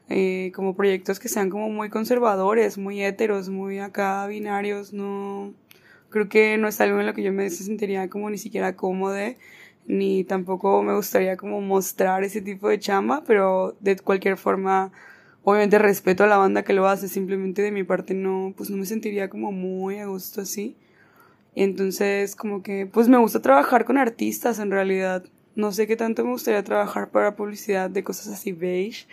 eh, 0.09 0.51
como 0.55 0.75
proyectos 0.75 1.19
que 1.19 1.29
sean 1.29 1.49
como 1.49 1.69
muy 1.69 1.89
conservadores, 1.89 2.77
muy 2.77 3.03
heteros, 3.03 3.49
muy 3.49 3.79
acá 3.79 4.25
binarios, 4.27 4.93
no, 4.93 5.53
creo 6.09 6.29
que 6.29 6.57
no 6.57 6.67
es 6.67 6.79
algo 6.81 6.99
en 6.99 7.05
lo 7.05 7.13
que 7.13 7.23
yo 7.23 7.33
me 7.33 7.49
sentiría 7.49 8.09
como 8.09 8.29
ni 8.29 8.37
siquiera 8.37 8.75
cómoda, 8.75 9.35
ni 9.85 10.23
tampoco 10.23 10.83
me 10.83 10.93
gustaría 10.93 11.37
como 11.37 11.61
mostrar 11.61 12.23
ese 12.23 12.41
tipo 12.41 12.69
de 12.69 12.79
chamba, 12.79 13.23
pero 13.25 13.75
de 13.79 13.97
cualquier 13.97 14.37
forma, 14.37 14.91
obviamente 15.43 15.79
respeto 15.79 16.23
a 16.23 16.27
la 16.27 16.37
banda 16.37 16.63
que 16.63 16.73
lo 16.73 16.87
hace, 16.87 17.07
simplemente 17.07 17.61
de 17.61 17.71
mi 17.71 17.83
parte 17.83 18.13
no, 18.13 18.53
pues 18.57 18.69
no 18.69 18.77
me 18.77 18.85
sentiría 18.85 19.29
como 19.29 19.51
muy 19.51 19.99
a 19.99 20.07
gusto 20.07 20.41
así. 20.41 20.75
Entonces 21.55 22.35
como 22.35 22.61
que, 22.61 22.85
pues 22.85 23.07
me 23.09 23.17
gusta 23.17 23.41
trabajar 23.41 23.85
con 23.85 23.97
artistas 23.97 24.59
en 24.59 24.71
realidad. 24.71 25.23
No 25.55 25.71
sé 25.71 25.87
qué 25.87 25.95
tanto 25.95 26.23
me 26.23 26.31
gustaría 26.31 26.63
trabajar 26.63 27.09
para 27.09 27.35
publicidad 27.35 27.89
de 27.89 28.03
cosas 28.03 28.27
así 28.27 28.51
beige, 28.51 29.07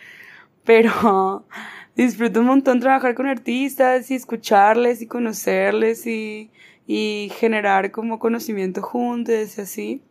pero 0.65 1.45
disfruto 1.95 2.41
un 2.41 2.47
montón 2.47 2.79
trabajar 2.79 3.15
con 3.15 3.27
artistas 3.27 4.11
y 4.11 4.15
escucharles 4.15 5.01
y 5.01 5.07
conocerles 5.07 6.05
y, 6.05 6.51
y 6.87 7.31
generar 7.37 7.91
como 7.91 8.19
conocimiento 8.19 8.81
juntos 8.81 9.57
y 9.57 9.61
así. 9.61 10.01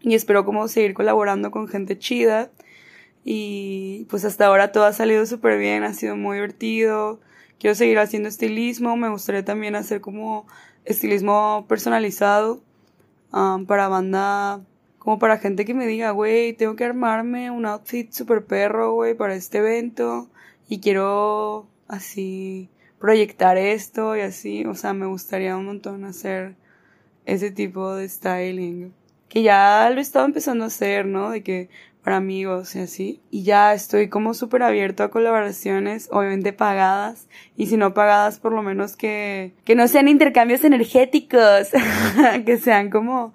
Y 0.00 0.14
espero 0.14 0.44
como 0.44 0.66
seguir 0.66 0.94
colaborando 0.94 1.50
con 1.50 1.68
gente 1.68 1.98
chida. 1.98 2.50
Y 3.24 4.06
pues 4.10 4.24
hasta 4.24 4.46
ahora 4.46 4.72
todo 4.72 4.84
ha 4.84 4.92
salido 4.92 5.24
súper 5.26 5.58
bien, 5.58 5.84
ha 5.84 5.94
sido 5.94 6.16
muy 6.16 6.36
divertido. 6.36 7.20
Quiero 7.60 7.76
seguir 7.76 8.00
haciendo 8.00 8.28
estilismo, 8.28 8.96
me 8.96 9.08
gustaría 9.08 9.44
también 9.44 9.76
hacer 9.76 10.00
como 10.00 10.46
estilismo 10.84 11.66
personalizado 11.68 12.60
um, 13.32 13.66
para 13.66 13.86
banda 13.86 14.62
como 15.02 15.18
para 15.18 15.38
gente 15.38 15.64
que 15.64 15.74
me 15.74 15.88
diga, 15.88 16.12
güey, 16.12 16.52
tengo 16.52 16.76
que 16.76 16.84
armarme 16.84 17.50
un 17.50 17.66
outfit 17.66 18.12
super 18.12 18.44
perro, 18.44 18.92
güey, 18.92 19.14
para 19.14 19.34
este 19.34 19.58
evento 19.58 20.30
y 20.68 20.78
quiero 20.78 21.66
así 21.88 22.70
proyectar 23.00 23.58
esto 23.58 24.16
y 24.16 24.20
así, 24.20 24.64
o 24.64 24.76
sea, 24.76 24.92
me 24.92 25.06
gustaría 25.06 25.56
un 25.56 25.66
montón 25.66 26.04
hacer 26.04 26.54
ese 27.26 27.50
tipo 27.50 27.96
de 27.96 28.08
styling. 28.08 28.94
Que 29.28 29.42
ya 29.42 29.90
lo 29.90 29.98
he 29.98 30.02
estado 30.02 30.24
empezando 30.24 30.62
a 30.62 30.68
hacer, 30.68 31.04
¿no? 31.06 31.30
De 31.30 31.42
que 31.42 31.68
para 32.04 32.18
amigos 32.18 32.76
y 32.76 32.78
así. 32.78 33.20
Y 33.32 33.42
ya 33.42 33.74
estoy 33.74 34.08
como 34.08 34.34
súper 34.34 34.62
abierto 34.62 35.02
a 35.02 35.10
colaboraciones, 35.10 36.10
obviamente 36.12 36.52
pagadas. 36.52 37.26
Y 37.56 37.66
si 37.66 37.76
no 37.76 37.92
pagadas, 37.92 38.38
por 38.38 38.52
lo 38.52 38.62
menos 38.62 38.94
que, 38.94 39.52
que 39.64 39.74
no 39.74 39.88
sean 39.88 40.06
intercambios 40.06 40.62
energéticos. 40.62 41.70
que 42.46 42.56
sean 42.58 42.88
como 42.88 43.34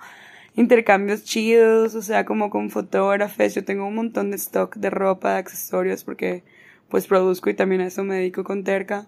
intercambios 0.58 1.24
chidos, 1.24 1.96
o 1.96 2.02
sea, 2.02 2.26
como 2.26 2.50
con 2.50 2.70
fotógrafos. 2.70 3.56
Yo 3.56 3.64
tengo 3.64 3.86
un 3.88 3.96
montón 3.96 4.32
de 4.32 4.38
stock 4.38 4.76
de 4.76 4.90
ropa, 4.90 5.34
de 5.34 5.38
accesorios, 5.38 6.04
porque 6.04 6.44
pues 6.90 7.08
produzco 7.08 7.50
y 7.50 7.54
también 7.54 7.82
a 7.82 7.88
eso 7.88 8.04
me 8.04 8.16
dedico 8.16 8.44
con 8.44 8.64
Terca. 8.64 9.08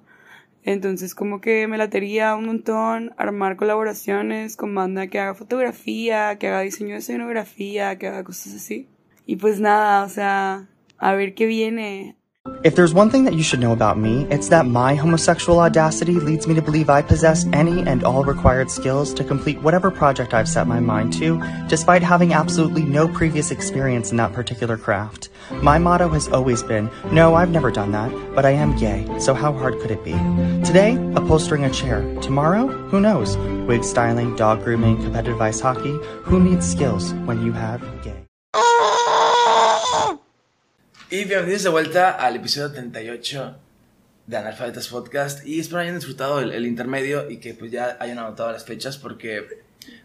Entonces 0.64 1.16
como 1.16 1.41
que 1.41 1.68
me 1.68 1.78
latería 1.78 2.36
un 2.36 2.45
montón 2.45 3.14
armar 3.18 3.56
colaboraciones 3.56 4.58
con 4.58 4.76
banda 4.76 5.08
que 5.08 5.20
haga 5.20 5.34
fotografía, 5.34 6.38
que 6.38 6.47
haga 6.47 6.62
diseño 6.62 6.91
de 6.91 7.00
escenografía, 7.00 7.97
que 7.97 8.08
haga 8.08 8.24
cosas 8.24 8.54
así. 8.54 8.88
Y 9.26 9.38
pues 9.38 9.60
nada, 9.60 10.04
o 10.04 10.10
sea, 10.10 10.70
a 10.97 11.14
ver 11.16 11.34
qué 11.34 11.47
viene. 11.47 12.18
If 12.64 12.76
there's 12.76 12.93
one 12.93 13.10
thing 13.10 13.24
that 13.24 13.36
you 13.36 13.43
should 13.43 13.60
know 13.60 13.72
about 13.72 13.97
me, 13.97 14.26
it's 14.30 14.50
that 14.50 14.66
my 14.66 14.95
homosexual 14.95 15.60
audacity 15.60 16.14
leads 16.14 16.45
me 16.45 16.56
to 16.56 16.62
believe 16.62 16.89
I 16.89 17.02
possess 17.02 17.45
any 17.54 17.82
and 17.82 18.04
all 18.04 18.24
required 18.24 18.70
skills 18.70 19.14
to 19.14 19.24
complete 19.24 19.62
whatever 19.62 19.89
project 19.91 20.34
I've 20.34 20.50
set 20.50 20.68
my 20.68 20.80
mind 20.80 21.14
to, 21.14 21.41
despite 21.68 22.04
having 22.04 22.34
absolutely 22.34 22.84
no 22.84 23.08
previous 23.08 23.52
experience 23.52 24.12
in 24.12 24.18
that 24.18 24.34
particular 24.34 24.78
craft. 24.78 25.30
My 25.62 25.78
motto 25.78 26.10
has 26.10 26.28
always 26.28 26.62
been, 26.62 26.89
no, 27.12 27.36
I've 27.36 27.50
never 27.52 27.72
done 27.72 27.91
that, 27.93 28.12
but 28.36 28.45
I 28.45 28.52
am 28.52 28.78
gay, 28.78 29.08
so 29.20 29.34
how 29.34 29.54
hard 29.54 29.80
could 29.80 29.91
it 29.91 30.04
be? 30.04 30.14
Today, 30.66 30.97
upholstering 31.16 31.64
a 31.64 31.72
chair. 31.72 32.02
Tomorrow, 32.22 32.68
who 32.68 33.00
knows? 33.00 33.38
Wig 33.68 33.84
styling, 33.84 34.36
dog 34.36 34.64
grooming, 34.64 35.02
competitive 35.02 35.41
ice 35.41 35.60
hockey. 35.60 35.97
Who 36.24 36.39
needs 36.39 36.70
skills 36.70 37.14
when 37.26 37.45
you 37.45 37.54
have 37.54 37.82
gay? 38.04 38.26
Y 41.12 41.24
bienvenidos 41.24 41.64
de 41.64 41.70
vuelta 41.70 42.12
al 42.12 42.36
episodio 42.36 42.72
38 42.72 43.57
de 44.28 44.38
Analfabetas 44.38 44.89
Podcast. 44.89 45.43
Y 45.43 45.60
espero 45.60 45.82
hayan 45.82 45.95
disfrutado 45.95 46.39
el, 46.39 46.51
el, 46.51 46.68
intermedio 46.68 47.32
y 47.32 47.38
que 47.38 47.55
pues 47.55 47.72
ya 47.72 47.97
hayan 47.99 48.20
anotado 48.20 48.51
las 48.51 48.64
fechas 48.64 48.99
porque 48.99 49.43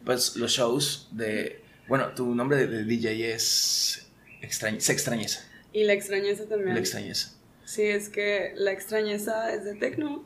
pues 0.02 0.34
los 0.36 0.52
shows 0.52 1.08
de... 1.12 1.60
Bueno, 1.88 2.14
tu 2.14 2.34
nombre 2.34 2.56
de, 2.56 2.68
de 2.68 2.84
DJ 2.84 3.34
es 3.34 4.08
Se 4.48 4.92
Extrañeza. 4.92 5.46
Y 5.74 5.84
la 5.84 5.92
extrañeza 5.92 6.46
también. 6.46 6.72
La 6.72 6.80
extrañeza. 6.80 7.34
Sí, 7.66 7.82
es 7.82 8.08
que 8.08 8.54
la 8.56 8.72
extrañeza 8.72 9.52
es 9.52 9.62
de 9.66 9.74
tecno 9.74 10.24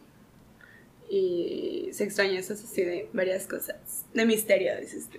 y 1.11 1.89
se 1.93 2.05
extrañeza 2.05 2.55
así 2.55 2.83
de 2.83 3.09
varias 3.13 3.47
cosas. 3.47 3.77
De 4.13 4.27
misterio, 4.27 4.73
dices 4.81 5.09
tú. 5.09 5.19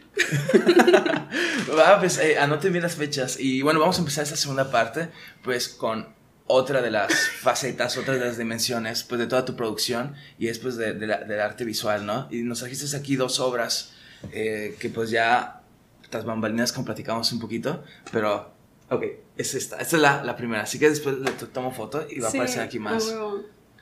Va, 1.77 1.97
pues 1.99 2.17
eh, 2.19 2.37
anoten 2.37 2.71
bien 2.71 2.83
las 2.83 2.95
fechas. 2.95 3.39
Y 3.39 3.61
bueno, 3.61 3.79
vamos 3.79 3.97
a 3.97 3.99
empezar 3.99 4.23
esta 4.23 4.35
segunda 4.35 4.69
parte, 4.71 5.09
pues 5.43 5.67
con 5.69 6.13
otra 6.45 6.81
de 6.81 6.91
las 6.91 7.13
facetas, 7.41 7.97
otra 7.97 8.15
de 8.15 8.19
las 8.21 8.37
dimensiones, 8.37 9.03
pues 9.03 9.19
de 9.19 9.27
toda 9.27 9.45
tu 9.45 9.55
producción 9.55 10.15
y 10.37 10.47
después 10.47 10.77
de, 10.77 10.93
de 10.93 11.07
la, 11.07 11.19
del 11.23 11.39
arte 11.39 11.65
visual, 11.65 12.05
¿no? 12.05 12.27
Y 12.31 12.41
nos 12.43 12.59
trajiste 12.59 12.95
aquí 12.95 13.15
dos 13.15 13.39
obras 13.39 13.93
eh, 14.31 14.75
que 14.79 14.89
pues 14.89 15.09
ya, 15.09 15.61
estas 16.03 16.25
bambalinas 16.25 16.73
como 16.73 16.85
platicamos 16.85 17.31
un 17.31 17.39
poquito, 17.39 17.83
pero, 18.11 18.51
ok, 18.89 19.03
es 19.37 19.53
esta, 19.55 19.77
esta 19.77 19.95
es 19.95 20.01
la, 20.01 20.23
la 20.23 20.35
primera, 20.35 20.63
así 20.63 20.77
que 20.79 20.89
después 20.89 21.17
le 21.19 21.31
tomo 21.31 21.71
foto 21.71 22.05
y 22.09 22.19
va 22.19 22.29
Sí, 22.29 22.37
a 22.37 22.41
aparecer 22.41 22.63
aquí 22.63 22.79
más, 22.79 23.13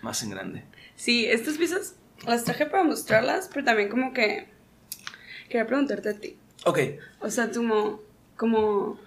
más 0.01 0.23
en 0.23 0.29
grande. 0.29 0.65
Sí, 0.97 1.27
estas 1.27 1.57
piezas 1.57 1.95
las 2.25 2.43
traje 2.43 2.65
para 2.65 2.83
mostrarlas, 2.83 3.49
pero 3.53 3.63
también 3.63 3.87
como 3.87 4.13
que 4.13 4.47
quería 5.47 5.67
preguntarte 5.67 6.09
a 6.09 6.13
ti. 6.19 6.37
Ok, 6.65 6.79
O 7.21 7.29
sea, 7.29 7.51
tú 7.51 7.59
como, 7.59 8.01
como 8.35 8.99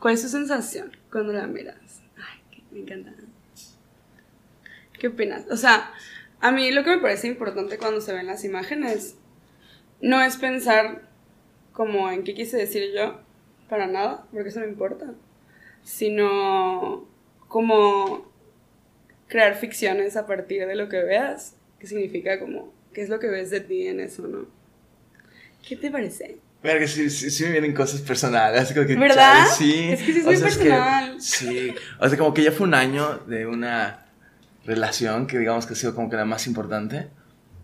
¿cuál 0.00 0.14
es 0.14 0.22
tu 0.22 0.28
sensación 0.28 0.94
cuando 1.10 1.32
la 1.32 1.46
miras? 1.46 2.02
Ay, 2.16 2.42
que 2.50 2.62
me 2.72 2.80
encanta. 2.80 3.14
¿Qué 4.98 5.08
opinas? 5.08 5.44
O 5.50 5.56
sea, 5.56 5.92
a 6.40 6.50
mí 6.50 6.72
lo 6.72 6.82
que 6.82 6.90
me 6.90 6.98
parece 6.98 7.28
importante 7.28 7.78
cuando 7.78 8.00
se 8.00 8.12
ven 8.12 8.26
las 8.26 8.44
imágenes 8.44 9.14
no 10.00 10.20
es 10.20 10.36
pensar 10.36 11.08
como 11.72 12.10
en 12.10 12.24
qué 12.24 12.34
quise 12.34 12.56
decir 12.56 12.92
yo, 12.92 13.20
para 13.68 13.86
nada, 13.86 14.26
porque 14.32 14.48
eso 14.48 14.60
no 14.60 14.66
importa, 14.66 15.14
sino 15.84 17.06
como 17.48 18.32
crear 19.28 19.54
ficciones 19.56 20.16
a 20.16 20.26
partir 20.26 20.66
de 20.66 20.74
lo 20.76 20.88
que 20.88 21.02
veas, 21.02 21.54
que 21.78 21.86
significa 21.86 22.38
como, 22.38 22.72
¿qué 22.92 23.02
es 23.02 23.08
lo 23.08 23.18
que 23.18 23.28
ves 23.28 23.50
de 23.50 23.60
ti 23.60 23.86
en 23.88 24.00
eso, 24.00 24.26
no? 24.28 24.46
¿Qué 25.66 25.76
te 25.76 25.90
parece? 25.90 26.38
Verga, 26.62 26.86
sí, 26.86 27.10
sí, 27.10 27.30
sí 27.30 27.44
me 27.44 27.52
vienen 27.52 27.74
cosas 27.74 28.00
personales. 28.00 28.72
como 28.72 28.86
que, 28.86 28.96
¿Verdad? 28.96 29.44
chale, 29.44 29.50
sí. 29.56 29.88
Es 29.90 30.02
que 30.02 30.12
sí 30.12 30.18
es 30.20 30.24
O 30.26 30.28
muy 30.28 30.36
sea, 30.36 30.48
que- 30.48 30.56
personal. 30.56 31.20
sí. 31.20 31.74
O 32.00 32.08
sea, 32.08 32.18
como 32.18 32.34
que 32.34 32.42
ya 32.44 32.52
fue 32.52 32.66
un 32.66 32.74
año 32.74 33.18
de 33.26 33.46
una 33.46 34.06
relación 34.64 35.26
que 35.26 35.38
digamos 35.38 35.66
que 35.66 35.74
ha 35.74 35.76
sido 35.76 35.94
como 35.94 36.08
que 36.10 36.16
la 36.16 36.24
más 36.24 36.46
importante. 36.46 37.08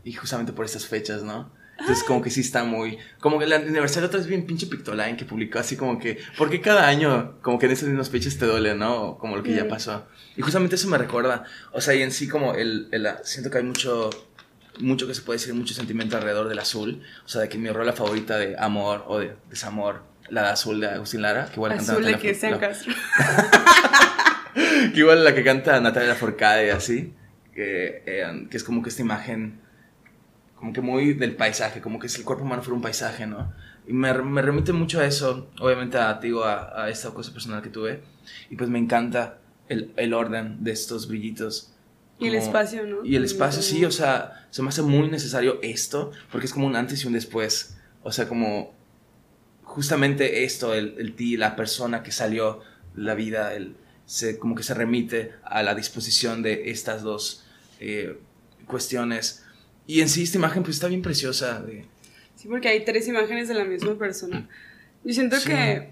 Y 0.04 0.12
justamente 0.12 0.52
por 0.52 0.64
estas 0.64 0.86
fechas, 0.86 1.22
¿no? 1.22 1.50
Entonces, 1.82 2.04
como 2.04 2.22
que 2.22 2.30
sí 2.30 2.40
está 2.40 2.64
muy. 2.64 2.96
Como 3.20 3.38
que 3.38 3.44
el 3.44 3.52
aniversario 3.52 4.06
otra 4.06 4.18
vez 4.18 4.26
bien 4.28 4.46
pinche 4.46 4.66
Pictoline 4.66 5.16
que 5.16 5.24
publicó 5.24 5.58
así 5.58 5.76
como 5.76 5.98
que. 5.98 6.18
¿Por 6.38 6.48
qué 6.48 6.60
cada 6.60 6.86
año, 6.88 7.38
como 7.42 7.58
que 7.58 7.66
en 7.66 7.72
esas 7.72 7.88
mismas 7.88 8.08
fechas 8.08 8.38
te 8.38 8.46
duele, 8.46 8.74
¿no? 8.74 9.18
Como 9.18 9.36
lo 9.36 9.42
que 9.42 9.54
ya 9.54 9.68
pasó. 9.68 10.06
Y 10.36 10.42
justamente 10.42 10.76
eso 10.76 10.88
me 10.88 10.96
recuerda. 10.96 11.44
O 11.72 11.80
sea, 11.80 11.94
y 11.94 12.02
en 12.02 12.10
sí, 12.12 12.28
como 12.28 12.54
el. 12.54 12.88
el- 12.92 13.08
siento 13.24 13.50
que 13.50 13.58
hay 13.58 13.64
mucho 13.64 14.08
mucho 14.80 15.06
que 15.06 15.12
se 15.14 15.20
puede 15.20 15.38
decir, 15.38 15.52
mucho 15.54 15.74
sentimiento 15.74 16.16
alrededor 16.16 16.48
del 16.48 16.58
azul. 16.58 17.02
O 17.26 17.28
sea, 17.28 17.42
de 17.42 17.48
que 17.50 17.58
mi 17.58 17.68
rola 17.68 17.92
favorita 17.92 18.38
de 18.38 18.56
amor 18.58 19.04
o 19.06 19.18
de 19.18 19.34
desamor, 19.50 20.02
la 20.30 20.42
de 20.44 20.48
azul 20.48 20.80
de 20.80 20.86
Agustín 20.88 21.20
Lara, 21.22 21.44
que 21.46 21.54
igual 21.56 21.76
canta 21.76 21.92
Azul 21.92 22.04
de 22.04 22.18
que 22.18 22.34
Fur- 22.34 22.58
Castro. 22.58 22.94
que 24.54 24.98
igual 25.00 25.24
la 25.24 25.34
que 25.34 25.44
canta 25.44 25.80
Natalia 25.80 26.14
Forcade, 26.14 26.70
así, 26.72 27.12
que, 27.54 28.02
eh, 28.06 28.46
que 28.50 28.56
es 28.56 28.64
como 28.64 28.82
que 28.82 28.88
esta 28.90 29.02
imagen, 29.02 29.60
como 30.62 30.72
que 30.72 30.80
muy 30.80 31.14
del 31.14 31.34
paisaje, 31.34 31.80
como 31.80 31.98
que 31.98 32.08
si 32.08 32.20
el 32.20 32.24
cuerpo 32.24 32.44
humano 32.44 32.62
fuera 32.62 32.76
un 32.76 32.82
paisaje, 32.82 33.26
¿no? 33.26 33.52
Y 33.88 33.92
me, 33.92 34.12
me 34.22 34.42
remite 34.42 34.72
mucho 34.72 35.00
a 35.00 35.04
eso, 35.04 35.50
obviamente 35.58 35.98
a, 35.98 36.14
digo, 36.14 36.44
a, 36.44 36.84
a 36.84 36.88
esta 36.88 37.10
cosa 37.10 37.32
personal 37.32 37.62
que 37.62 37.68
tuve, 37.68 38.00
y 38.48 38.54
pues 38.54 38.70
me 38.70 38.78
encanta 38.78 39.40
el, 39.68 39.92
el 39.96 40.14
orden 40.14 40.62
de 40.62 40.70
estos 40.70 41.08
brillitos. 41.08 41.72
Y 42.20 42.28
el 42.28 42.34
como- 42.34 42.46
espacio, 42.46 42.86
¿no? 42.86 43.04
Y 43.04 43.16
el 43.16 43.24
espacio, 43.24 43.60
sí, 43.60 43.84
o 43.84 43.90
sea, 43.90 44.46
se 44.50 44.62
me 44.62 44.68
hace 44.68 44.82
muy 44.82 45.08
necesario 45.10 45.58
esto, 45.62 46.12
porque 46.30 46.46
es 46.46 46.52
como 46.52 46.68
un 46.68 46.76
antes 46.76 47.02
y 47.02 47.08
un 47.08 47.14
después. 47.14 47.76
O 48.04 48.12
sea, 48.12 48.28
como 48.28 48.72
justamente 49.64 50.44
esto, 50.44 50.74
el, 50.74 50.94
el 50.98 51.14
ti, 51.16 51.36
la 51.36 51.56
persona 51.56 52.04
que 52.04 52.12
salió 52.12 52.60
la 52.94 53.14
vida, 53.16 53.54
el, 53.54 53.74
se, 54.06 54.38
como 54.38 54.54
que 54.54 54.62
se 54.62 54.74
remite 54.74 55.32
a 55.42 55.64
la 55.64 55.74
disposición 55.74 56.42
de 56.42 56.70
estas 56.70 57.02
dos 57.02 57.44
eh, 57.80 58.16
cuestiones. 58.66 59.41
Y 59.86 60.00
en 60.00 60.08
sí 60.08 60.22
esta 60.22 60.38
imagen 60.38 60.62
pues 60.62 60.76
está 60.76 60.88
bien 60.88 61.02
preciosa. 61.02 61.60
De, 61.60 61.86
Sí, 62.36 62.48
porque 62.48 62.68
hay 62.68 62.84
tres 62.84 63.06
imágenes 63.08 63.46
de 63.48 63.54
la 63.54 63.64
misma 63.64 63.96
persona. 63.96 64.48
Yo 65.04 65.12
siento 65.14 65.36
Sí. 65.36 65.48
que 65.48 65.90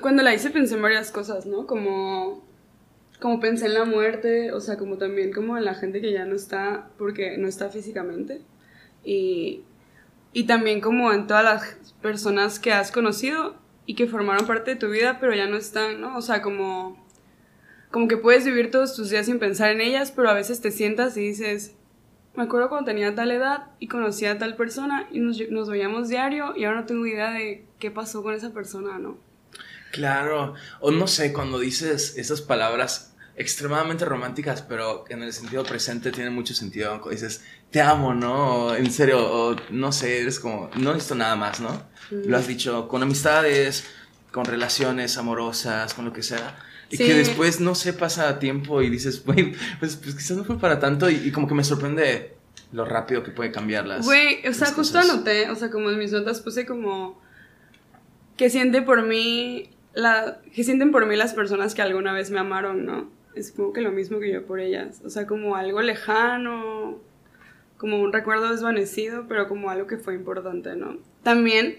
cuando 0.00 0.22
la 0.22 0.32
hice 0.34 0.50
pensé 0.50 0.76
en 0.76 0.82
varias 0.82 1.10
cosas, 1.10 1.44
¿no? 1.46 1.66
Como, 1.66 2.44
como 3.20 3.40
pensé 3.40 3.66
en 3.66 3.74
la 3.74 3.84
muerte, 3.84 4.52
o 4.52 4.60
sea, 4.60 4.76
como 4.78 4.96
también 4.96 5.32
como 5.32 5.58
en 5.58 5.64
la 5.64 5.74
gente 5.74 6.00
que 6.00 6.12
ya 6.12 6.24
no 6.24 6.36
está, 6.36 6.88
porque 6.98 7.36
no 7.36 7.48
está 7.48 7.68
físicamente. 7.68 8.40
Y, 9.04 9.62
y 10.32 10.44
también 10.44 10.80
como 10.80 11.12
en 11.12 11.26
todas 11.26 11.44
las 11.44 11.92
personas 12.00 12.58
que 12.58 12.72
has 12.72 12.90
conocido 12.92 13.56
y 13.86 13.94
que 13.94 14.06
formaron 14.06 14.46
parte 14.46 14.70
de 14.72 14.76
tu 14.76 14.88
vida, 14.88 15.18
pero 15.20 15.34
ya 15.34 15.46
no 15.46 15.56
están, 15.56 16.00
¿no? 16.00 16.16
O 16.16 16.22
sea, 16.22 16.42
como, 16.42 17.04
como 17.90 18.06
que 18.08 18.16
puedes 18.16 18.44
vivir 18.44 18.70
todos 18.70 18.94
tus 18.94 19.10
días 19.10 19.26
sin 19.26 19.38
pensar 19.38 19.70
en 19.72 19.80
ellas, 19.80 20.12
pero 20.14 20.28
a 20.30 20.34
veces 20.34 20.60
te 20.60 20.70
sientas 20.70 21.16
y 21.16 21.20
dices, 21.22 21.74
me 22.38 22.44
acuerdo 22.44 22.68
cuando 22.68 22.86
tenía 22.86 23.16
tal 23.16 23.32
edad 23.32 23.66
y 23.80 23.88
conocía 23.88 24.30
a 24.30 24.38
tal 24.38 24.54
persona 24.54 25.08
y 25.10 25.18
nos, 25.18 25.40
nos 25.50 25.68
veíamos 25.68 26.08
diario 26.08 26.54
y 26.56 26.64
ahora 26.64 26.82
no 26.82 26.86
tengo 26.86 27.04
idea 27.04 27.32
de 27.32 27.66
qué 27.80 27.90
pasó 27.90 28.22
con 28.22 28.32
esa 28.32 28.50
persona, 28.50 28.96
¿no? 28.96 29.18
Claro, 29.90 30.54
o 30.78 30.92
no 30.92 31.08
sé, 31.08 31.32
cuando 31.32 31.58
dices 31.58 32.16
esas 32.16 32.40
palabras 32.40 33.16
extremadamente 33.34 34.04
románticas, 34.04 34.62
pero 34.62 35.04
en 35.08 35.24
el 35.24 35.32
sentido 35.32 35.64
presente 35.64 36.12
tienen 36.12 36.32
mucho 36.32 36.54
sentido. 36.54 37.00
Dices, 37.10 37.42
te 37.72 37.80
amo, 37.80 38.14
¿no? 38.14 38.66
O, 38.66 38.74
en 38.76 38.92
serio, 38.92 39.18
o 39.18 39.56
no 39.70 39.90
sé, 39.90 40.20
eres 40.20 40.38
como, 40.38 40.70
no 40.76 40.92
necesito 40.92 41.16
nada 41.16 41.34
más, 41.34 41.58
¿no? 41.58 41.82
Lo 42.10 42.36
has 42.36 42.46
dicho 42.46 42.86
con 42.86 43.02
amistades, 43.02 43.84
con 44.32 44.44
relaciones 44.44 45.16
amorosas, 45.18 45.94
con 45.94 46.04
lo 46.04 46.12
que 46.12 46.22
sea. 46.22 46.56
Y 46.90 46.96
Sí. 46.96 47.04
que 47.06 47.14
después, 47.14 47.60
no 47.60 47.74
sé, 47.74 47.92
pasa 47.92 48.38
tiempo 48.38 48.80
y 48.82 48.88
dices, 48.90 49.22
güey, 49.26 49.54
pues, 49.78 49.96
pues 49.96 50.14
quizás 50.14 50.36
no 50.36 50.44
fue 50.44 50.58
para 50.58 50.78
tanto 50.80 51.10
y, 51.10 51.16
y 51.16 51.30
como 51.32 51.46
que 51.48 51.54
me 51.54 51.64
sorprende 51.64 52.34
lo 52.72 52.84
rápido 52.84 53.22
que 53.22 53.30
puede 53.30 53.50
cambiarlas. 53.52 54.04
Güey, 54.04 54.46
o 54.46 54.52
sea, 54.52 54.68
justo 54.68 54.98
cosas. 54.98 55.10
anoté, 55.14 55.50
o 55.50 55.56
sea, 55.56 55.70
como 55.70 55.90
en 55.90 55.98
mis 55.98 56.12
notas 56.12 56.40
puse 56.40 56.66
como 56.66 57.20
que 58.36 58.50
siente 58.50 58.82
por 58.82 59.02
mí, 59.02 59.70
la, 59.94 60.40
que 60.54 60.64
sienten 60.64 60.92
por 60.92 61.06
mí 61.06 61.16
las 61.16 61.34
personas 61.34 61.74
que 61.74 61.82
alguna 61.82 62.12
vez 62.12 62.30
me 62.30 62.38
amaron, 62.38 62.84
¿no? 62.86 63.10
Es 63.34 63.52
como 63.52 63.72
que 63.72 63.80
lo 63.80 63.90
mismo 63.92 64.20
que 64.20 64.32
yo 64.32 64.44
por 64.46 64.60
ellas, 64.60 65.00
o 65.04 65.10
sea, 65.10 65.26
como 65.26 65.56
algo 65.56 65.80
lejano, 65.82 66.98
como 67.76 68.00
un 68.00 68.12
recuerdo 68.12 68.50
desvanecido, 68.50 69.26
pero 69.28 69.48
como 69.48 69.70
algo 69.70 69.86
que 69.86 69.96
fue 69.98 70.14
importante, 70.14 70.74
¿no? 70.76 70.98
También, 71.22 71.78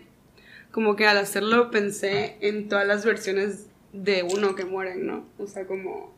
como 0.72 0.96
que 0.96 1.08
al 1.08 1.18
hacerlo 1.18 1.72
pensé 1.72 2.38
en 2.42 2.70
todas 2.70 2.88
las 2.88 3.06
versiones 3.06 3.68
de 3.94 4.24
uno 4.24 4.56
que 4.56 4.66
mueren, 4.66 5.08
¿no? 5.08 5.26
O 5.38 5.48
sea, 5.48 5.66
como, 5.66 6.14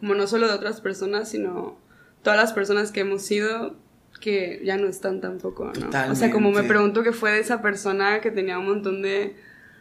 como 0.00 0.14
no 0.14 0.26
solo 0.26 0.48
de 0.48 0.54
otras 0.54 0.80
personas, 0.80 1.28
sino 1.28 1.76
todas 2.22 2.38
las 2.38 2.52
personas 2.52 2.90
que 2.90 3.00
hemos 3.00 3.22
sido 3.22 3.76
que 4.20 4.60
ya 4.64 4.76
no 4.76 4.86
están 4.88 5.20
tampoco, 5.20 5.72
¿no? 5.78 6.10
O 6.10 6.14
sea, 6.14 6.30
como 6.30 6.50
me 6.50 6.62
pregunto 6.62 7.02
qué 7.02 7.12
fue 7.12 7.32
de 7.32 7.40
esa 7.40 7.62
persona 7.62 8.20
que 8.20 8.30
tenía 8.30 8.58
un 8.58 8.66
montón 8.66 9.02
de 9.02 9.36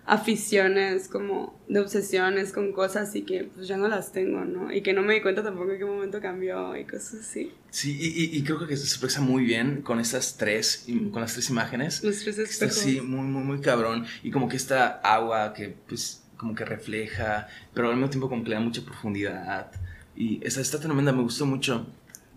aficiones, 0.05 1.07
como 1.07 1.59
de 1.67 1.79
obsesiones 1.79 2.51
con 2.51 2.71
cosas 2.73 3.15
y 3.15 3.23
que 3.23 3.45
pues 3.55 3.67
ya 3.67 3.77
no 3.77 3.87
las 3.87 4.11
tengo, 4.11 4.43
¿no? 4.45 4.71
Y 4.73 4.81
que 4.81 4.93
no 4.93 5.01
me 5.01 5.13
di 5.15 5.21
cuenta 5.21 5.43
tampoco 5.43 5.71
en 5.71 5.79
qué 5.79 5.85
momento 5.85 6.21
cambió 6.21 6.75
y 6.75 6.85
cosas 6.85 7.21
así. 7.21 7.51
Sí, 7.69 7.97
y, 7.99 8.37
y- 8.37 8.43
creo 8.43 8.67
que 8.67 8.77
se 8.77 8.83
expresa 8.83 9.21
muy 9.21 9.43
bien 9.43 9.81
con 9.81 9.99
estas 9.99 10.37
tres, 10.37 10.85
con 11.11 11.21
las 11.21 11.33
tres 11.33 11.49
imágenes. 11.49 12.03
Los 12.03 12.19
tres 12.19 12.37
espejos. 12.37 12.77
así, 12.77 13.01
muy, 13.01 13.25
muy, 13.25 13.43
muy 13.43 13.61
cabrón. 13.61 14.05
Y 14.23 14.31
como 14.31 14.47
que 14.47 14.57
esta 14.57 14.99
agua 15.03 15.53
que, 15.53 15.75
pues, 15.87 16.23
como 16.37 16.53
que 16.55 16.65
refleja, 16.65 17.47
pero 17.73 17.89
al 17.89 17.95
mismo 17.95 18.09
tiempo 18.09 18.29
como 18.29 18.43
que 18.43 18.49
le 18.49 18.55
da 18.55 18.61
mucha 18.61 18.81
profundidad. 18.83 19.71
Y 20.15 20.45
esta 20.45 20.61
está 20.61 20.79
tremenda, 20.79 21.11
me 21.11 21.23
gustó 21.23 21.45
mucho. 21.45 21.87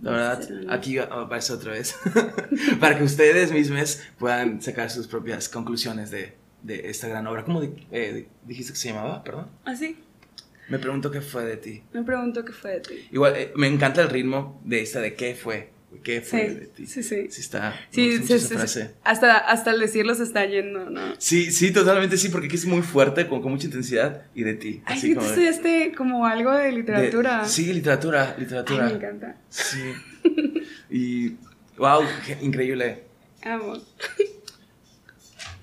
La 0.03 0.11
verdad, 0.11 0.49
aquí 0.69 0.99
aparece 0.99 1.53
otra 1.55 1.73
vez. 1.73 1.95
Para 2.81 2.97
que 2.99 3.05
ustedes 3.05 3.51
mismos 3.51 4.01
puedan 4.19 4.61
sacar 4.63 4.91
sus 4.91 5.07
propias 5.07 5.49
conclusiones 5.49 6.11
de, 6.11 6.35
de 6.67 6.91
esta 6.91 7.09
gran 7.09 7.27
obra. 7.27 7.45
¿Cómo 7.45 7.63
eh, 7.63 8.27
dijiste 8.45 8.73
que 8.73 8.79
se 8.79 8.89
llamaba? 8.89 9.23
Perdón. 9.23 9.49
¿Ah, 9.65 9.77
sí? 9.77 9.97
Me 10.69 10.79
pregunto 10.79 11.11
qué 11.11 11.21
fue 11.21 11.45
de 11.45 11.57
ti. 11.57 11.83
Me 11.93 12.03
pregunto 12.03 12.45
qué 12.45 12.53
fue 12.53 12.73
de 12.73 12.81
ti. 12.81 13.09
Igual, 13.13 13.35
eh, 13.37 13.53
me 13.55 13.69
encanta 13.69 14.03
el 14.03 14.11
ritmo 14.11 14.61
de 14.65 14.81
esta 14.83 15.01
de 15.01 15.15
qué 15.15 15.35
fue. 15.35 15.71
¿Qué 16.03 16.21
fue 16.21 16.51
de 16.51 16.67
ti? 16.67 16.87
Sí, 16.87 17.03
sí. 17.03 17.29
Sí, 17.31 17.41
está. 17.41 17.75
Sí, 17.91 18.19
sí, 18.19 18.39
sí, 18.39 18.81
Hasta, 19.03 19.39
hasta 19.39 19.71
el 19.71 19.81
decirlo 19.81 20.15
se 20.15 20.25
está 20.25 20.45
yendo, 20.45 20.91
¿no? 20.91 21.15
Sí, 21.19 21.51
sí, 21.53 21.73
totalmente 21.73 22.19
sí, 22.19 22.29
porque 22.29 22.49
aquí 22.49 22.57
es 22.57 22.67
muy 22.67 22.83
fuerte, 22.83 23.29
con, 23.29 23.41
con 23.41 23.53
mucha 23.53 23.67
intensidad 23.67 24.25
y 24.35 24.43
de 24.43 24.55
ti. 24.55 24.83
Ay, 24.85 24.99
sí, 24.99 25.15
tú 25.15 25.21
estudiaste 25.21 25.95
como 25.97 26.27
algo 26.27 26.53
de 26.53 26.73
literatura. 26.73 27.45
sí, 27.47 27.73
literatura, 27.73 28.37
literatura. 28.39 28.87
me 28.89 28.95
encanta. 28.95 29.37
Sí. 29.49 29.95
y. 30.91 31.37
¡Wow! 31.79 32.03
increíble. 32.43 33.05
Amo. 33.43 33.79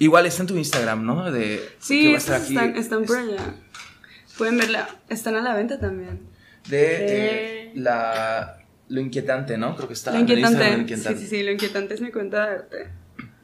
Igual 0.04 0.26
está 0.26 0.44
en 0.44 0.48
tu 0.48 0.58
Instagram, 0.58 1.06
¿no? 1.06 1.32
De, 1.32 1.62
sí, 1.80 2.08
va 2.08 2.16
a 2.16 2.18
estar 2.18 2.42
aquí. 2.42 2.54
Están, 2.54 2.76
están 2.76 3.06
por 3.06 3.20
allá. 3.20 3.56
Pueden 4.38 4.58
verla. 4.58 4.90
Están 5.08 5.36
a 5.38 5.42
la 5.42 5.56
venta 5.56 5.80
también. 5.80 6.20
De, 6.68 7.72
la 7.74 8.58
lo 8.90 9.00
inquietante, 9.00 9.58
¿no? 9.58 9.78
Creo 9.78 9.88
que 9.88 9.94
está. 9.94 10.12
Lo 10.12 10.20
inquietante. 10.20 10.72
Lo 10.72 10.78
inquietante. 10.78 11.20
Sí, 11.20 11.26
sí, 11.26 11.38
sí, 11.38 11.44
lo 11.44 11.54
inquietante 11.54 11.94
es 11.94 12.02
mi 12.02 12.12
cuenta 12.12 12.46
de 12.46 12.52
arte. 12.52 12.90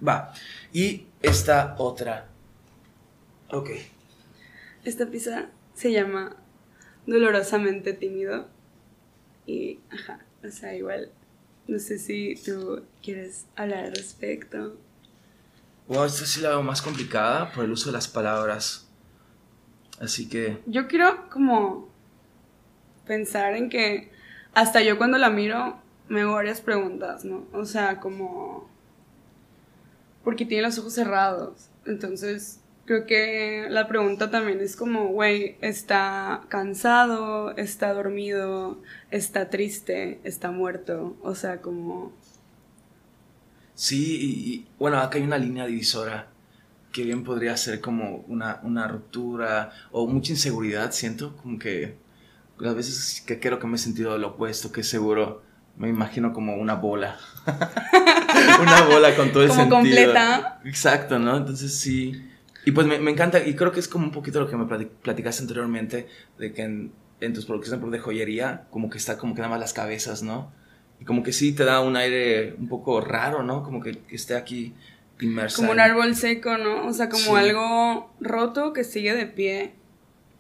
Va. 0.06 0.34
Y 0.74 1.06
esta 1.22 1.76
otra. 1.78 2.28
Ok. 3.52 3.70
Esta 4.84 5.06
pieza 5.06 5.52
se 5.74 5.94
llama 5.94 6.36
Dolorosamente 7.06 7.94
Tímido. 7.94 8.50
Y, 9.46 9.80
ajá, 9.90 10.26
o 10.44 10.50
sea, 10.50 10.76
igual. 10.76 11.10
No 11.70 11.80
sé 11.80 12.00
si 12.00 12.36
tú 12.36 12.84
quieres 13.02 13.46
hablar 13.56 13.86
al 13.86 13.96
respecto. 13.96 14.78
Wow, 15.90 16.06
esta 16.06 16.28
sí 16.28 16.40
la 16.40 16.50
veo 16.50 16.62
más 16.62 16.84
complicada 16.84 17.52
por 17.52 17.66
el 17.66 17.72
uso 17.72 17.90
de 17.90 17.94
las 17.94 18.08
palabras. 18.08 18.88
Así 20.00 20.30
que. 20.30 20.60
Yo 20.68 20.88
quiero 20.88 21.28
como 21.32 21.90
pensar 23.08 23.56
en 23.56 23.70
que 23.70 24.12
hasta 24.54 24.84
yo 24.84 25.00
cuando 25.00 25.18
la 25.18 25.32
miro 25.32 25.80
me 26.08 26.22
hago 26.22 26.34
varias 26.34 26.62
preguntas, 26.62 27.26
¿no? 27.26 27.48
O 27.54 27.66
sea, 27.66 28.00
como... 28.00 28.70
Porque 30.24 30.46
tiene 30.46 30.62
los 30.62 30.78
ojos 30.78 30.94
cerrados. 30.94 31.70
Entonces, 31.88 32.60
creo 32.86 33.08
que 33.08 33.66
la 33.68 33.88
pregunta 33.88 34.30
también 34.30 34.60
es 34.62 34.76
como, 34.76 35.08
güey, 35.08 35.58
está 35.62 36.42
cansado, 36.50 37.56
está 37.58 37.94
dormido, 37.96 38.80
está 39.10 39.50
triste, 39.50 40.20
está 40.24 40.52
muerto. 40.52 41.18
O 41.24 41.34
sea, 41.34 41.62
como... 41.64 42.14
Sí, 43.80 44.18
y, 44.20 44.68
bueno, 44.78 44.98
acá 44.98 45.20
hay 45.20 45.24
una 45.24 45.38
línea 45.38 45.66
divisora 45.66 46.28
que 46.92 47.06
bien 47.06 47.24
podría 47.24 47.56
ser 47.56 47.80
como 47.80 48.26
una, 48.28 48.60
una 48.64 48.90
ruptura 48.90 49.72
o 49.94 50.06
mucha 50.06 50.34
inseguridad, 50.34 50.92
siento, 50.92 51.38
como 51.38 51.58
que 51.58 51.96
las 52.58 52.76
veces 52.76 53.24
que 53.26 53.40
creo 53.40 53.58
que 53.58 53.68
me 53.68 53.78
he 53.78 53.80
sentido 53.80 54.18
lo 54.18 54.32
opuesto, 54.32 54.74
que 54.74 54.84
seguro 54.84 55.44
me 55.78 55.88
imagino 55.88 56.34
como 56.34 56.58
una 56.58 56.76
bola. 56.76 57.18
una 58.62 58.82
bola 58.82 59.16
con 59.16 59.32
todo 59.32 59.44
el 59.44 59.50
como 59.50 59.70
completa. 59.70 60.60
Exacto, 60.66 61.18
¿no? 61.18 61.38
Entonces 61.38 61.74
sí. 61.74 62.30
Y 62.66 62.72
pues 62.72 62.86
me, 62.86 62.96
encanta, 63.10 63.42
y 63.42 63.56
creo 63.56 63.72
que 63.72 63.80
es 63.80 63.88
como 63.88 64.04
un 64.04 64.12
poquito 64.12 64.42
lo 64.42 64.50
que 64.50 64.58
me 64.58 64.66
platicaste 64.66 65.44
anteriormente, 65.44 66.10
de 66.38 66.52
que 66.52 66.64
en, 66.64 67.34
tus 67.34 67.46
producciones 67.46 67.92
de 67.92 68.00
joyería, 68.00 68.68
como 68.72 68.90
que 68.90 68.98
está 68.98 69.18
como 69.18 69.36
que 69.36 69.40
nada 69.40 69.52
más 69.52 69.62
las 69.62 69.72
cabezas, 69.72 70.22
¿no? 70.22 70.52
Y 71.00 71.06
como 71.06 71.24
que 71.24 71.32
sí 71.32 71.54
te 71.54 71.64
da 71.64 71.82
un 71.82 71.96
aire 71.96 72.56
un 72.58 72.68
poco 72.68 73.02
raro, 73.02 73.44
¿no? 73.44 73.64
Como 73.64 73.82
que, 73.82 74.00
esté 74.10 74.36
aquí 74.36 74.74
inmerso. 75.20 75.58
Como 75.58 75.72
un 75.72 75.80
árbol 75.80 76.16
seco, 76.16 76.58
¿no? 76.58 76.88
O 76.88 76.94
sea, 76.94 77.10
como 77.10 77.36
algo 77.36 78.14
roto 78.20 78.74
que 78.74 78.84
sigue 78.84 79.14
de 79.14 79.26
pie. 79.26 79.74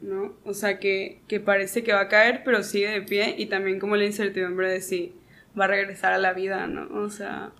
¿no? 0.02 0.34
O 0.46 0.54
sea, 0.54 0.80
que, 0.80 1.22
que 1.28 1.40
parece 1.40 1.84
que 1.84 1.92
va 1.92 2.02
a 2.02 2.08
caer, 2.08 2.44
pero 2.46 2.64
sigue 2.64 2.88
de 2.88 3.02
pie 3.02 3.36
y 3.38 3.48
también 3.48 3.80
como 3.80 3.98
la 3.98 4.06
incertidumbre 4.06 4.72
de 4.72 4.82
si 4.82 5.14
va 5.60 5.66
a 5.66 5.68
regresar 5.68 6.14
a 6.14 6.18
la 6.18 6.34
vida, 6.34 6.68
¿no? 6.68 6.88
O 7.02 7.10
sea... 7.10 7.52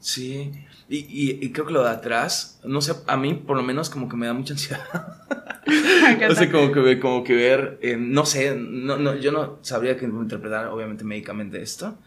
Sí, 0.00 0.52
y, 0.88 1.44
y, 1.44 1.50
creo 1.50 1.66
que 1.66 1.72
lo 1.72 1.82
de 1.82 1.90
atrás, 1.90 2.60
no 2.64 2.80
sé, 2.80 2.92
a 3.06 3.16
mí 3.16 3.34
por 3.34 3.56
lo 3.56 3.64
menos 3.64 3.90
como 3.90 4.08
que 4.08 4.16
me 4.16 4.26
da 4.26 4.32
mucha 4.32 4.52
ansiedad. 4.52 4.84
o 6.30 6.34
sea, 6.34 6.50
como 6.50 6.72
que, 6.72 7.00
como 7.00 7.24
que 7.24 7.34
ver, 7.34 7.78
eh, 7.82 7.96
no 7.98 8.24
sé, 8.24 8.54
no, 8.56 8.96
no, 8.96 9.16
yo 9.16 9.32
no 9.32 9.58
sabría 9.62 9.96
que 9.96 10.04
interpretar 10.06 10.68
obviamente 10.68 11.04
médicamente 11.04 11.60
esto, 11.60 11.98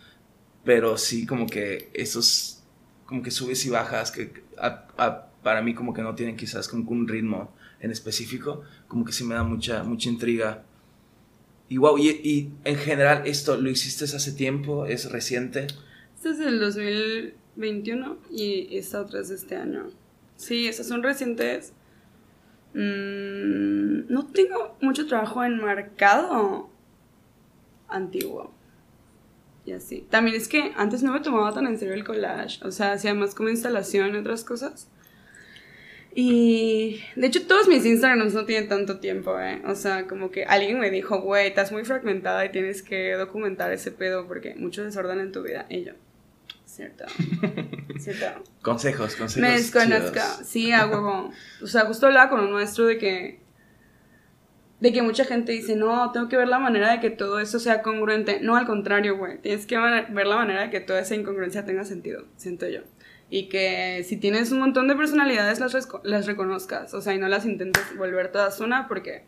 pero 0.63 0.97
sí 0.97 1.25
como 1.25 1.47
que 1.47 1.89
esos, 1.93 2.63
como 3.05 3.21
que 3.21 3.31
subes 3.31 3.65
y 3.65 3.69
bajas, 3.69 4.11
que 4.11 4.43
para 5.43 5.61
mí 5.61 5.73
como 5.73 5.93
que 5.93 6.01
no 6.01 6.15
tienen 6.15 6.35
quizás 6.35 6.67
como 6.67 6.89
un 6.91 7.07
ritmo 7.07 7.53
en 7.79 7.91
específico, 7.91 8.61
como 8.87 9.05
que 9.05 9.11
sí 9.11 9.23
me 9.23 9.35
da 9.35 9.43
mucha, 9.43 9.83
mucha 9.83 10.09
intriga. 10.09 10.63
Y 11.67 11.77
wow, 11.77 11.97
y, 11.97 12.51
en 12.63 12.75
general 12.75 13.23
esto, 13.25 13.57
¿lo 13.57 13.69
hiciste 13.69 14.03
hace 14.03 14.31
tiempo? 14.33 14.85
¿Es 14.85 15.11
reciente? 15.11 15.67
Este 16.15 16.29
es 16.29 16.37
del 16.37 16.59
2021 16.59 18.17
y 18.29 18.77
esta 18.77 19.01
otra 19.01 19.21
es 19.21 19.31
este 19.31 19.55
año. 19.55 19.89
Sí, 20.35 20.67
esas 20.67 20.87
son 20.87 21.01
recientes. 21.01 21.73
Mm, 22.73 24.11
no 24.11 24.27
tengo 24.27 24.77
mucho 24.81 25.07
trabajo 25.07 25.43
enmarcado 25.43 26.69
antiguo. 27.87 28.53
Y 29.65 29.73
así. 29.73 30.07
También 30.09 30.35
es 30.35 30.47
que 30.47 30.71
antes 30.75 31.03
no 31.03 31.13
me 31.13 31.19
tomaba 31.19 31.53
tan 31.53 31.67
en 31.67 31.77
serio 31.77 31.93
el 31.93 32.03
collage. 32.03 32.65
O 32.65 32.71
sea, 32.71 32.93
hacía 32.93 33.13
más 33.13 33.35
como 33.35 33.49
instalación 33.49 34.15
y 34.15 34.17
otras 34.17 34.43
cosas. 34.43 34.89
Y 36.13 37.01
de 37.15 37.27
hecho 37.27 37.47
todos 37.47 37.67
mis 37.69 37.85
Instagrams 37.85 38.33
no 38.33 38.45
tienen 38.45 38.67
tanto 38.67 38.99
tiempo, 38.99 39.39
¿eh? 39.39 39.61
O 39.65 39.75
sea, 39.75 40.07
como 40.07 40.29
que 40.29 40.43
alguien 40.43 40.79
me 40.79 40.91
dijo, 40.91 41.21
güey, 41.21 41.47
estás 41.47 41.71
muy 41.71 41.85
fragmentada 41.85 42.45
y 42.45 42.51
tienes 42.51 42.83
que 42.83 43.13
documentar 43.13 43.71
ese 43.71 43.91
pedo 43.91 44.27
porque 44.27 44.55
mucho 44.55 44.83
desorden 44.83 45.19
en 45.19 45.31
tu 45.31 45.41
vida. 45.41 45.67
Y 45.69 45.85
yo, 45.85 45.93
cierto, 46.65 47.05
cierto. 47.99 48.43
Consejos, 48.61 49.15
consejos. 49.15 49.37
Me 49.37 49.51
desconozco, 49.51 50.19
sí, 50.43 50.73
a 50.73 50.85
huevo. 50.85 51.31
O 51.61 51.67
sea, 51.67 51.85
justo 51.85 52.07
hablaba 52.07 52.29
con 52.29 52.41
un 52.41 52.51
maestro 52.51 52.87
de 52.87 52.97
que, 52.97 53.39
de 54.81 54.91
que 54.91 55.01
mucha 55.01 55.23
gente 55.23 55.53
dice, 55.53 55.77
no, 55.77 56.11
tengo 56.11 56.27
que 56.27 56.35
ver 56.35 56.49
la 56.49 56.59
manera 56.59 56.91
de 56.91 56.99
que 56.99 57.09
todo 57.09 57.39
eso 57.39 57.59
sea 57.59 57.81
congruente. 57.81 58.39
No, 58.41 58.57
al 58.57 58.65
contrario, 58.65 59.17
güey, 59.17 59.37
tienes 59.37 59.65
que 59.65 59.77
ver 59.77 60.27
la 60.27 60.35
manera 60.35 60.63
de 60.63 60.69
que 60.69 60.81
toda 60.81 60.99
esa 60.99 61.15
incongruencia 61.15 61.63
tenga 61.63 61.85
sentido, 61.85 62.25
siento 62.35 62.67
yo 62.67 62.81
y 63.31 63.47
que 63.47 64.05
si 64.07 64.17
tienes 64.17 64.51
un 64.51 64.59
montón 64.59 64.89
de 64.89 64.95
personalidades 64.95 65.61
las, 65.61 65.87
las 66.03 66.25
reconozcas, 66.27 66.93
o 66.93 67.01
sea, 67.01 67.13
y 67.13 67.17
no 67.17 67.29
las 67.29 67.45
intentes 67.45 67.81
volver 67.97 68.29
todas 68.29 68.59
una 68.59 68.89
porque... 68.89 69.23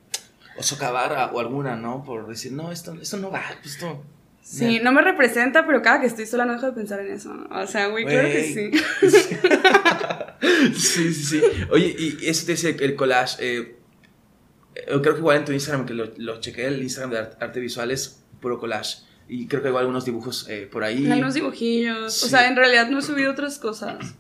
O 0.58 0.62
socavar 0.62 1.32
o 1.34 1.39
alguna, 1.39 1.78
¿no? 1.78 2.04
Por 2.04 2.28
decir, 2.28 2.51
no, 2.51 2.70
esto, 2.72 2.93
esto 3.01 3.18
no 3.18 3.32
va, 3.32 3.41
pues 3.62 3.76
esto... 3.76 4.04
Sí, 4.41 4.82
no 4.84 4.91
me 4.91 5.01
representa, 5.01 5.66
pero 5.66 5.82
cada 5.82 6.01
que 6.01 6.08
estoy 6.08 6.26
sola 6.26 6.43
no 6.43 6.51
dejo 6.51 6.66
de 6.66 6.74
pensar 6.74 6.99
en 6.99 7.14
eso. 7.14 7.34
O 7.49 7.66
sea, 7.66 7.88
güey, 7.88 8.04
claro 8.04 8.28
que 8.28 8.43
sí. 8.43 8.72
sí, 10.76 11.14
sí, 11.14 11.24
sí. 11.24 11.41
Oye, 11.72 11.95
y 11.97 12.28
eso 12.28 12.45
te 12.45 12.51
dice 12.51 12.76
el 12.78 12.97
collage. 12.97 13.38
Eh, 13.39 13.78
eh, 14.76 14.86
creo 15.01 15.13
que 15.13 15.19
igual 15.19 15.38
en 15.38 15.45
tu 15.45 15.51
Instagram, 15.51 15.86
que 15.86 15.93
lo, 15.93 16.11
lo 16.17 16.39
chequé, 16.39 16.67
el 16.67 16.82
Instagram 16.82 17.11
de 17.11 17.17
arte, 17.39 17.59
visual 17.59 17.91
es 17.91 18.24
puro 18.41 18.59
collage. 18.59 19.03
Y 19.28 19.47
creo 19.47 19.61
que 19.61 19.69
hay 19.69 19.76
algunos 19.76 20.05
dibujos 20.05 20.47
eh, 20.49 20.67
por 20.71 20.84
ahí. 20.84 21.09
Algunos 21.09 21.34
dibujillos. 21.34 22.24
O 22.24 22.28
sea, 22.28 22.47
en 22.47 22.55
realidad 22.55 22.89
no 22.89 22.99
he 22.99 23.01
subido 23.01 23.32
otras 23.32 23.57
cosas. 23.57 24.15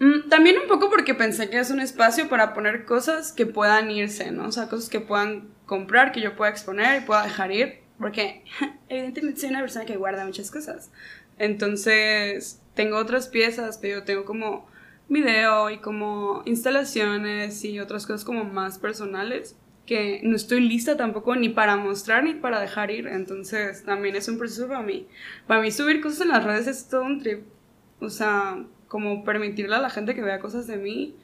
Mm, 0.00 0.28
también 0.28 0.56
un 0.58 0.66
poco 0.66 0.90
porque 0.90 1.14
pensé 1.14 1.50
que 1.50 1.58
es 1.58 1.70
un 1.70 1.80
espacio 1.80 2.28
para 2.28 2.54
poner 2.54 2.84
cosas 2.84 3.32
que 3.32 3.46
puedan 3.46 3.90
irse, 3.90 4.32
¿no? 4.32 4.48
O 4.48 4.52
sea, 4.52 4.68
cosas 4.68 4.88
que 4.88 5.00
puedan 5.00 5.48
comprar, 5.66 6.10
que 6.10 6.20
yo 6.20 6.34
pueda 6.36 6.50
exponer 6.50 7.02
y 7.02 7.04
pueda 7.04 7.22
dejar 7.22 7.52
ir. 7.52 7.80
Porque 7.98 8.42
evidentemente 8.88 9.40
soy 9.40 9.50
una 9.50 9.60
persona 9.60 9.84
que 9.84 9.96
guarda 9.96 10.24
muchas 10.24 10.50
cosas. 10.50 10.90
Entonces, 11.38 12.60
tengo 12.74 12.96
otras 12.96 13.28
piezas, 13.28 13.78
pero 13.78 14.02
tengo 14.02 14.24
como 14.24 14.69
video 15.10 15.68
y 15.68 15.78
como 15.78 16.42
instalaciones 16.46 17.64
y 17.64 17.80
otras 17.80 18.06
cosas 18.06 18.24
como 18.24 18.44
más 18.44 18.78
personales 18.78 19.56
que 19.84 20.20
no 20.22 20.36
estoy 20.36 20.60
lista 20.60 20.96
tampoco 20.96 21.34
ni 21.34 21.48
para 21.48 21.76
mostrar 21.76 22.22
ni 22.22 22.34
para 22.34 22.60
dejar 22.60 22.92
ir. 22.92 23.08
Entonces 23.08 23.82
también 23.84 24.14
es 24.14 24.28
un 24.28 24.38
proceso 24.38 24.68
para 24.68 24.82
mí. 24.82 25.08
Para 25.48 25.60
mí 25.60 25.72
subir 25.72 26.00
cosas 26.00 26.20
en 26.20 26.28
las 26.28 26.44
redes 26.44 26.68
es 26.68 26.88
todo 26.88 27.02
un 27.02 27.20
trip. 27.20 27.42
O 27.98 28.08
sea, 28.08 28.64
como 28.86 29.24
permitirle 29.24 29.74
a 29.74 29.80
la 29.80 29.90
gente 29.90 30.14
que 30.14 30.22
vea 30.22 30.38
cosas 30.38 30.68
de 30.68 30.76
mí, 30.76 31.16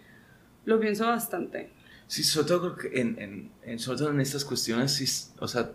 lo 0.64 0.80
pienso 0.80 1.06
bastante. 1.06 1.70
Sí, 2.08 2.24
sobre 2.24 2.48
todo 2.48 2.76
creo 2.76 2.90
que 2.90 3.00
en, 3.00 3.52
en, 3.62 3.78
sobre 3.78 3.98
todo 3.98 4.10
en 4.10 4.20
estas 4.20 4.44
cuestiones, 4.44 4.92
sí, 4.92 5.32
o 5.38 5.46
sea, 5.46 5.70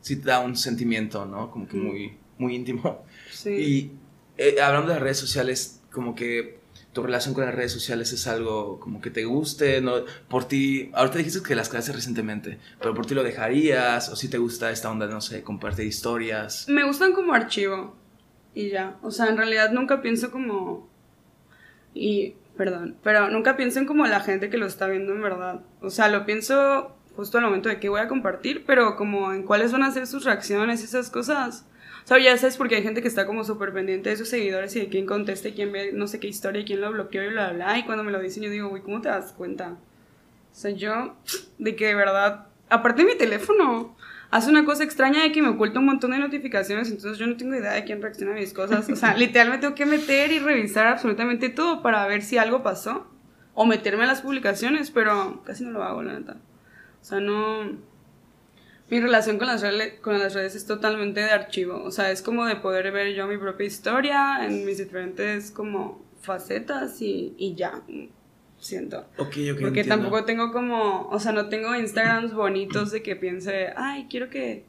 sí 0.00 0.16
te 0.16 0.28
da 0.28 0.38
un 0.38 0.56
sentimiento, 0.56 1.26
¿no? 1.26 1.50
Como 1.50 1.66
que 1.66 1.76
muy, 1.76 2.16
muy 2.38 2.54
íntimo. 2.54 3.04
Sí. 3.32 3.50
Y 3.50 3.92
eh, 4.36 4.60
hablando 4.60 4.88
de 4.88 4.94
las 4.94 5.02
redes 5.02 5.18
sociales, 5.18 5.82
como 5.90 6.14
que 6.14 6.57
tu 6.92 7.02
relación 7.02 7.34
con 7.34 7.44
las 7.44 7.54
redes 7.54 7.72
sociales 7.72 8.12
es 8.12 8.26
algo 8.26 8.80
como 8.80 9.00
que 9.00 9.10
te 9.10 9.24
guste, 9.24 9.80
¿no? 9.80 10.04
Por 10.28 10.46
ti, 10.46 10.90
ahorita 10.94 11.18
dijiste 11.18 11.42
que 11.42 11.54
las 11.54 11.68
clases 11.68 11.94
recientemente, 11.94 12.58
pero 12.80 12.94
por 12.94 13.06
ti 13.06 13.14
lo 13.14 13.22
dejarías, 13.22 14.08
o 14.08 14.16
si 14.16 14.28
te 14.28 14.38
gusta 14.38 14.70
esta 14.70 14.90
onda, 14.90 15.06
no 15.06 15.20
sé, 15.20 15.42
compartir 15.42 15.86
historias. 15.86 16.66
Me 16.68 16.84
gustan 16.84 17.12
como 17.12 17.34
archivo 17.34 17.96
y 18.54 18.70
ya. 18.70 18.96
O 19.02 19.10
sea, 19.10 19.26
en 19.26 19.36
realidad 19.36 19.70
nunca 19.70 20.02
pienso 20.02 20.30
como... 20.30 20.88
Y, 21.94 22.34
perdón, 22.56 22.96
pero 23.02 23.30
nunca 23.30 23.56
pienso 23.56 23.78
en 23.78 23.86
como 23.86 24.06
la 24.06 24.20
gente 24.20 24.50
que 24.50 24.58
lo 24.58 24.66
está 24.66 24.88
viendo 24.88 25.12
en 25.12 25.22
verdad. 25.22 25.60
O 25.80 25.90
sea, 25.90 26.08
lo 26.08 26.24
pienso 26.26 26.96
justo 27.16 27.38
al 27.38 27.44
momento 27.44 27.68
de 27.68 27.80
que 27.80 27.88
voy 27.88 28.00
a 28.00 28.08
compartir, 28.08 28.64
pero 28.66 28.96
como 28.96 29.32
en 29.32 29.42
cuáles 29.42 29.72
van 29.72 29.82
a 29.82 29.90
ser 29.90 30.06
sus 30.06 30.24
reacciones, 30.24 30.82
esas 30.82 31.10
cosas. 31.10 31.66
O 32.08 32.14
sea, 32.14 32.18
ya 32.20 32.34
sabes 32.38 32.56
porque 32.56 32.76
hay 32.76 32.82
gente 32.82 33.02
que 33.02 33.08
está 33.08 33.26
como 33.26 33.44
súper 33.44 33.70
pendiente 33.74 34.08
de 34.08 34.16
sus 34.16 34.30
seguidores 34.30 34.74
y 34.74 34.80
de 34.80 34.88
quién 34.88 35.04
conteste, 35.04 35.52
quién 35.52 35.72
ve 35.72 35.92
no 35.92 36.06
sé 36.06 36.18
qué 36.18 36.26
historia, 36.26 36.64
quién 36.64 36.80
lo 36.80 36.90
bloqueó 36.90 37.22
y 37.22 37.28
bla, 37.28 37.52
bla, 37.52 37.66
bla. 37.66 37.78
Y 37.78 37.84
cuando 37.84 38.02
me 38.02 38.10
lo 38.10 38.18
dicen 38.18 38.42
yo 38.42 38.48
digo, 38.48 38.70
güey, 38.70 38.80
¿cómo 38.80 39.02
te 39.02 39.10
das 39.10 39.32
cuenta? 39.32 39.76
O 40.50 40.54
sea, 40.54 40.70
yo, 40.70 41.16
de 41.58 41.76
que 41.76 41.88
de 41.88 41.94
verdad, 41.94 42.46
aparte 42.70 43.02
de 43.02 43.08
mi 43.08 43.18
teléfono, 43.18 43.94
hace 44.30 44.48
una 44.48 44.64
cosa 44.64 44.84
extraña 44.84 45.20
de 45.22 45.32
que 45.32 45.42
me 45.42 45.48
oculta 45.48 45.80
un 45.80 45.84
montón 45.84 46.12
de 46.12 46.18
notificaciones, 46.18 46.90
entonces 46.90 47.18
yo 47.18 47.26
no 47.26 47.36
tengo 47.36 47.54
idea 47.54 47.72
de 47.72 47.84
quién 47.84 48.00
reacciona 48.00 48.32
a 48.32 48.36
mis 48.36 48.54
cosas. 48.54 48.88
O 48.88 48.96
sea, 48.96 49.14
literalmente 49.18 49.66
tengo 49.66 49.74
que 49.74 49.84
meter 49.84 50.32
y 50.32 50.38
revisar 50.38 50.86
absolutamente 50.86 51.50
todo 51.50 51.82
para 51.82 52.06
ver 52.06 52.22
si 52.22 52.38
algo 52.38 52.62
pasó. 52.62 53.06
O 53.52 53.66
meterme 53.66 54.04
a 54.04 54.06
las 54.06 54.22
publicaciones, 54.22 54.90
pero 54.90 55.42
casi 55.44 55.62
no 55.62 55.72
lo 55.72 55.82
hago, 55.82 56.02
la 56.02 56.18
neta. 56.18 56.38
O 57.02 57.04
sea, 57.04 57.20
no... 57.20 57.86
Mi 58.90 59.00
relación 59.00 59.38
con 59.38 59.46
las, 59.48 59.60
redes, 59.60 60.00
con 60.00 60.18
las 60.18 60.34
redes 60.34 60.54
es 60.54 60.66
totalmente 60.66 61.20
de 61.20 61.30
archivo. 61.30 61.82
O 61.82 61.90
sea, 61.90 62.10
es 62.10 62.22
como 62.22 62.46
de 62.46 62.56
poder 62.56 62.90
ver 62.90 63.14
yo 63.14 63.26
mi 63.26 63.36
propia 63.36 63.66
historia 63.66 64.46
en 64.46 64.64
mis 64.64 64.78
diferentes 64.78 65.50
como 65.50 66.02
facetas 66.22 67.00
y, 67.02 67.34
y 67.36 67.54
ya 67.54 67.82
siento. 68.58 69.06
Ok, 69.18 69.36
ok. 69.52 69.60
Porque 69.60 69.80
entiendo. 69.80 69.88
tampoco 69.88 70.24
tengo 70.24 70.52
como, 70.52 71.08
o 71.08 71.20
sea, 71.20 71.32
no 71.32 71.48
tengo 71.48 71.74
Instagrams 71.74 72.34
bonitos 72.34 72.90
de 72.90 73.02
que 73.02 73.16
piense, 73.16 73.72
ay, 73.76 74.06
quiero 74.10 74.30
que, 74.30 74.64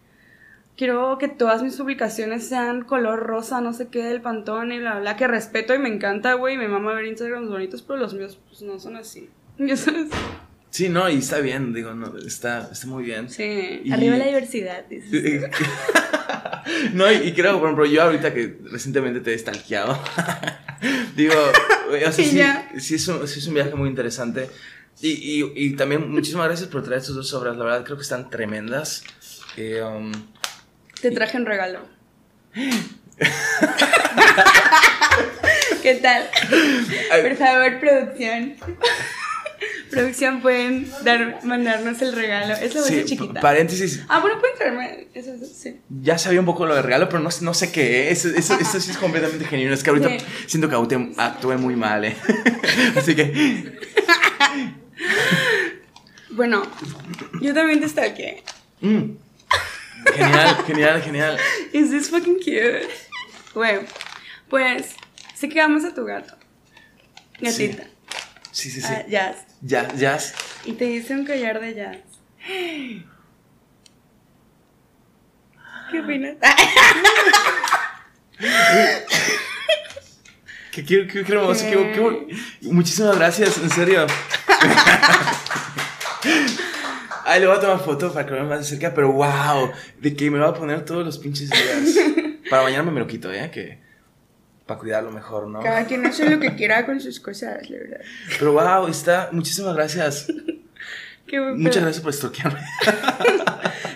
quiero 0.78 1.18
que 1.18 1.28
todas 1.28 1.64
mis 1.64 1.76
publicaciones 1.76 2.48
sean 2.48 2.84
color 2.84 3.20
rosa, 3.20 3.62
no 3.62 3.74
sé 3.74 3.88
qué, 3.90 4.04
del 4.04 4.22
pantón 4.22 4.72
y 4.72 4.80
bla, 4.80 5.00
bla, 5.00 5.16
que 5.16 5.28
respeto 5.28 5.74
y 5.74 5.80
me 5.80 5.90
encanta, 5.90 6.34
güey, 6.34 6.58
me 6.58 6.68
mama 6.68 6.94
ver 6.94 7.06
Instagrams 7.06 7.50
bonitos, 7.50 7.82
pero 7.82 8.00
los 8.00 8.14
míos, 8.14 8.40
pues, 8.48 8.62
no 8.62 8.80
son 8.80 8.96
así. 8.96 9.30
Ya 9.58 9.76
sabes. 9.76 10.10
Sí, 10.72 10.88
no, 10.90 11.10
y 11.10 11.18
está 11.18 11.40
bien, 11.40 11.74
digo, 11.74 11.94
no, 11.96 12.16
está, 12.20 12.70
está 12.72 12.86
muy 12.88 13.04
bien. 13.04 13.30
Sí. 13.30 13.82
Y- 13.84 13.92
Arriba 13.92 14.18
la 14.18 14.26
diversidad, 14.28 14.86
dices. 14.86 15.50
no, 16.94 17.12
y, 17.12 17.16
y 17.30 17.34
creo, 17.34 17.54
por 17.60 17.68
ejemplo, 17.70 17.86
yo 17.86 18.04
ahorita 18.04 18.34
que 18.34 18.60
recientemente 18.72 19.20
te 19.22 19.34
he 19.34 19.38
stalkeado, 19.40 20.00
digo, 21.16 21.34
o 21.90 21.98
sea, 21.98 22.12
sí, 22.12 22.40
sí, 22.80 22.96
es 22.96 23.08
un, 23.08 23.28
sí 23.28 23.40
es 23.40 23.48
un 23.48 23.54
viaje 23.56 23.74
muy 23.76 23.90
interesante. 23.90 24.50
Y, 25.02 25.10
y, 25.42 25.52
y 25.56 25.76
también 25.76 26.12
muchísimas 26.12 26.46
gracias 26.48 26.68
por 26.70 26.84
traer 26.84 27.00
estas 27.00 27.16
dos 27.16 27.34
obras, 27.34 27.56
la 27.58 27.64
verdad 27.64 27.84
creo 27.86 27.98
que 27.98 28.04
están 28.04 28.30
tremendas. 28.30 29.04
Eh, 29.58 29.82
um, 29.82 30.12
Te 31.02 31.10
traje 31.12 31.38
un 31.38 31.46
regalo. 31.46 31.80
¿Qué 35.82 35.96
tal? 35.96 36.30
Por 37.24 37.36
favor, 37.38 37.80
producción. 37.80 38.56
producción, 39.92 40.42
pueden 40.42 40.92
dar, 41.04 41.40
mandarnos 41.44 42.02
el 42.02 42.14
regalo. 42.14 42.54
Es 42.54 42.74
la 42.76 42.82
bolsa 42.82 42.96
sí, 42.96 43.06
chiquita. 43.06 43.40
paréntesis, 43.42 44.04
Ah, 44.08 44.20
bueno, 44.20 44.40
pueden 44.40 44.56
traerme. 44.58 45.08
Eso, 45.14 45.34
eso, 45.34 45.46
sí. 45.46 45.80
ya 46.02 46.18
sabía 46.18 46.40
un 46.40 46.46
poco 46.46 46.66
lo 46.66 46.76
de 46.76 46.82
regalo, 46.82 47.10
pero 47.10 47.20
no, 47.20 47.30
no 47.42 47.54
sé 47.54 47.72
qué 47.72 48.12
es. 48.12 48.26
Eso, 48.26 48.56
eso 48.56 48.80
sí 48.80 48.92
es 48.92 48.98
completamente 48.98 49.46
genuino. 49.46 49.74
Es 49.74 49.84
que 49.84 49.90
ahorita 49.90 50.10
Sí. 50.10 50.18
siento 50.48 50.70
que 50.70 50.76
actué, 50.76 51.12
actué 51.18 51.58
muy 51.58 51.76
mal, 51.76 52.06
¿eh? 52.06 52.16
Así 52.96 53.16
que, 53.16 53.80
Bueno, 56.32 56.64
yo 57.42 57.54
también 57.54 57.80
te 57.82 57.90
stalkeé. 57.90 58.44
mm, 58.82 59.04
genial, 60.16 60.64
genial, 60.66 61.02
genial. 61.02 61.38
Is 61.74 61.90
this 61.90 62.10
fucking 62.10 62.38
cute? 62.38 62.88
Bueno, 63.54 63.82
pues, 64.50 64.92
sé 65.36 65.50
que 65.50 65.60
amas 65.60 65.84
a 65.86 65.94
tu 65.94 66.06
gato. 66.06 66.36
Gatita. 67.42 67.84
Sí, 68.52 68.70
sí, 68.70 68.82
sí. 68.82 68.88
Ah, 68.90 69.06
jazz. 69.62 69.96
Ya. 69.98 70.18
Y 70.66 70.74
te 70.74 70.86
hice 70.86 71.14
un 71.14 71.26
collar 71.26 71.60
de 71.60 71.74
jazz. 71.74 71.98
¿Qué 75.92 76.00
opinas? 76.00 76.36
Qué, 80.72 80.86
qué, 80.86 81.08
qué, 81.08 81.24
qué 81.24 81.34
hermoso, 81.34 81.66
Muchísimas 82.62 83.18
gracias, 83.18 83.58
en 83.58 83.70
serio. 83.70 84.06
Ay, 87.26 87.42
le 87.42 87.48
voy 87.48 87.58
a 87.58 87.60
tomar 87.60 87.80
foto 87.84 88.14
para 88.14 88.26
que 88.26 88.32
lo 88.32 88.38
vean 88.38 88.50
más 88.50 88.60
de 88.60 88.66
cerca, 88.66 88.94
pero 88.94 89.12
wow, 89.12 89.72
de 90.00 90.16
que 90.16 90.32
me 90.32 90.38
lo 90.38 90.46
voy 90.48 90.56
a 90.56 90.60
poner 90.60 90.86
todos 90.86 91.06
los 91.06 91.18
pinches 91.18 91.50
días. 91.50 91.96
Para 92.50 92.64
mañana 92.64 92.90
me 92.90 93.00
lo 93.00 93.08
quito, 93.08 93.32
¿eh? 93.32 93.52
Que, 93.52 93.80
para 94.70 94.80
cuidarlo 94.80 95.10
mejor, 95.10 95.48
¿no? 95.48 95.62
Cada 95.62 95.84
quien 95.86 96.06
hace 96.06 96.30
lo 96.30 96.40
que 96.40 96.54
quiera 96.56 96.86
con 96.86 97.02
sus 97.02 97.20
cosas, 97.20 97.68
la 97.72 97.78
verdad. 97.80 98.02
Pero 98.38 98.54
wow, 98.54 98.88
está, 98.88 99.30
muchísimas 99.32 99.76
gracias. 99.76 100.28
Qué 101.26 101.40
Muchas 101.42 101.82
gracias 101.82 102.04
por 102.04 102.14
stalkearme. 102.14 102.62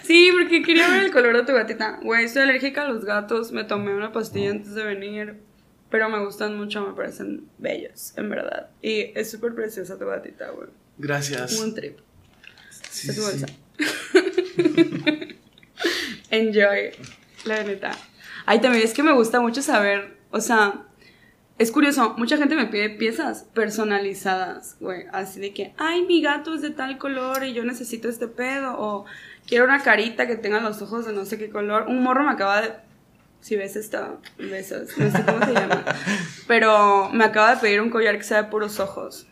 Sí, 0.04 0.32
porque 0.34 0.62
quería 0.64 0.90
ver 0.90 1.06
el 1.06 1.12
color 1.12 1.38
de 1.38 1.44
tu 1.44 1.54
gatita. 1.54 2.00
Güey, 2.04 2.26
estoy 2.26 2.42
alérgica 2.44 2.82
a 2.82 2.88
los 2.90 3.06
gatos. 3.06 3.54
Me 3.54 3.64
tomé 3.64 3.96
una 3.96 4.12
pastilla 4.12 4.52
antes 4.52 4.76
de 4.76 4.84
venir. 4.84 5.38
Pero 5.90 6.10
me 6.10 6.20
gustan 6.24 6.58
mucho, 6.58 6.86
me 6.86 6.94
parecen 6.94 7.48
bellos, 7.58 8.14
en 8.18 8.30
verdad. 8.30 8.70
Y 8.82 9.18
es 9.18 9.32
súper 9.32 9.56
preciosa 9.56 9.98
tu 9.98 10.06
gatita, 10.06 10.50
güey. 10.50 10.68
Gracias. 10.98 11.58
Un 11.58 11.74
trip. 11.74 12.00
Sí, 12.70 13.10
Es 13.12 13.16
tu 13.16 13.22
bolsa. 13.22 13.46
sí. 13.48 15.38
Enjoy, 16.30 16.92
la 17.46 17.64
neta. 17.64 17.92
Ay, 18.46 18.60
también 18.60 18.84
es 18.84 18.94
que 18.94 19.04
me 19.04 19.14
gusta 19.14 19.40
mucho 19.40 19.62
saber, 19.62 20.13
o 20.34 20.42
sea, 20.42 20.82
es 21.60 21.72
curioso, 21.72 22.16
mucha 22.18 22.38
gente 22.38 22.56
me 22.56 22.66
pide 22.66 22.90
piezas 22.90 23.46
personalizadas, 23.54 24.76
güey, 24.80 25.06
así 25.14 25.40
de 25.40 25.54
que, 25.54 25.74
ay, 25.78 26.02
mi 26.06 26.22
gato 26.22 26.54
es 26.54 26.62
de 26.62 26.72
tal 26.72 26.98
color 26.98 27.44
y 27.44 27.54
yo 27.54 27.64
necesito 27.64 28.10
este 28.10 28.28
pedo, 28.28 28.76
o 28.78 29.06
quiero 29.48 29.66
una 29.66 29.82
carita 29.84 30.28
que 30.28 30.36
tenga 30.36 30.60
los 30.60 30.82
ojos 30.82 31.06
de 31.06 31.14
no 31.14 31.26
sé 31.26 31.38
qué 31.38 31.50
color. 31.50 31.86
Un 31.88 32.02
morro 32.04 32.24
me 32.24 32.32
acaba 32.32 32.62
de, 32.62 32.74
si 33.42 33.56
ves 33.56 33.76
esta, 33.76 34.16
besos, 34.38 34.98
no 34.98 35.12
sé 35.12 35.24
cómo 35.24 35.46
se 35.46 35.54
llama, 35.54 35.84
pero 36.48 37.10
me 37.12 37.24
acaba 37.24 37.56
de 37.56 37.62
pedir 37.62 37.82
un 37.82 37.90
collar 37.92 38.18
que 38.18 38.24
sea 38.24 38.44
de 38.44 38.50
puros 38.50 38.80
ojos. 38.80 39.28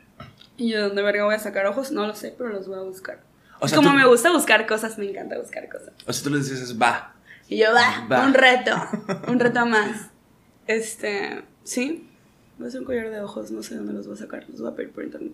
Y 0.57 0.69
yo, 0.69 0.81
¿dónde 0.87 1.01
verga 1.01 1.25
voy 1.25 1.33
a 1.35 1.39
sacar 1.39 1.65
ojos? 1.65 1.91
No 1.91 2.05
lo 2.05 2.13
sé, 2.13 2.35
pero 2.37 2.49
los 2.51 2.67
voy 2.67 2.77
a 2.77 2.83
buscar. 2.83 3.19
O 3.59 3.67
sea, 3.67 3.77
como 3.77 3.89
tú- 3.89 3.95
me 3.95 4.05
gusta 4.05 4.31
buscar 4.31 4.67
cosas, 4.67 4.97
me 4.99 5.09
encanta 5.09 5.39
buscar 5.39 5.67
cosas. 5.69 5.89
O 6.05 6.13
sea, 6.13 6.23
tú 6.23 6.29
le 6.29 6.37
dices, 6.37 6.79
va. 6.79 7.15
Y 7.47 7.57
yo, 7.57 7.69
va, 7.73 8.05
Va. 8.07 8.25
un 8.27 8.33
reto, 8.35 8.71
un 9.27 9.39
reto 9.39 9.65
más. 9.65 10.10
Este, 10.67 11.41
sí, 11.63 12.07
voy 12.57 12.65
a 12.65 12.67
hacer 12.69 12.81
un 12.81 12.85
collar 12.85 13.09
de 13.09 13.21
ojos, 13.21 13.51
no 13.51 13.63
sé 13.63 13.75
dónde 13.75 13.93
los 13.93 14.07
voy 14.07 14.15
a 14.15 14.19
sacar, 14.19 14.45
los 14.49 14.61
voy 14.61 14.71
a 14.71 14.75
pedir 14.75 14.91
por 14.91 15.03
internet. 15.03 15.33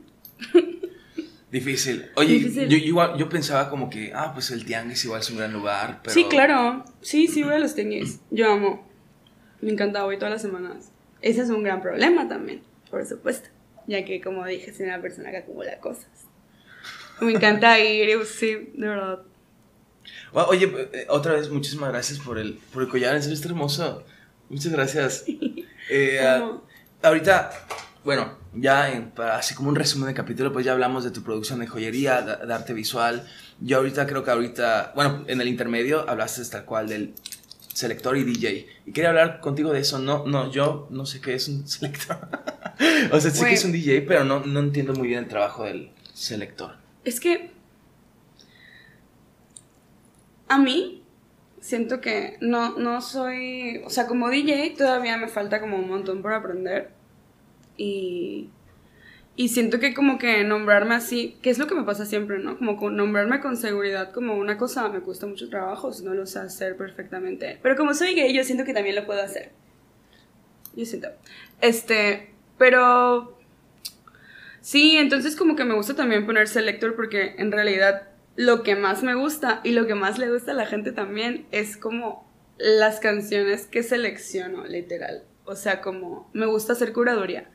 Difícil. 1.51 2.05
Oye, 2.15 2.33
Difícil. 2.33 2.67
Yo, 2.67 2.77
yo 2.77 3.17
yo 3.17 3.29
pensaba 3.29 3.69
como 3.69 3.89
que, 3.89 4.11
ah, 4.13 4.33
pues 4.33 4.51
el 4.51 4.65
tianguis 4.65 5.03
igual 5.05 5.21
es 5.21 5.29
un 5.29 5.37
gran 5.37 5.53
lugar, 5.53 6.01
pero... 6.03 6.13
Sí, 6.13 6.25
claro, 6.25 6.83
sí, 7.01 7.27
sí 7.27 7.43
voy 7.43 7.53
a 7.53 7.59
los 7.59 7.75
tenis, 7.75 8.19
yo 8.31 8.51
amo, 8.51 8.87
me 9.61 9.71
encanta, 9.71 10.03
voy 10.03 10.17
todas 10.17 10.31
las 10.31 10.41
semanas. 10.41 10.91
Ese 11.21 11.41
es 11.41 11.49
un 11.49 11.63
gran 11.63 11.81
problema 11.81 12.27
también, 12.27 12.61
por 12.89 13.05
supuesto, 13.05 13.49
ya 13.87 14.03
que 14.05 14.21
como 14.21 14.45
dije, 14.45 14.73
soy 14.73 14.85
una 14.85 15.01
persona 15.01 15.31
que 15.31 15.37
acumula 15.37 15.79
cosas. 15.79 16.07
Me 17.21 17.31
encanta 17.31 17.79
ir, 17.79 18.09
y, 18.09 18.25
sí, 18.25 18.71
de 18.75 18.87
verdad. 18.87 19.19
Oye, 20.33 20.71
eh, 20.93 21.07
otra 21.09 21.33
vez, 21.33 21.49
muchísimas 21.49 21.89
gracias 21.89 22.19
por 22.19 22.37
el, 22.37 22.59
por 22.71 22.83
el 22.83 22.89
collar, 22.89 23.15
en 23.15 23.23
serio 23.23 23.35
está 23.35 23.47
hermoso. 23.47 24.03
Muchas 24.49 24.71
gracias. 24.71 25.25
Eh, 25.89 26.19
ah, 26.19 26.51
ahorita, 27.01 27.49
bueno, 28.03 28.37
ya 28.53 28.91
en- 28.91 29.09
para 29.11 29.37
así 29.37 29.55
como 29.55 29.69
un 29.69 29.75
resumen 29.77 30.09
de 30.09 30.13
capítulo, 30.13 30.51
pues 30.51 30.65
ya 30.65 30.73
hablamos 30.73 31.05
de 31.05 31.11
tu 31.11 31.23
producción 31.23 31.59
de 31.61 31.67
joyería, 31.67 32.21
de, 32.21 32.45
de 32.45 32.53
arte 32.53 32.73
visual. 32.73 33.25
Yo 33.61 33.77
ahorita 33.77 34.05
creo 34.05 34.21
que 34.21 34.31
ahorita, 34.31 34.91
bueno, 34.95 35.23
en 35.27 35.39
el 35.39 35.47
intermedio 35.47 36.03
hablaste 36.09 36.43
tal 36.43 36.65
cual 36.65 36.89
del 36.89 37.13
selector 37.73 38.17
y 38.17 38.25
DJ. 38.25 38.67
Y 38.85 38.91
quería 38.91 39.11
hablar 39.11 39.39
contigo 39.39 39.71
de 39.71 39.79
eso. 39.79 39.97
No, 39.99 40.25
no, 40.25 40.51
yo 40.51 40.89
no 40.91 41.05
sé 41.05 41.21
qué 41.21 41.35
es 41.35 41.47
un 41.47 41.65
selector. 41.69 42.17
o 43.13 43.21
sea, 43.21 43.31
sé 43.31 43.45
que 43.45 43.53
es 43.53 43.63
un 43.63 43.71
DJ, 43.71 44.01
pero 44.01 44.25
no, 44.25 44.41
no 44.41 44.59
entiendo 44.59 44.91
muy 44.93 45.07
bien 45.07 45.19
el 45.23 45.29
trabajo 45.29 45.63
del 45.63 45.91
selector. 46.13 46.75
Es 47.05 47.21
que 47.21 47.51
a 50.49 50.57
mí 50.57 50.96
siento 51.67 52.01
que 52.01 52.37
no, 52.41 52.77
no 52.77 53.01
soy, 53.01 53.81
o 53.85 53.89
sea, 53.89 54.07
como 54.07 54.29
DJ 54.29 54.77
todavía 54.77 55.17
me 55.17 55.27
falta 55.27 55.59
como 55.59 55.77
un 55.77 55.89
montón 55.89 56.21
por 56.21 56.33
aprender 56.33 56.91
y, 57.77 58.49
y 59.35 59.49
siento 59.49 59.79
que 59.79 59.93
como 59.93 60.17
que 60.19 60.43
nombrarme 60.43 60.95
así, 60.95 61.37
que 61.41 61.49
es 61.51 61.59
lo 61.59 61.67
que 61.67 61.75
me 61.75 61.83
pasa 61.83 62.05
siempre, 62.05 62.39
¿no? 62.39 62.57
Como 62.57 62.77
con- 62.77 62.97
nombrarme 62.97 63.41
con 63.41 63.57
seguridad 63.57 64.11
como 64.13 64.35
una 64.37 64.57
cosa 64.57 64.89
me 64.89 65.01
cuesta 65.01 65.27
mucho 65.27 65.49
trabajo, 65.49 65.93
si 65.93 66.05
no 66.05 66.13
lo 66.15 66.25
sé 66.27 66.39
hacer 66.39 66.77
perfectamente. 66.77 67.59
Pero 67.63 67.75
como 67.77 67.93
soy 67.95 68.15
gay, 68.15 68.33
yo 68.35 68.43
siento 68.43 68.65
que 68.65 68.73
también 68.73 68.95
lo 68.95 69.05
puedo 69.07 69.21
hacer. 69.23 69.51
Yo 70.75 70.85
siento. 70.85 71.09
Este, 71.61 72.29
pero 72.57 73.37
Sí, 74.61 74.97
entonces 74.97 75.35
como 75.35 75.55
que 75.55 75.63
me 75.63 75.75
gusta 75.75 75.95
también 75.95 76.25
poner 76.25 76.47
selector 76.47 76.95
porque 76.95 77.35
en 77.37 77.51
realidad 77.51 78.06
lo 78.37 78.61
que 78.61 78.75
más 78.75 79.03
me 79.03 79.15
gusta 79.15 79.61
y 79.63 79.71
lo 79.71 79.87
que 79.87 79.95
más 79.95 80.19
le 80.19 80.31
gusta 80.31 80.51
a 80.51 80.55
la 80.55 80.67
gente 80.67 80.91
también 80.91 81.47
es 81.51 81.75
como 81.75 82.31
las 82.57 82.99
canciones 82.99 83.65
que 83.65 83.83
selecciono, 83.83 84.65
literal. 84.65 85.23
O 85.43 85.55
sea, 85.55 85.81
como 85.81 86.29
me 86.33 86.45
gusta 86.45 86.73
hacer 86.73 86.93
curaduría. 86.93 87.49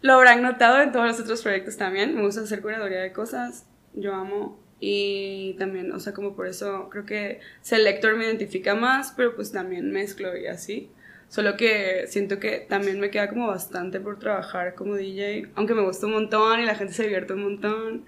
Lo 0.00 0.14
habrán 0.14 0.40
notado 0.40 0.80
en 0.80 0.92
todos 0.92 1.06
los 1.06 1.20
otros 1.20 1.42
proyectos 1.42 1.76
también. 1.76 2.14
Me 2.14 2.22
gusta 2.22 2.42
hacer 2.42 2.62
curaduría 2.62 3.00
de 3.00 3.12
cosas. 3.12 3.66
Yo 3.92 4.14
amo. 4.14 4.60
Y 4.78 5.54
también, 5.58 5.92
o 5.92 6.00
sea, 6.00 6.12
como 6.12 6.34
por 6.34 6.46
eso 6.46 6.88
creo 6.88 7.04
que 7.04 7.40
Selector 7.60 8.16
me 8.16 8.24
identifica 8.24 8.74
más, 8.74 9.12
pero 9.16 9.34
pues 9.34 9.52
también 9.52 9.90
mezclo 9.90 10.36
y 10.36 10.46
así. 10.46 10.90
Solo 11.28 11.56
que 11.56 12.06
siento 12.08 12.38
que 12.38 12.58
también 12.68 13.00
me 13.00 13.10
queda 13.10 13.28
como 13.28 13.48
bastante 13.48 14.00
por 14.00 14.18
trabajar 14.18 14.74
como 14.74 14.96
DJ, 14.96 15.50
aunque 15.54 15.74
me 15.74 15.82
gusta 15.82 16.06
un 16.06 16.12
montón 16.12 16.60
y 16.60 16.66
la 16.66 16.74
gente 16.74 16.92
se 16.92 17.04
divierte 17.04 17.32
un 17.32 17.42
montón 17.42 18.06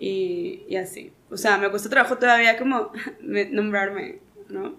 y, 0.00 0.64
y 0.68 0.76
así. 0.76 1.12
O 1.30 1.36
sea, 1.36 1.58
me 1.58 1.70
cuesta 1.70 1.88
trabajo 1.88 2.18
todavía 2.18 2.58
como 2.58 2.90
nombrarme, 3.20 4.18
¿no? 4.48 4.76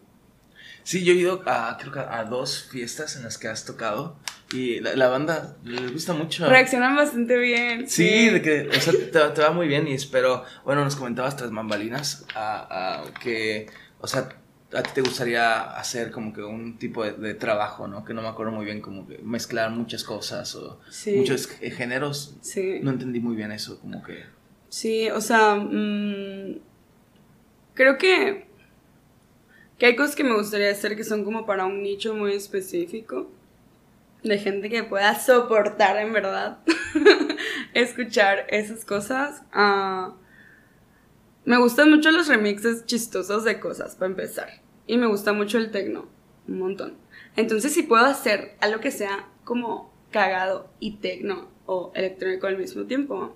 Sí, 0.84 1.04
yo 1.04 1.14
he 1.14 1.16
ido 1.16 1.44
a, 1.46 1.78
creo 1.80 1.94
que 1.94 2.00
a 2.00 2.24
dos 2.26 2.68
fiestas 2.72 3.16
en 3.16 3.24
las 3.24 3.38
que 3.38 3.48
has 3.48 3.66
tocado 3.66 4.18
y 4.52 4.80
la, 4.80 5.08
banda 5.08 5.56
les 5.64 5.94
gusta 5.94 6.14
mucho. 6.14 6.50
Reaccionan 6.50 6.96
bastante 6.96 7.38
bien. 7.38 7.88
Sí, 7.88 8.30
de 8.30 8.42
que, 8.42 8.68
o 8.68 8.82
sea, 8.82 8.92
te, 8.94 9.08
te, 9.08 9.42
va 9.42 9.52
muy 9.52 9.68
bien 9.68 9.88
y 9.88 9.94
espero, 9.94 10.44
bueno, 10.66 10.84
nos 10.84 10.96
comentabas 10.96 11.38
tras 11.38 11.52
mambalinas 11.52 12.26
a, 12.34 13.04
a 13.04 13.14
que, 13.14 13.68
o 14.00 14.08
sea, 14.08 14.28
a 14.74 14.84
ti 14.84 14.92
te 14.96 15.02
gustaría 15.02 15.62
hacer 15.78 16.12
como 16.12 16.34
que 16.34 16.42
un 16.42 16.78
tipo 16.78 17.04
de, 17.04 17.34
trabajo, 17.34 17.88
¿no? 17.88 18.04
Que 18.06 18.14
no 18.14 18.22
me 18.22 18.28
acuerdo 18.28 18.52
muy 18.52 18.66
bien, 18.66 18.82
como 18.82 19.08
que 19.08 19.20
mezclar 19.20 19.70
muchas 19.72 20.04
cosas 20.04 20.56
o 20.56 20.80
muchos 21.16 21.48
géneros. 21.48 22.38
Sí. 22.42 22.80
No 22.82 22.92
entendí 22.92 23.20
muy 23.20 23.36
bien 23.36 23.52
eso, 23.52 23.80
como 23.80 24.02
que... 24.04 24.24
Sí, 24.72 25.10
o 25.10 25.20
sea, 25.20 25.56
mm, 25.56 26.62
creo 27.74 27.98
que, 27.98 28.48
que 29.78 29.86
hay 29.86 29.98
cosas 29.98 30.16
que 30.16 30.24
me 30.24 30.34
gustaría 30.34 30.72
hacer 30.72 30.96
que 30.96 31.04
son 31.04 31.26
como 31.26 31.46
para 31.46 31.66
un 31.66 31.84
nicho 31.84 32.16
muy 32.16 32.32
específico, 32.32 33.30
de 34.24 34.38
gente 34.38 34.70
que 34.70 34.84
pueda 34.84 35.20
soportar 35.20 35.98
en 35.98 36.14
verdad 36.14 36.60
escuchar 37.74 38.46
esas 38.48 38.86
cosas. 38.86 39.44
Uh, 39.54 40.14
me 41.44 41.58
gustan 41.58 41.90
mucho 41.90 42.10
los 42.12 42.30
remixes 42.30 42.86
chistosos 42.86 43.44
de 43.44 43.60
cosas, 43.60 43.96
para 43.96 44.10
empezar. 44.10 44.62
Y 44.88 44.98
me 44.98 45.08
gusta 45.08 45.34
mucho 45.34 45.58
el 45.58 45.72
techno, 45.72 46.08
un 46.48 46.60
montón. 46.60 46.98
Entonces, 47.36 47.74
si 47.74 47.84
puedo 47.84 48.06
hacer 48.06 48.56
algo 48.62 48.80
que 48.80 48.92
sea 48.92 49.28
como 49.44 49.92
cagado 50.12 50.72
y 50.80 50.98
techno 50.98 51.50
o 51.66 51.92
electrónico 51.94 52.48
al 52.48 52.58
mismo 52.58 52.86
tiempo, 52.86 53.36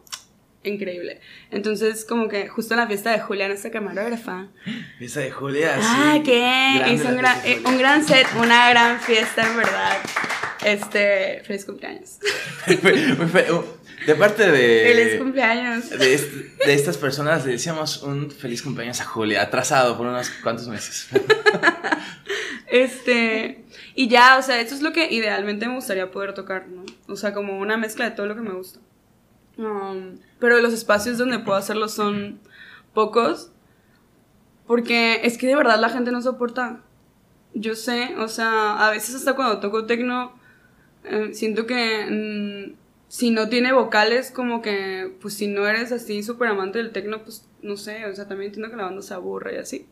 increíble. 0.69 1.19
Entonces, 1.51 2.05
como 2.05 2.27
que 2.27 2.47
justo 2.47 2.73
en 2.73 2.79
la 2.79 2.87
fiesta 2.87 3.11
de 3.11 3.19
Julia, 3.19 3.47
nuestra 3.47 3.71
camarógrafa. 3.71 4.47
Fiesta 4.97 5.21
de 5.21 5.31
Julia, 5.31 5.75
sí. 5.75 5.87
Ah, 5.87 6.19
¿qué? 6.23 6.93
Hizo 6.93 7.09
un 7.09 7.17
gran, 7.17 7.37
eh, 7.45 7.61
un 7.65 7.77
gran 7.77 8.05
set, 8.05 8.27
una 8.37 8.69
gran 8.69 8.99
fiesta, 8.99 9.47
en 9.47 9.57
verdad. 9.57 9.97
Este, 10.63 11.41
feliz 11.45 11.65
cumpleaños. 11.65 12.19
De 14.05 14.15
parte 14.15 14.51
de. 14.51 14.93
Feliz 14.93 15.19
cumpleaños. 15.19 15.89
De, 15.89 16.43
estas 16.73 16.97
personas 16.97 17.45
le 17.45 17.53
decíamos 17.53 18.03
un 18.03 18.29
feliz 18.29 18.61
cumpleaños 18.61 19.01
a 19.01 19.05
Julia, 19.05 19.41
atrasado 19.41 19.97
por 19.97 20.05
unos 20.05 20.29
cuantos 20.43 20.67
meses. 20.67 21.07
este. 22.67 23.63
Y 23.95 24.07
ya, 24.07 24.37
o 24.37 24.41
sea, 24.41 24.59
eso 24.61 24.75
es 24.75 24.81
lo 24.81 24.91
que 24.91 25.11
idealmente 25.11 25.67
me 25.67 25.75
gustaría 25.75 26.11
poder 26.11 26.33
tocar, 26.33 26.67
¿no? 26.67 26.83
O 27.07 27.15
sea, 27.15 27.33
como 27.33 27.57
una 27.57 27.77
mezcla 27.77 28.05
de 28.05 28.11
todo 28.11 28.27
lo 28.27 28.35
que 28.35 28.41
me 28.41 28.53
gusta. 28.53 28.79
Um, 29.57 30.17
pero 30.39 30.59
los 30.59 30.73
espacios 30.73 31.17
donde 31.17 31.39
puedo 31.39 31.57
hacerlo 31.57 31.87
son 31.87 32.39
pocos. 32.93 33.51
Porque 34.67 35.21
es 35.23 35.37
que 35.37 35.47
de 35.47 35.55
verdad 35.55 35.79
la 35.79 35.89
gente 35.89 36.11
no 36.11 36.21
soporta. 36.21 36.81
Yo 37.53 37.75
sé, 37.75 38.15
o 38.17 38.27
sea, 38.27 38.85
a 38.85 38.91
veces 38.91 39.15
hasta 39.15 39.35
cuando 39.35 39.59
toco 39.59 39.85
tecno, 39.85 40.33
eh, 41.03 41.33
siento 41.33 41.65
que. 41.65 42.73
Mm, 42.73 42.85
si 43.07 43.31
no 43.31 43.47
tiene 43.49 43.71
vocales, 43.71 44.31
como 44.31 44.61
que, 44.61 45.15
pues 45.21 45.35
si 45.35 45.47
no 45.47 45.65
eres 45.67 45.91
así 45.91 46.23
súper 46.23 46.49
amante 46.49 46.79
del 46.79 46.91
tecno, 46.91 47.23
pues 47.23 47.47
no 47.61 47.77
sé, 47.77 48.05
o 48.07 48.13
sea, 48.15 48.27
también 48.27 48.49
entiendo 48.49 48.69
que 48.69 48.77
la 48.77 48.83
banda 48.85 49.01
se 49.01 49.13
aburre 49.13 49.55
y 49.55 49.57
así. 49.57 49.87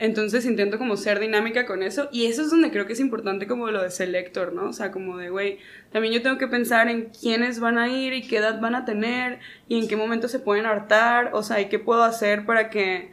Entonces 0.00 0.46
intento 0.46 0.78
como 0.78 0.96
ser 0.96 1.20
dinámica 1.20 1.66
con 1.66 1.82
eso 1.82 2.08
y 2.10 2.24
eso 2.24 2.40
es 2.40 2.50
donde 2.50 2.70
creo 2.70 2.86
que 2.86 2.94
es 2.94 3.00
importante 3.00 3.46
como 3.46 3.70
lo 3.70 3.82
de 3.82 3.90
selector, 3.90 4.54
¿no? 4.54 4.70
O 4.70 4.72
sea, 4.72 4.90
como 4.92 5.18
de, 5.18 5.28
güey, 5.28 5.58
también 5.92 6.14
yo 6.14 6.22
tengo 6.22 6.38
que 6.38 6.48
pensar 6.48 6.88
en 6.88 7.10
quiénes 7.10 7.60
van 7.60 7.76
a 7.76 7.86
ir 7.86 8.14
y 8.14 8.26
qué 8.26 8.38
edad 8.38 8.62
van 8.62 8.74
a 8.74 8.86
tener 8.86 9.40
y 9.68 9.78
en 9.78 9.88
qué 9.88 9.96
momento 9.96 10.26
se 10.26 10.38
pueden 10.38 10.64
hartar, 10.64 11.32
o 11.34 11.42
sea, 11.42 11.60
y 11.60 11.68
qué 11.68 11.78
puedo 11.78 12.02
hacer 12.02 12.46
para 12.46 12.70
que 12.70 13.12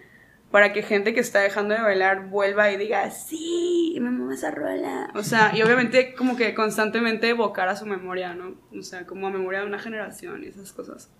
para 0.49 0.71
que 0.71 0.81
gente 0.81 1.13
que 1.13 1.19
está 1.19 1.41
dejando 1.41 1.75
de 1.75 1.81
bailar 1.81 2.29
vuelva 2.29 2.71
y 2.71 2.77
diga, 2.77 3.11
sí, 3.11 3.97
me 3.99 4.09
mama 4.09 4.33
esa 4.33 4.51
rola. 4.51 5.11
O 5.13 5.23
sea, 5.23 5.51
y 5.53 5.61
obviamente 5.63 6.15
como 6.15 6.37
que 6.37 6.55
constantemente 6.55 7.27
evocar 7.27 7.67
a 7.67 7.75
su 7.75 7.85
memoria, 7.85 8.33
¿no? 8.33 8.55
O 8.71 8.81
sea, 8.81 9.05
como 9.05 9.27
a 9.27 9.29
memoria 9.29 9.59
de 9.59 9.65
una 9.65 9.79
generación 9.79 10.45
y 10.45 10.47
esas 10.47 10.71
cosas. 10.71 11.11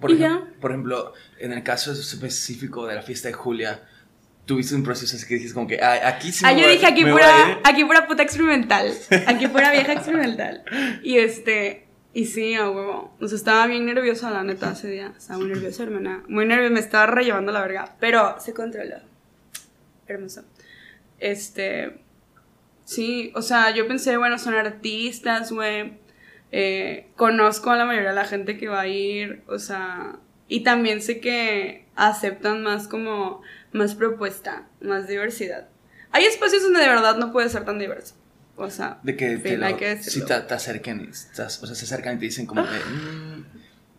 Por, 0.00 0.12
ejemplo, 0.12 0.46
por 0.60 0.70
ejemplo, 0.70 1.12
en 1.38 1.52
el 1.52 1.62
caso 1.62 1.92
específico 1.92 2.86
de 2.86 2.94
la 2.94 3.02
fiesta 3.02 3.28
de 3.28 3.34
Julia, 3.34 3.82
tuviste 4.44 4.74
un 4.74 4.82
proceso 4.82 5.16
así 5.16 5.26
que 5.26 5.34
dices 5.34 5.52
como 5.52 5.66
que 5.66 5.80
ah, 5.82 6.08
aquí 6.08 6.32
sí 6.32 6.44
ah, 6.46 6.52
yo 6.52 6.68
dije 6.68 6.86
aquí 6.86 7.04
pura, 7.04 7.60
aquí 7.64 7.84
pura 7.84 8.06
puta 8.06 8.22
experimental, 8.22 8.92
aquí 9.26 9.46
pura 9.48 9.72
vieja 9.72 9.92
experimental. 9.92 10.64
Y 11.02 11.18
este, 11.18 11.88
y 12.14 12.24
sí, 12.24 12.54
a 12.54 12.68
huevo. 12.68 13.14
O 13.20 13.28
sea, 13.28 13.36
estaba 13.36 13.66
bien 13.66 13.86
nerviosa, 13.86 14.30
la 14.30 14.42
neta, 14.42 14.72
ese 14.72 14.88
día. 14.88 15.14
Estaba 15.16 15.38
muy 15.38 15.48
nerviosa, 15.48 15.84
hermana. 15.84 16.24
Muy 16.28 16.46
nerviosa, 16.46 16.72
me 16.72 16.80
estaba 16.80 17.06
rellevando 17.06 17.52
la 17.52 17.60
verga. 17.60 17.96
Pero 18.00 18.40
se 18.40 18.54
controló. 18.54 18.96
Hermoso. 20.06 20.42
Este. 21.20 22.00
Sí, 22.84 23.30
o 23.34 23.42
sea, 23.42 23.70
yo 23.74 23.86
pensé, 23.86 24.16
bueno, 24.16 24.38
son 24.38 24.54
artistas, 24.54 25.52
güey. 25.52 25.98
Eh, 26.50 27.08
conozco 27.16 27.70
a 27.70 27.76
la 27.76 27.84
mayoría 27.84 28.10
de 28.10 28.14
la 28.14 28.24
gente 28.24 28.56
que 28.56 28.68
va 28.68 28.82
a 28.82 28.86
ir, 28.86 29.42
o 29.46 29.58
sea. 29.58 30.16
Y 30.48 30.62
también 30.62 31.02
sé 31.02 31.20
que 31.20 31.86
aceptan 31.94 32.62
más 32.62 32.88
como. 32.88 33.42
Más 33.72 33.94
propuesta, 33.94 34.66
más 34.80 35.08
diversidad. 35.08 35.68
Hay 36.10 36.24
espacios 36.24 36.62
donde 36.62 36.80
de 36.80 36.88
verdad 36.88 37.16
no 37.18 37.32
puede 37.32 37.50
ser 37.50 37.66
tan 37.66 37.78
diverso. 37.78 38.14
O 38.56 38.70
sea, 38.70 38.98
de 39.02 39.14
que, 39.14 39.36
te 39.36 40.02
si 40.02 40.24
te, 40.24 40.34
acerquen, 40.34 41.10
o 41.10 41.14
sea, 41.14 41.48
se 41.48 41.84
acercan 41.84 42.16
y 42.16 42.18
te 42.18 42.24
dicen 42.24 42.44
como 42.44 42.64
que, 42.64 42.70
mm, 42.70 43.44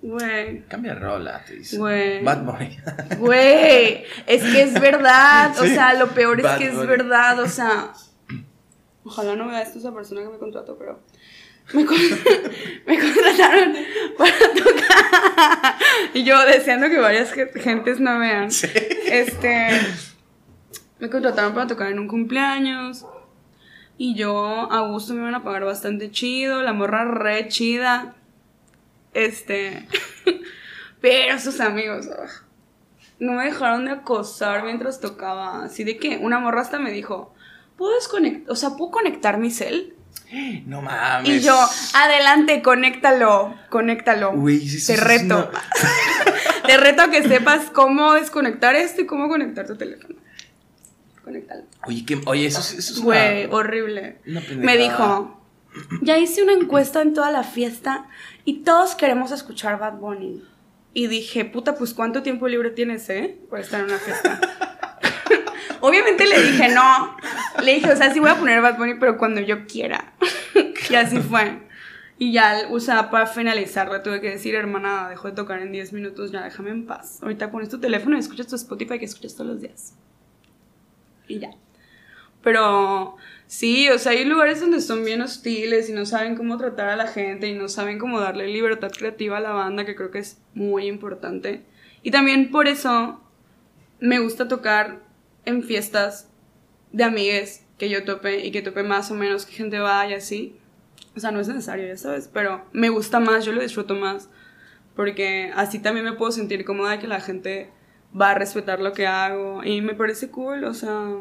Güey. 0.01 0.63
Cambia 0.67 0.95
rola, 0.95 1.43
te 1.45 1.55
dicen. 1.55 1.79
Güey. 1.79 2.23
Bad 2.23 2.43
Boy. 2.43 2.79
Güey. 3.19 4.05
Es 4.27 4.43
que 4.43 4.61
es 4.61 4.73
verdad. 4.73 5.57
O 5.59 5.65
sea, 5.65 5.93
lo 5.93 6.09
peor 6.09 6.39
es 6.39 6.47
que 6.57 6.67
es 6.67 6.87
verdad. 6.87 7.39
O 7.39 7.47
sea. 7.47 7.93
Ojalá 9.03 9.35
no 9.35 9.47
vea 9.47 9.61
esto 9.61 9.79
esa 9.79 9.93
persona 9.93 10.21
que 10.21 10.29
me 10.29 10.37
contrató, 10.37 10.77
pero. 10.77 11.01
Me, 11.73 11.83
me 12.87 12.99
contrataron 12.99 13.75
para 14.17 14.53
tocar. 14.53 15.75
y 16.13 16.23
yo 16.23 16.43
deseando 16.45 16.89
que 16.89 16.97
varias 16.97 17.31
gentes 17.31 17.99
no 17.99 18.17
vean. 18.19 18.49
Este. 19.05 19.69
Me 20.99 21.09
contrataron 21.09 21.53
para 21.53 21.67
tocar 21.67 21.91
en 21.91 21.99
un 21.99 22.07
cumpleaños. 22.07 23.05
Y 23.97 24.15
yo, 24.15 24.71
a 24.71 24.79
gusto 24.87 25.13
me 25.13 25.19
iban 25.19 25.35
a 25.35 25.43
pagar 25.43 25.65
bastante 25.65 26.09
chido, 26.09 26.61
la 26.61 26.73
morra 26.73 27.05
re 27.05 27.47
chida. 27.49 28.15
Este. 29.13 29.87
Pero 31.01 31.39
sus 31.39 31.59
amigos, 31.59 32.07
no 33.19 33.33
me 33.33 33.45
dejaron 33.45 33.85
de 33.85 33.91
acosar 33.91 34.63
mientras 34.63 34.99
tocaba. 34.99 35.63
Así 35.65 35.83
de 35.83 35.97
que 35.97 36.17
una 36.17 36.39
morra 36.39 36.61
hasta 36.61 36.79
me 36.79 36.91
dijo, 36.91 37.33
¿puedo 37.77 37.93
desconectar? 37.95 38.51
O 38.51 38.55
sea, 38.55 38.71
¿puedo 38.71 38.91
conectar 38.91 39.37
mi 39.37 39.51
cel? 39.51 39.95
No 40.65 40.81
mames. 40.81 41.29
Y 41.29 41.39
yo, 41.41 41.57
adelante, 41.93 42.61
conéctalo, 42.61 43.55
conéctalo. 43.69 44.31
Uy, 44.31 44.67
sí, 44.67 44.93
Te 44.93 44.99
reto. 44.99 45.51
Te 46.65 46.77
reto 46.77 47.03
a 47.03 47.09
que 47.09 47.23
sepas 47.23 47.69
cómo 47.71 48.13
desconectar 48.13 48.75
esto 48.75 49.01
y 49.01 49.05
cómo 49.05 49.27
conectar 49.27 49.65
tu 49.65 49.75
teléfono. 49.75 50.15
Oye, 51.85 52.05
oye 52.25 52.47
eso, 52.47 52.59
es 52.59 52.99
Güey, 52.99 53.45
horrible. 53.51 54.17
Me 54.57 54.77
dijo, 54.77 55.39
ya 56.01 56.17
hice 56.17 56.43
una 56.43 56.53
encuesta 56.53 57.01
en 57.01 57.13
toda 57.13 57.29
la 57.31 57.43
fiesta 57.43 58.07
y 58.45 58.63
todos 58.63 58.95
queremos 58.95 59.31
escuchar 59.31 59.79
Bad 59.79 59.99
Bunny. 59.99 60.43
Y 60.93 61.07
dije, 61.07 61.45
puta, 61.45 61.75
pues 61.75 61.93
¿cuánto 61.93 62.23
tiempo 62.23 62.47
libre 62.47 62.71
tienes, 62.71 63.09
eh? 63.09 63.37
Por 63.49 63.59
estar 63.59 63.81
en 63.81 63.85
una 63.87 63.99
fiesta. 63.99 64.41
Obviamente 65.81 66.25
le 66.25 66.41
dije, 66.41 66.69
no. 66.69 67.17
Le 67.63 67.75
dije, 67.75 67.91
o 67.91 67.95
sea, 67.95 68.13
sí 68.13 68.19
voy 68.19 68.29
a 68.29 68.35
poner 68.35 68.61
Bad 68.61 68.77
Bunny, 68.77 68.95
pero 68.95 69.17
cuando 69.17 69.41
yo 69.41 69.65
quiera. 69.65 70.13
y 70.89 70.95
así 70.95 71.19
fue. 71.19 71.67
Y 72.17 72.33
ya, 72.33 72.67
o 72.69 72.79
sea, 72.79 73.09
para 73.09 73.27
finalizar, 73.27 73.89
le 73.89 73.99
tuve 73.99 74.19
que 74.19 74.29
decir, 74.29 74.55
hermana, 74.55 75.09
dejo 75.09 75.29
de 75.29 75.35
tocar 75.35 75.61
en 75.61 75.71
10 75.71 75.93
minutos, 75.93 76.31
ya 76.31 76.43
déjame 76.43 76.71
en 76.71 76.85
paz. 76.85 77.19
Ahorita 77.21 77.49
pones 77.49 77.69
tu 77.69 77.79
teléfono 77.79 78.17
y 78.17 78.19
escuchas 78.19 78.47
tu 78.47 78.55
Spotify 78.55 78.99
que 78.99 79.05
escuchas 79.05 79.35
todos 79.35 79.51
los 79.51 79.61
días 79.61 79.93
y 81.29 81.39
ya. 81.39 81.51
Pero 82.43 83.15
sí, 83.47 83.89
o 83.89 83.97
sea, 83.97 84.11
hay 84.11 84.25
lugares 84.25 84.59
donde 84.59 84.81
son 84.81 85.05
bien 85.05 85.21
hostiles 85.21 85.89
y 85.89 85.93
no 85.93 86.05
saben 86.05 86.35
cómo 86.35 86.57
tratar 86.57 86.89
a 86.89 86.95
la 86.95 87.07
gente 87.07 87.47
y 87.47 87.53
no 87.53 87.69
saben 87.69 87.99
cómo 87.99 88.19
darle 88.19 88.47
libertad 88.47 88.91
creativa 88.91 89.37
a 89.37 89.41
la 89.41 89.51
banda, 89.51 89.85
que 89.85 89.95
creo 89.95 90.11
que 90.11 90.19
es 90.19 90.41
muy 90.53 90.87
importante. 90.87 91.63
Y 92.01 92.11
también 92.11 92.51
por 92.51 92.67
eso 92.67 93.21
me 93.99 94.19
gusta 94.19 94.47
tocar 94.47 94.99
en 95.45 95.63
fiestas 95.63 96.29
de 96.91 97.03
amigues 97.03 97.65
que 97.77 97.89
yo 97.89 98.03
tope 98.03 98.45
y 98.45 98.51
que 98.51 98.61
tope 98.61 98.83
más 98.83 99.09
o 99.11 99.15
menos 99.15 99.45
que 99.45 99.53
gente 99.53 99.79
vaya 99.79 100.17
así. 100.17 100.57
O 101.15 101.19
sea, 101.19 101.31
no 101.31 101.39
es 101.39 101.47
necesario, 101.47 101.87
ya 101.87 101.97
sabes, 101.97 102.29
pero 102.31 102.65
me 102.71 102.89
gusta 102.89 103.19
más, 103.19 103.45
yo 103.45 103.51
lo 103.51 103.61
disfruto 103.61 103.95
más, 103.95 104.29
porque 104.95 105.51
así 105.55 105.79
también 105.79 106.05
me 106.05 106.13
puedo 106.13 106.31
sentir 106.31 106.65
cómoda 106.65 106.99
que 106.99 107.07
la 107.07 107.19
gente 107.19 107.71
va 108.19 108.31
a 108.31 108.35
respetar 108.35 108.79
lo 108.79 108.93
que 108.93 109.07
hago 109.07 109.63
y 109.63 109.81
me 109.81 109.95
parece 109.95 110.29
cool, 110.29 110.63
o 110.63 110.73
sea, 110.73 111.15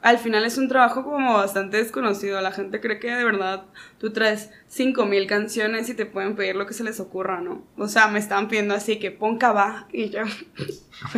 al 0.00 0.18
final 0.18 0.44
es 0.44 0.58
un 0.58 0.68
trabajo 0.68 1.02
como 1.02 1.34
bastante 1.34 1.78
desconocido. 1.78 2.40
La 2.40 2.52
gente 2.52 2.80
cree 2.80 2.98
que 2.98 3.10
de 3.10 3.24
verdad 3.24 3.64
tú 3.98 4.12
traes 4.12 4.50
5000 4.68 5.26
canciones 5.26 5.88
y 5.88 5.94
te 5.94 6.06
pueden 6.06 6.36
pedir 6.36 6.56
lo 6.56 6.66
que 6.66 6.74
se 6.74 6.84
les 6.84 7.00
ocurra, 7.00 7.40
¿no? 7.40 7.66
O 7.76 7.88
sea, 7.88 8.08
me 8.08 8.18
estaban 8.18 8.48
pidiendo 8.48 8.74
así 8.74 8.98
que 8.98 9.10
pon 9.10 9.38
va 9.38 9.88
y 9.92 10.10
yo, 10.10 10.20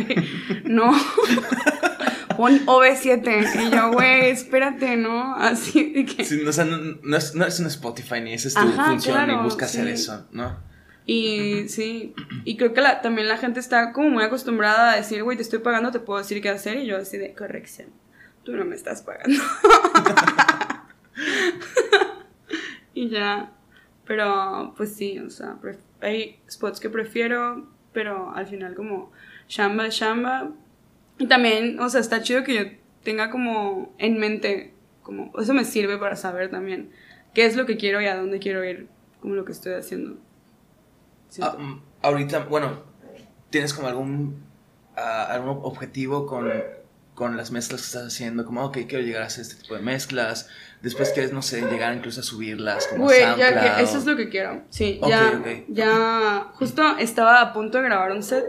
no, 0.65 0.91
pon 2.37 2.65
OV7 2.65 3.67
y 3.67 3.75
yo, 3.75 3.91
güey, 3.91 4.31
espérate, 4.31 4.97
¿no? 4.97 5.35
Así 5.35 5.91
de 5.93 6.05
que... 6.05 6.25
Sí, 6.25 6.41
o 6.43 6.51
sea, 6.51 6.65
no, 6.65 7.17
es, 7.17 7.35
no, 7.35 7.45
es, 7.45 7.59
un 7.59 7.67
Spotify 7.67 8.21
ni 8.21 8.33
esa 8.33 8.47
es 8.47 8.53
tu 8.55 8.81
función 8.81 9.27
ni 9.27 9.35
busca 9.35 9.65
hacer 9.65 9.87
eso, 9.87 10.27
¿no? 10.31 10.71
Y 11.05 11.67
sí, 11.67 12.13
y 12.45 12.57
creo 12.57 12.73
que 12.73 12.81
la, 12.81 13.01
también 13.01 13.27
la 13.27 13.37
gente 13.37 13.59
está 13.59 13.91
como 13.91 14.09
muy 14.09 14.23
acostumbrada 14.23 14.93
a 14.93 14.95
decir, 14.95 15.23
güey, 15.23 15.35
te 15.35 15.43
estoy 15.43 15.59
pagando, 15.59 15.91
te 15.91 15.99
puedo 15.99 16.19
decir 16.19 16.41
qué 16.41 16.49
hacer 16.49 16.77
y 16.77 16.85
yo 16.85 16.97
así 16.97 17.17
de 17.17 17.33
corrección 17.33 18.00
tú 18.43 18.55
no 18.55 18.65
me 18.65 18.75
estás 18.75 19.01
pagando. 19.01 19.39
y 22.93 23.09
ya, 23.09 23.51
pero 24.05 24.73
pues 24.75 24.95
sí, 24.95 25.19
o 25.19 25.29
sea, 25.29 25.57
hay 26.01 26.39
spots 26.49 26.79
que 26.79 26.89
prefiero, 26.89 27.67
pero 27.93 28.33
al 28.33 28.47
final 28.47 28.75
como 28.75 29.11
shamba, 29.47 29.87
shamba. 29.89 30.51
Y 31.17 31.27
también, 31.27 31.79
o 31.79 31.89
sea, 31.89 32.01
está 32.01 32.21
chido 32.21 32.43
que 32.43 32.53
yo 32.53 32.61
tenga 33.03 33.29
como 33.29 33.93
en 33.97 34.19
mente, 34.19 34.73
como, 35.03 35.31
eso 35.39 35.53
me 35.53 35.65
sirve 35.65 35.97
para 35.97 36.15
saber 36.15 36.49
también 36.49 36.91
qué 37.33 37.45
es 37.45 37.55
lo 37.55 37.65
que 37.65 37.77
quiero 37.77 38.01
y 38.01 38.07
a 38.07 38.17
dónde 38.17 38.39
quiero 38.39 38.63
ir, 38.65 38.87
como 39.19 39.35
lo 39.35 39.45
que 39.45 39.51
estoy 39.51 39.73
haciendo. 39.73 40.17
Ah, 41.41 41.55
mm, 41.57 41.81
ahorita, 42.01 42.45
bueno, 42.45 42.83
¿tienes 43.49 43.73
como 43.73 43.87
algún, 43.87 44.43
ah, 44.95 45.27
algún 45.29 45.59
objetivo 45.63 46.25
con 46.25 46.49
con 47.21 47.37
las 47.37 47.51
mezclas 47.51 47.81
que 47.81 47.85
estás 47.85 48.07
haciendo, 48.07 48.47
como, 48.47 48.65
ok, 48.65 48.79
quiero 48.89 49.03
llegar 49.03 49.21
a 49.21 49.27
hacer 49.27 49.43
este 49.43 49.61
tipo 49.61 49.75
de 49.75 49.81
mezclas, 49.83 50.49
después 50.81 51.11
quieres, 51.11 51.31
no 51.31 51.43
sé, 51.43 51.61
llegar 51.61 51.95
incluso 51.95 52.21
a 52.21 52.23
subirlas 52.23 52.87
como 52.87 53.03
Güey, 53.03 53.21
ya 53.37 53.75
que 53.75 53.83
eso 53.83 53.99
es 53.99 54.07
lo 54.07 54.17
que 54.17 54.27
quiero, 54.27 54.63
sí, 54.71 54.99
ya, 55.07 55.39
ya, 55.67 56.47
justo 56.53 56.97
estaba 56.97 57.39
a 57.39 57.53
punto 57.53 57.77
de 57.77 57.83
grabar 57.83 58.11
un 58.11 58.23
set 58.23 58.43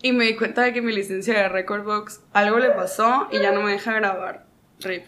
y 0.00 0.12
me 0.12 0.24
di 0.24 0.34
cuenta 0.34 0.62
de 0.62 0.72
que 0.72 0.80
mi 0.80 0.94
licencia 0.94 1.34
de 1.34 1.46
Recordbox 1.50 2.22
algo 2.32 2.58
le 2.58 2.70
pasó 2.70 3.28
y 3.30 3.38
ya 3.38 3.52
no 3.52 3.60
me 3.60 3.72
deja 3.72 3.92
grabar, 3.92 4.46
rip, 4.80 5.04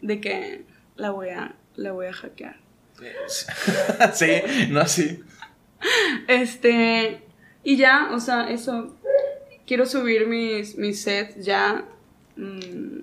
de 0.00 0.20
que 0.20 0.66
la 0.94 1.10
voy 1.10 1.30
a, 1.30 1.56
la 1.74 1.90
voy 1.90 2.06
a 2.06 2.12
hackear. 2.12 2.60
sí, 4.14 4.40
no 4.70 4.82
así. 4.82 5.20
Este, 6.28 7.24
y 7.64 7.76
ya, 7.76 8.10
o 8.12 8.20
sea, 8.20 8.48
eso, 8.50 8.94
quiero 9.66 9.84
subir 9.84 10.28
mis, 10.28 10.76
mis 10.76 11.02
sets 11.02 11.44
ya 11.44 11.88
Mm, 12.36 13.00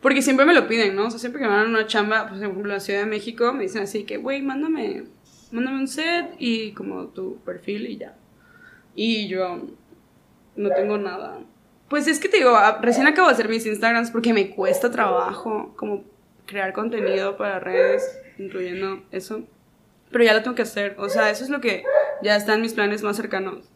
porque 0.00 0.22
siempre 0.22 0.44
me 0.44 0.54
lo 0.54 0.68
piden, 0.68 0.94
¿no? 0.96 1.06
O 1.06 1.10
sea, 1.10 1.18
siempre 1.18 1.40
que 1.40 1.48
me 1.48 1.54
dan 1.54 1.68
una 1.68 1.86
chamba, 1.86 2.28
por 2.28 2.36
ejemplo, 2.36 2.62
en 2.62 2.68
la 2.68 2.80
Ciudad 2.80 3.00
de 3.00 3.06
México, 3.06 3.52
me 3.52 3.62
dicen 3.62 3.82
así 3.82 4.04
que, 4.04 4.18
güey, 4.18 4.42
mándame, 4.42 5.04
mándame 5.50 5.78
un 5.78 5.88
set 5.88 6.34
y 6.38 6.72
como 6.72 7.06
tu 7.08 7.38
perfil 7.44 7.86
y 7.86 7.96
ya. 7.96 8.14
Y 8.94 9.28
yo 9.28 9.66
no 10.56 10.70
tengo 10.70 10.98
nada. 10.98 11.38
Pues 11.88 12.06
es 12.06 12.20
que 12.20 12.28
te 12.28 12.38
digo, 12.38 12.56
recién 12.80 13.06
acabo 13.06 13.28
de 13.28 13.34
hacer 13.34 13.48
mis 13.48 13.66
Instagrams 13.66 14.10
porque 14.10 14.32
me 14.32 14.50
cuesta 14.50 14.90
trabajo 14.90 15.72
como 15.76 16.04
crear 16.46 16.72
contenido 16.72 17.36
para 17.36 17.60
redes, 17.60 18.18
incluyendo 18.38 19.02
eso. 19.10 19.44
Pero 20.10 20.24
ya 20.24 20.34
lo 20.34 20.42
tengo 20.42 20.54
que 20.54 20.62
hacer. 20.62 20.96
O 20.98 21.08
sea, 21.08 21.30
eso 21.30 21.44
es 21.44 21.50
lo 21.50 21.60
que 21.60 21.84
ya 22.22 22.36
está 22.36 22.54
en 22.54 22.62
mis 22.62 22.74
planes 22.74 23.02
más 23.02 23.16
cercanos. 23.16 23.70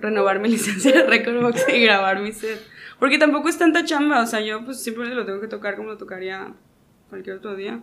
Renovar 0.00 0.38
mi 0.38 0.48
licencia 0.50 0.92
de 0.92 1.02
Recordbox 1.04 1.66
y 1.72 1.80
grabar 1.80 2.20
mi 2.20 2.32
set. 2.32 2.60
Porque 2.98 3.18
tampoco 3.18 3.48
es 3.48 3.58
tanta 3.58 3.84
chamba, 3.84 4.22
o 4.22 4.26
sea, 4.26 4.40
yo 4.40 4.64
pues 4.64 4.82
siempre 4.82 5.14
lo 5.14 5.26
tengo 5.26 5.40
que 5.40 5.48
tocar 5.48 5.76
como 5.76 5.90
lo 5.90 5.98
tocaría 5.98 6.54
cualquier 7.10 7.36
otro 7.36 7.54
día 7.54 7.80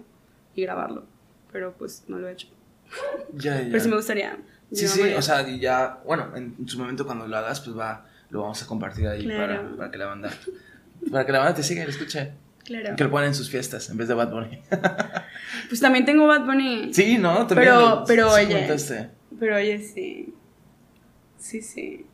y 0.56 0.62
grabarlo. 0.64 1.06
Pero 1.52 1.74
pues 1.78 2.06
no 2.08 2.18
lo 2.18 2.28
he 2.28 2.34
hecho. 2.34 2.48
Ya, 3.34 3.62
ya. 3.62 3.68
Pero 3.70 3.80
sí 3.80 3.90
me 3.90 3.96
gustaría. 3.96 4.38
Sí, 4.72 4.88
sí, 4.88 5.02
o 5.14 5.22
sea, 5.22 5.48
y 5.48 5.60
ya, 5.60 6.02
bueno, 6.04 6.32
en 6.36 6.68
su 6.68 6.80
momento 6.80 7.06
cuando 7.06 7.28
lo 7.28 7.38
hagas, 7.38 7.60
pues 7.62 7.78
va, 7.78 8.08
lo 8.32 8.42
vamos 8.42 8.62
a 8.64 8.66
compartir 8.68 9.08
ahí 9.08 9.28
para, 9.28 9.70
para, 9.78 9.92
que 9.92 9.98
la 10.00 10.08
banda, 10.08 10.32
para 11.12 11.26
que 11.26 11.32
la 11.32 11.40
banda 11.40 11.54
te 11.54 11.64
siga 11.64 11.84
y 11.84 11.86
lo 11.86 11.92
escuche. 11.92 12.34
Claro. 12.64 12.96
Que 12.96 13.04
lo 13.04 13.12
ponen 13.12 13.28
en 13.28 13.36
sus 13.36 13.50
fiestas 13.50 13.90
en 13.90 13.98
vez 13.98 14.08
de 14.08 14.14
Bad 14.14 14.32
Bunny. 14.32 14.62
pues 15.70 15.80
también 15.80 16.06
tengo 16.06 16.26
Bad 16.26 16.46
Bunny. 16.46 16.94
Sí, 16.94 17.18
¿no? 17.18 17.46
También 17.46 17.72
pero, 17.72 18.04
pero 18.08 18.32
oye. 18.32 18.68
Pero 19.40 19.56
oye, 19.58 19.80
sí. 19.80 20.34
Sí, 21.38 21.62
sí. 21.62 22.06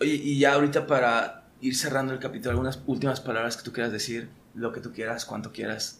Oye, 0.00 0.12
y 0.12 0.38
ya 0.38 0.52
ahorita 0.52 0.86
para 0.86 1.43
ir 1.64 1.74
cerrando 1.74 2.12
el 2.12 2.18
capítulo, 2.18 2.50
algunas 2.50 2.82
últimas 2.86 3.22
palabras 3.22 3.56
que 3.56 3.62
tú 3.62 3.72
quieras 3.72 3.90
decir, 3.90 4.28
lo 4.54 4.70
que 4.70 4.80
tú 4.80 4.92
quieras, 4.92 5.24
cuanto 5.24 5.50
quieras. 5.50 5.98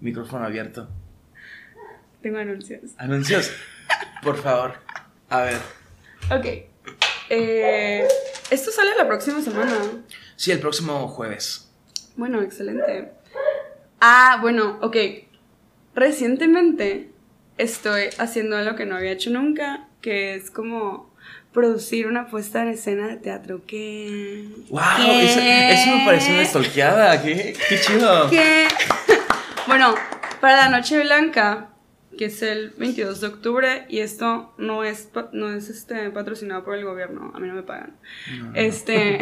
Micrófono 0.00 0.46
abierto. 0.46 0.88
Tengo 2.22 2.38
anuncios. 2.38 2.92
Anuncios. 2.96 3.52
Por 4.22 4.38
favor. 4.38 4.72
A 5.28 5.42
ver. 5.42 5.58
Ok. 6.30 6.46
Eh, 7.28 8.08
esto 8.50 8.70
sale 8.70 8.92
la 8.96 9.06
próxima 9.06 9.42
semana. 9.42 9.76
Sí, 10.34 10.50
el 10.50 10.60
próximo 10.60 11.08
jueves. 11.08 11.70
Bueno, 12.16 12.40
excelente. 12.40 13.12
Ah, 14.00 14.38
bueno, 14.40 14.78
ok. 14.80 14.96
Recientemente 15.94 17.10
estoy 17.58 18.04
haciendo 18.16 18.56
algo 18.56 18.76
que 18.76 18.86
no 18.86 18.96
había 18.96 19.12
hecho 19.12 19.28
nunca, 19.28 19.88
que 20.00 20.36
es 20.36 20.50
como 20.50 21.14
producir 21.56 22.06
una 22.06 22.28
puesta 22.28 22.60
en 22.60 22.68
escena 22.68 23.08
de 23.08 23.16
teatro. 23.16 23.62
¿Qué? 23.66 24.46
¡Wow! 24.68 24.82
Eso, 25.00 25.40
me 25.40 26.02
parece 26.04 26.30
una 26.30 26.42
estolqueada. 26.42 27.22
¿Qué? 27.22 27.56
¡Qué 27.66 27.80
chido! 27.80 28.28
¿Qué? 28.28 28.68
bueno, 29.66 29.94
para 30.42 30.56
la 30.56 30.68
Noche 30.68 31.02
Blanca, 31.02 31.70
que 32.18 32.26
es 32.26 32.42
el 32.42 32.74
22 32.76 33.22
de 33.22 33.26
octubre, 33.26 33.86
y 33.88 34.00
esto 34.00 34.52
no 34.58 34.84
es, 34.84 35.08
no 35.32 35.50
es 35.50 35.70
este, 35.70 36.10
patrocinado 36.10 36.62
por 36.62 36.76
el 36.76 36.84
gobierno, 36.84 37.32
a 37.34 37.40
mí 37.40 37.48
no 37.48 37.54
me 37.54 37.62
pagan. 37.62 37.96
Este. 38.52 39.18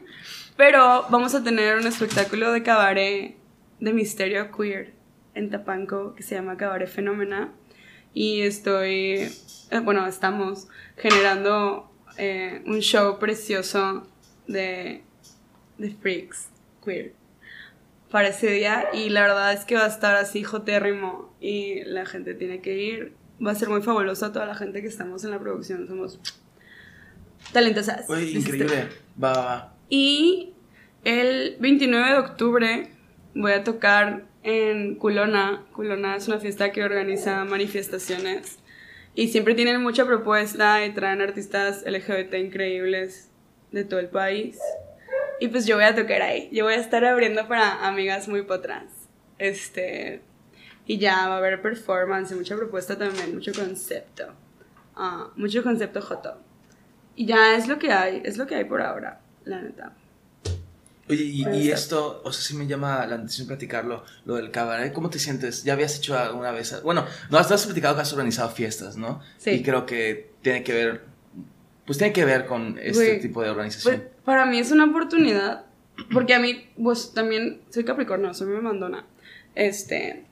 pero 0.56 1.06
vamos 1.10 1.36
a 1.36 1.44
tener 1.44 1.78
un 1.78 1.86
espectáculo 1.86 2.50
de 2.50 2.64
cabaret 2.64 3.36
de 3.78 3.92
misterio 3.92 4.50
queer 4.50 4.94
en 5.36 5.48
Tapanco 5.48 6.16
que 6.16 6.24
se 6.24 6.34
llama 6.34 6.56
Cabaret 6.56 6.88
Fenómena. 6.88 7.52
Y 8.14 8.40
estoy 8.40 9.30
eh, 9.70 9.80
bueno, 9.80 10.06
estamos 10.06 10.68
generando 10.96 11.90
eh, 12.16 12.62
un 12.66 12.80
show 12.80 13.18
precioso 13.18 14.06
de, 14.46 15.02
de 15.78 15.90
freaks 15.90 16.48
queer 16.84 17.12
para 18.10 18.28
ese 18.28 18.50
día 18.50 18.88
y 18.92 19.10
la 19.10 19.22
verdad 19.22 19.52
es 19.52 19.64
que 19.64 19.74
va 19.74 19.84
a 19.84 19.88
estar 19.88 20.16
así 20.16 20.42
jotérrimo 20.42 21.34
y 21.40 21.84
la 21.84 22.06
gente 22.06 22.34
tiene 22.34 22.60
que 22.60 22.78
ir. 22.78 23.12
Va 23.44 23.52
a 23.52 23.54
ser 23.54 23.68
muy 23.68 23.82
fabuloso 23.82 24.26
a 24.26 24.32
toda 24.32 24.46
la 24.46 24.54
gente 24.54 24.80
que 24.80 24.88
estamos 24.88 25.24
en 25.24 25.30
la 25.30 25.38
producción. 25.38 25.86
Somos 25.86 26.18
talentosas. 27.52 28.08
Uy, 28.08 28.36
increíble. 28.36 28.88
Va, 29.22 29.32
va, 29.32 29.44
va. 29.44 29.74
Y 29.88 30.54
el 31.04 31.56
29 31.60 32.10
de 32.10 32.18
octubre 32.18 32.90
voy 33.34 33.52
a 33.52 33.62
tocar 33.62 34.24
en 34.42 34.96
Culona. 34.96 35.64
Culona 35.72 36.16
es 36.16 36.26
una 36.26 36.38
fiesta 36.38 36.72
que 36.72 36.82
organiza 36.82 37.44
manifestaciones 37.44 38.58
y 39.18 39.26
siempre 39.26 39.56
tienen 39.56 39.82
mucha 39.82 40.06
propuesta 40.06 40.86
y 40.86 40.94
traen 40.94 41.20
artistas 41.20 41.82
LGBT 41.84 42.34
increíbles 42.34 43.28
de 43.72 43.82
todo 43.82 43.98
el 43.98 44.06
país. 44.06 44.60
Y 45.40 45.48
pues 45.48 45.66
yo 45.66 45.74
voy 45.74 45.86
a 45.86 45.96
tocar 45.96 46.22
ahí. 46.22 46.48
Yo 46.52 46.62
voy 46.62 46.74
a 46.74 46.76
estar 46.76 47.04
abriendo 47.04 47.48
para 47.48 47.88
amigas 47.88 48.28
muy 48.28 48.42
potras. 48.42 48.84
Este. 49.38 50.22
Y 50.86 50.98
ya 50.98 51.26
va 51.26 51.34
a 51.34 51.38
haber 51.38 51.60
performance, 51.60 52.32
mucha 52.32 52.54
propuesta 52.54 52.96
también, 52.96 53.34
mucho 53.34 53.50
concepto. 53.52 54.34
Uh, 54.96 55.32
mucho 55.34 55.64
concepto 55.64 56.00
joto. 56.00 56.40
Y 57.16 57.26
ya 57.26 57.56
es 57.56 57.66
lo 57.66 57.80
que 57.80 57.90
hay, 57.90 58.22
es 58.24 58.38
lo 58.38 58.46
que 58.46 58.54
hay 58.54 58.66
por 58.66 58.80
ahora, 58.80 59.20
la 59.44 59.60
neta. 59.60 59.96
Oye, 61.08 61.24
y, 61.24 61.70
esto, 61.70 62.20
o 62.24 62.32
sea, 62.32 62.42
sí 62.42 62.54
me 62.54 62.66
llama 62.66 63.06
la 63.06 63.14
atención 63.16 63.46
platicarlo, 63.46 64.04
lo 64.24 64.34
del 64.36 64.50
cabaret. 64.50 64.92
¿Cómo 64.92 65.10
te 65.10 65.18
sientes? 65.18 65.64
¿Ya 65.64 65.72
habías 65.72 65.96
hecho 65.96 66.18
alguna 66.18 66.52
vez? 66.52 66.82
Bueno, 66.82 67.06
no, 67.30 67.38
has 67.38 67.64
platicado 67.64 67.94
que 67.94 68.02
has 68.02 68.12
organizado 68.12 68.50
fiestas, 68.50 68.96
¿no? 68.96 69.20
Sí. 69.38 69.50
Y 69.50 69.62
creo 69.62 69.86
que 69.86 70.30
tiene 70.42 70.62
que 70.62 70.72
ver, 70.72 71.04
pues 71.86 71.98
tiene 71.98 72.12
que 72.12 72.24
ver 72.24 72.46
con 72.46 72.78
este 72.80 73.16
tipo 73.16 73.42
de 73.42 73.50
organización. 73.50 73.96
Pues, 73.96 74.10
para 74.24 74.44
mí 74.44 74.58
es 74.58 74.70
una 74.70 74.84
oportunidad 74.84 75.64
porque 76.12 76.34
a 76.34 76.38
mí, 76.38 76.64
pues 76.80 77.12
también 77.12 77.60
soy 77.70 77.84
Capricornio, 77.84 78.32
soy 78.34 78.48
muy 78.48 78.60
mandona. 78.60 79.04
Este. 79.54 80.24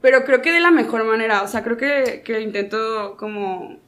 Pero 0.00 0.24
creo 0.24 0.42
que 0.42 0.52
de 0.52 0.60
la 0.60 0.70
mejor 0.70 1.04
manera, 1.04 1.42
o 1.42 1.48
sea, 1.48 1.64
creo 1.64 1.76
que, 1.76 2.22
que 2.24 2.40
intento 2.40 3.16
como 3.16 3.78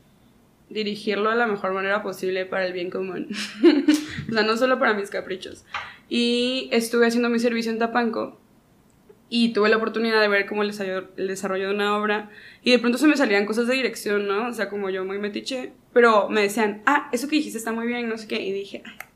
dirigirlo 0.68 1.30
de 1.30 1.36
la 1.36 1.46
mejor 1.46 1.72
manera 1.72 2.02
posible 2.02 2.44
para 2.46 2.66
el 2.66 2.72
bien 2.72 2.90
común. 2.90 3.28
o 4.28 4.32
sea, 4.32 4.42
no 4.42 4.56
solo 4.56 4.78
para 4.78 4.94
mis 4.94 5.10
caprichos. 5.10 5.64
Y 6.08 6.68
estuve 6.72 7.06
haciendo 7.06 7.28
mi 7.28 7.38
servicio 7.38 7.72
en 7.72 7.78
Tapanco 7.78 8.38
y 9.30 9.52
tuve 9.52 9.68
la 9.68 9.76
oportunidad 9.76 10.20
de 10.20 10.28
ver 10.28 10.46
cómo 10.46 10.62
el 10.62 10.68
desarrollo, 10.68 11.08
el 11.16 11.28
desarrollo 11.28 11.68
de 11.68 11.74
una 11.74 11.96
obra 11.96 12.30
y 12.62 12.70
de 12.70 12.78
pronto 12.78 12.98
se 12.98 13.06
me 13.06 13.16
salían 13.16 13.46
cosas 13.46 13.66
de 13.66 13.74
dirección, 13.74 14.26
¿no? 14.26 14.48
O 14.48 14.52
sea, 14.52 14.68
como 14.68 14.90
yo 14.90 15.04
muy 15.04 15.18
metiche, 15.18 15.72
pero 15.92 16.28
me 16.28 16.42
decían, 16.42 16.82
ah, 16.86 17.08
eso 17.12 17.28
que 17.28 17.36
dijiste 17.36 17.58
está 17.58 17.72
muy 17.72 17.86
bien, 17.86 18.08
no 18.08 18.16
sé 18.16 18.26
qué, 18.26 18.40
y 18.40 18.52
dije, 18.52 18.82
ay, 18.84 19.06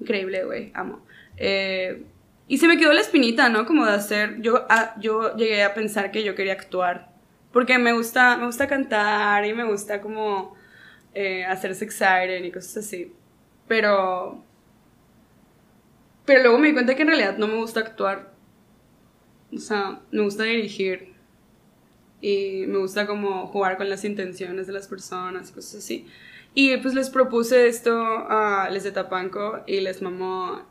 increíble, 0.00 0.44
güey, 0.44 0.72
amo. 0.74 1.04
Eh, 1.36 2.04
y 2.48 2.58
se 2.58 2.68
me 2.68 2.78
quedó 2.78 2.92
la 2.92 3.00
espinita, 3.00 3.48
¿no? 3.48 3.66
Como 3.66 3.84
de 3.84 3.92
hacer, 3.92 4.40
yo, 4.40 4.66
ah, 4.70 4.94
yo 4.98 5.36
llegué 5.36 5.62
a 5.62 5.74
pensar 5.74 6.10
que 6.10 6.24
yo 6.24 6.34
quería 6.34 6.54
actuar, 6.54 7.10
porque 7.52 7.78
me 7.78 7.92
gusta, 7.92 8.36
me 8.38 8.46
gusta 8.46 8.66
cantar 8.66 9.44
y 9.44 9.52
me 9.52 9.64
gusta 9.64 10.00
como 10.00 10.56
eh, 11.14 11.44
hacer 11.44 11.74
sex 11.74 12.02
y 12.42 12.50
cosas 12.50 12.78
así, 12.78 13.12
pero... 13.68 14.49
Pero 16.30 16.44
luego 16.44 16.58
me 16.60 16.68
di 16.68 16.74
cuenta 16.74 16.94
que 16.94 17.02
en 17.02 17.08
realidad 17.08 17.38
no 17.38 17.48
me 17.48 17.56
gusta 17.56 17.80
actuar. 17.80 18.32
O 19.52 19.58
sea, 19.58 19.98
me 20.12 20.22
gusta 20.22 20.44
dirigir. 20.44 21.12
Y 22.20 22.66
me 22.68 22.78
gusta 22.78 23.04
como 23.08 23.48
jugar 23.48 23.76
con 23.76 23.90
las 23.90 24.04
intenciones 24.04 24.68
de 24.68 24.72
las 24.72 24.86
personas 24.86 25.50
cosas 25.50 25.82
así. 25.82 26.06
Y 26.54 26.76
pues 26.76 26.94
les 26.94 27.10
propuse 27.10 27.66
esto 27.66 28.00
a 28.28 28.68
Les 28.70 28.84
de 28.84 28.92
Tapanco 28.92 29.64
y 29.66 29.80
les 29.80 30.02
mamó. 30.02 30.62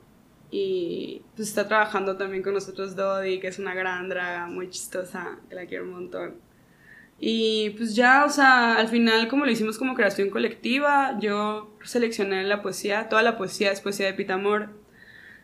Y 0.49 1.23
pues 1.35 1.49
está 1.49 1.67
trabajando 1.67 2.15
también 2.15 2.41
con 2.41 2.53
nosotros 2.53 2.95
Dodi, 2.95 3.41
que 3.41 3.49
es 3.49 3.59
una 3.59 3.73
gran 3.73 4.07
draga, 4.07 4.47
muy 4.47 4.69
chistosa, 4.69 5.39
que 5.49 5.55
la 5.55 5.65
quiero 5.65 5.83
un 5.83 5.91
montón. 5.91 6.35
Y 7.19 7.71
pues 7.71 7.97
ya, 7.97 8.23
o 8.23 8.29
sea, 8.29 8.77
al 8.77 8.87
final 8.87 9.27
como 9.27 9.43
lo 9.43 9.51
hicimos 9.51 9.77
como 9.77 9.93
creación 9.93 10.29
colectiva, 10.29 11.19
yo 11.19 11.75
seleccioné 11.83 12.45
la 12.45 12.61
poesía, 12.61 13.09
toda 13.09 13.23
la 13.23 13.37
poesía 13.37 13.73
es 13.73 13.81
poesía 13.81 14.05
de 14.05 14.13
Pitamor. 14.13 14.79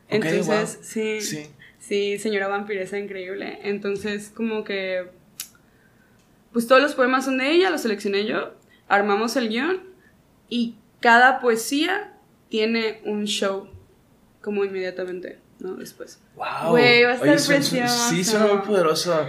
Entonces, 0.10 0.80
sí, 0.82 1.22
sí, 1.22 1.48
sí, 1.80 2.20
señora 2.20 2.48
vampiresa 2.48 2.98
increíble. 3.00 3.60
Entonces, 3.64 4.32
como 4.36 4.64
que, 4.64 5.08
pues 6.54 6.68
todos 6.68 6.82
los 6.82 6.96
poemas 6.96 7.26
son 7.26 7.38
de 7.38 7.52
ella, 7.52 7.70
los 7.70 7.82
seleccioné 7.82 8.26
yo, 8.26 8.54
armamos 8.88 9.36
el 9.36 9.50
guion 9.50 9.82
y 10.50 10.76
cada 11.02 11.40
poesía 11.40 12.14
tiene 12.50 13.02
un 13.06 13.26
show, 13.26 13.68
como 14.42 14.64
inmediatamente, 14.64 15.40
¿no? 15.60 15.76
Después. 15.76 16.20
¡Wow! 16.36 16.70
Güey, 16.72 17.04
va 17.04 17.10
a 17.12 17.14
estar 17.16 17.30
Oye, 17.30 17.40
son- 17.40 17.64
son- 17.64 17.80
precioso. 17.80 18.10
Sí, 18.10 18.24
suena 18.24 18.48
muy 18.48 18.62
poderoso. 18.66 19.28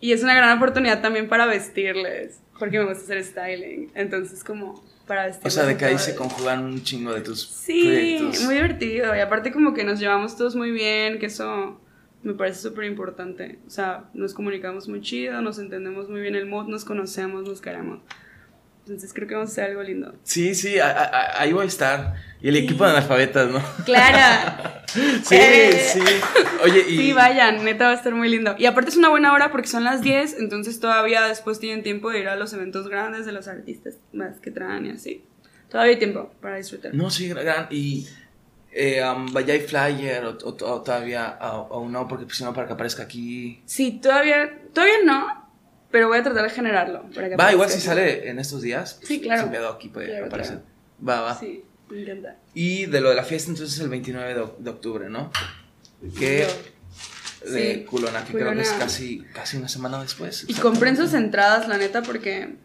Y 0.00 0.12
es 0.12 0.22
una 0.22 0.34
gran 0.34 0.56
oportunidad 0.58 1.00
también 1.00 1.28
para 1.28 1.46
vestirles, 1.46 2.40
porque 2.58 2.78
me 2.78 2.84
gusta 2.86 3.04
hacer 3.04 3.24
styling. 3.24 3.90
Entonces, 3.94 4.44
como 4.44 4.84
para 5.06 5.30
O 5.44 5.50
sea, 5.50 5.64
de 5.64 5.76
que 5.76 5.84
ahí 5.84 5.98
se 5.98 6.14
conjugan 6.16 6.64
un 6.64 6.82
chingo 6.82 7.12
de 7.14 7.20
tus 7.20 7.46
Sí, 7.46 7.82
proyectos. 7.84 8.42
muy 8.44 8.54
divertido. 8.54 9.14
Y 9.16 9.20
aparte, 9.20 9.52
como 9.52 9.72
que 9.74 9.84
nos 9.84 10.00
llevamos 10.00 10.36
todos 10.36 10.56
muy 10.56 10.70
bien, 10.70 11.18
que 11.18 11.26
eso 11.26 11.80
me 12.22 12.34
parece 12.34 12.60
súper 12.60 12.84
importante. 12.86 13.58
O 13.66 13.70
sea, 13.70 14.04
nos 14.14 14.34
comunicamos 14.34 14.88
muy 14.88 15.00
chido, 15.00 15.40
nos 15.42 15.58
entendemos 15.58 16.08
muy 16.08 16.20
bien 16.20 16.34
el 16.34 16.46
mood, 16.46 16.66
nos 16.66 16.84
conocemos, 16.84 17.44
nos 17.48 17.60
queremos. 17.60 18.00
Entonces, 18.86 19.12
creo 19.12 19.26
que 19.26 19.34
vamos 19.34 19.50
a 19.50 19.52
hacer 19.52 19.64
algo 19.70 19.82
lindo. 19.82 20.14
Sí, 20.22 20.54
sí, 20.54 20.78
a- 20.78 20.90
a- 20.92 21.40
ahí 21.42 21.52
voy 21.52 21.64
a 21.64 21.68
estar. 21.68 22.14
Y 22.40 22.48
el 22.48 22.56
equipo 22.56 22.84
de 22.84 22.90
analfabetas, 22.90 23.50
¿no? 23.50 23.60
¡Clara! 23.84 24.72
Sí, 25.24 25.34
Eh. 25.34 25.90
sí. 25.92 26.00
Oye, 26.62 26.84
y. 26.88 26.96
Sí, 26.96 27.12
vayan, 27.12 27.64
neta 27.64 27.86
va 27.86 27.90
a 27.90 27.94
estar 27.94 28.14
muy 28.14 28.28
lindo. 28.30 28.54
Y 28.56 28.64
aparte 28.66 28.90
es 28.90 28.96
una 28.96 29.08
buena 29.10 29.32
hora 29.34 29.50
porque 29.50 29.66
son 29.68 29.82
las 29.84 30.00
10, 30.00 30.36
entonces 30.38 30.78
todavía 30.80 31.26
después 31.26 31.58
tienen 31.58 31.82
tiempo 31.82 32.10
de 32.10 32.20
ir 32.20 32.28
a 32.28 32.36
los 32.36 32.52
eventos 32.54 32.88
grandes 32.88 33.26
de 33.26 33.32
los 33.32 33.46
artistas 33.48 33.94
más 34.12 34.38
que 34.38 34.50
traen 34.52 34.86
y 34.86 34.90
así. 34.92 35.24
Todavía 35.68 35.92
hay 35.94 35.98
tiempo 35.98 36.32
para 36.40 36.56
disfrutar. 36.56 36.94
No, 36.94 37.10
sí, 37.10 37.28
gran. 37.28 37.66
Y. 37.70 38.06
Eh, 38.72 39.02
um, 39.04 39.26
vaya 39.32 39.54
hay 39.54 39.60
flyer 39.60 40.24
o, 40.24 40.30
o- 40.44 40.48
o 40.48 40.82
todavía 40.82 41.36
no, 41.40 42.06
porque 42.08 42.24
pues, 42.26 42.38
si 42.38 42.44
no, 42.44 42.54
para 42.54 42.66
que 42.68 42.74
aparezca 42.74 43.02
aquí. 43.02 43.60
Sí, 43.66 43.98
todavía, 44.02 44.50
todavía 44.72 44.98
no, 45.04 45.45
pero 45.90 46.08
voy 46.08 46.18
a 46.18 46.22
tratar 46.22 46.44
de 46.44 46.50
generarlo. 46.50 47.02
para 47.14 47.28
que 47.28 47.36
Va, 47.36 47.52
igual 47.52 47.70
si 47.70 47.80
sale 47.80 48.28
en 48.28 48.38
estos 48.38 48.62
días. 48.62 48.98
Sí, 49.02 49.20
claro. 49.20 49.42
Sin 49.44 49.54
aquí 49.54 49.88
puede 49.88 50.08
Claro, 50.08 50.26
aparecer. 50.26 50.60
Va, 51.06 51.20
va. 51.20 51.38
Sí, 51.38 51.64
me 51.88 52.02
encanta. 52.02 52.36
Y 52.54 52.86
de 52.86 53.00
lo 53.00 53.10
de 53.10 53.14
la 53.16 53.24
fiesta, 53.24 53.50
entonces 53.50 53.78
el 53.80 53.88
29 53.88 54.34
de, 54.34 54.46
de 54.58 54.70
octubre, 54.70 55.08
¿no? 55.08 55.30
Que. 56.18 56.46
De 57.44 57.84
Culona, 57.84 58.24
que 58.24 58.32
creo 58.32 58.52
que 58.52 58.60
es 58.62 58.72
casi, 58.72 59.20
casi 59.32 59.56
una 59.56 59.68
semana 59.68 60.02
después. 60.02 60.46
Y 60.48 60.54
compren 60.54 60.96
sus 60.96 61.14
entradas, 61.14 61.68
la 61.68 61.78
neta, 61.78 62.02
porque 62.02 62.56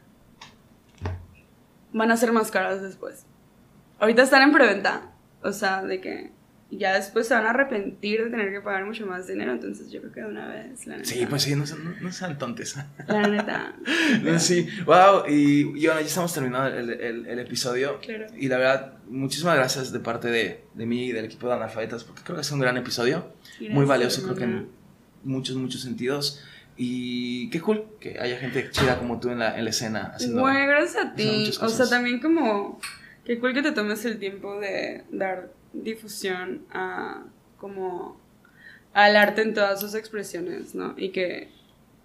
van 1.94 2.10
a 2.12 2.18
ser 2.18 2.32
más 2.32 2.50
caras 2.50 2.82
después. 2.82 3.26
Ahorita 4.00 4.24
están 4.24 4.42
en 4.42 4.52
preventa, 4.52 5.12
o 5.44 5.52
sea, 5.52 5.84
de 5.84 6.02
que 6.02 6.32
ya 6.78 6.94
después 6.96 7.28
se 7.28 7.34
van 7.34 7.46
a 7.46 7.50
arrepentir 7.50 8.24
de 8.24 8.30
tener 8.30 8.52
que 8.52 8.62
pagar 8.62 8.86
mucho 8.86 9.06
más 9.06 9.28
dinero, 9.28 9.52
entonces 9.52 9.92
yo 9.92 10.00
creo 10.00 10.14
que 10.14 10.22
de 10.22 10.28
una 10.28 10.48
vez, 10.48 10.88
la 10.88 10.98
neta. 10.98 11.10
Sí, 11.10 11.26
pues 11.30 11.42
sí, 11.44 11.56
no, 11.56 11.66
no, 11.66 11.96
no 12.00 12.12
sean 12.12 12.38
tontes. 12.38 12.78
La 13.08 13.28
neta. 13.28 13.76
No, 14.24 14.40
sí, 14.40 14.68
wow, 14.86 15.24
y, 15.28 15.62
y 15.62 15.86
bueno, 15.86 16.00
ya 16.00 16.08
estamos 16.08 16.34
terminando 16.34 16.68
el, 16.78 16.90
el- 16.92 17.26
el 17.28 17.40
episodio. 17.40 18.00
Claro. 18.00 18.28
Y 18.38 18.48
la 18.48 18.58
verdad, 18.58 18.94
muchísimas 19.08 19.56
gracias 19.56 19.92
de 19.92 20.00
parte 20.00 20.30
de, 20.30 20.64
de 20.74 20.86
mí 20.86 21.08
y 21.08 21.12
del 21.12 21.26
equipo 21.26 21.48
de 21.48 21.54
analfabetas, 21.56 22.04
porque 22.04 22.22
creo 22.24 22.36
que 22.38 22.42
es 22.42 22.52
un 22.52 22.60
gran 22.60 22.78
episodio, 22.78 23.34
muy 23.60 23.68
Gracias, 23.70 23.88
valioso, 23.88 24.24
creo 24.24 24.36
que 24.36 24.44
en 24.44 24.70
muchos, 25.24 25.56
muchos 25.58 25.82
sentidos. 25.82 26.44
Y 26.78 27.50
qué 27.50 27.60
cool 27.62 27.84
que 28.00 28.18
haya 28.20 28.38
gente 28.38 28.70
chida 28.72 28.98
como 28.98 29.20
tú 29.20 29.30
en 29.30 29.40
la, 29.40 29.58
en 29.58 29.66
la 29.66 29.70
escena. 29.70 30.14
Haciendo, 30.16 30.42
Bueno, 30.42 30.66
gracias 30.68 31.06
a 31.06 31.14
ti. 31.14 31.52
O 31.62 31.70
sea, 31.70 31.88
también 31.88 32.20
como, 32.22 32.80
qué 33.26 33.38
cool 33.40 33.54
que 33.54 33.62
te 33.62 33.72
tomes 33.72 34.04
el 34.06 34.18
tiempo 34.20 34.60
de 34.60 35.04
dar 35.12 35.52
difusión 35.74 36.66
a, 36.72 37.24
como, 37.58 38.20
al 38.94 39.16
arte 39.16 39.42
en 39.42 39.54
todas 39.54 39.80
sus 39.80 39.96
expresiones, 39.96 40.76
¿no? 40.76 40.94
Y 40.98 41.10
que, 41.10 41.50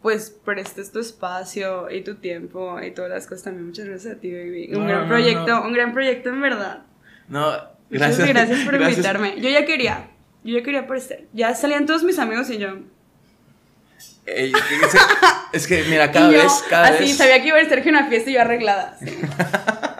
pues, 0.02 0.30
prestes 0.44 0.92
tu 0.92 1.00
espacio 1.00 1.90
y 1.90 2.02
tu 2.02 2.16
tiempo 2.16 2.80
y 2.80 2.90
todas 2.92 3.10
las 3.10 3.26
cosas 3.26 3.44
también. 3.44 3.66
Muchas 3.66 3.86
gracias 3.86 4.16
a 4.16 4.20
ti, 4.20 4.30
baby. 4.32 4.68
Un 4.72 4.80
No, 4.82 4.86
gran 4.88 5.02
no, 5.02 5.08
proyecto, 5.08 5.46
no. 5.46 5.62
un 5.66 5.72
gran 5.72 5.92
proyecto 5.92 6.28
en 6.28 6.40
verdad. 6.40 6.82
No, 7.28 7.50
Muchas 7.90 8.18
gracias. 8.18 8.28
gracias 8.28 8.60
por 8.64 8.74
gracias. 8.74 8.98
invitarme. 8.98 9.40
Yo 9.40 9.48
ya 9.50 9.64
quería, 9.64 10.08
yo 10.44 10.58
ya 10.58 10.62
quería 10.64 10.80
aparecer. 10.80 11.26
Ya 11.32 11.54
salían 11.54 11.86
todos 11.86 12.04
mis 12.04 12.18
amigos 12.18 12.48
y 12.50 12.58
yo. 12.58 12.68
Es, 14.26 14.52
que, 14.52 14.98
es 15.52 15.66
que, 15.68 15.84
mira, 15.88 16.10
cada 16.12 16.28
y 16.30 16.34
yo, 16.34 16.42
vez, 16.42 16.64
cada 16.68 16.88
así, 16.88 17.04
vez. 17.04 17.16
sabía 17.16 17.40
que 17.42 17.48
iba 17.48 17.58
a 17.58 17.64
Sergio 17.64 17.92
a 17.92 17.98
una 18.00 18.08
fiesta 18.08 18.30
y 18.30 18.34
yo 18.34 18.40
arreglada. 18.40 18.96
sí. 18.98 19.06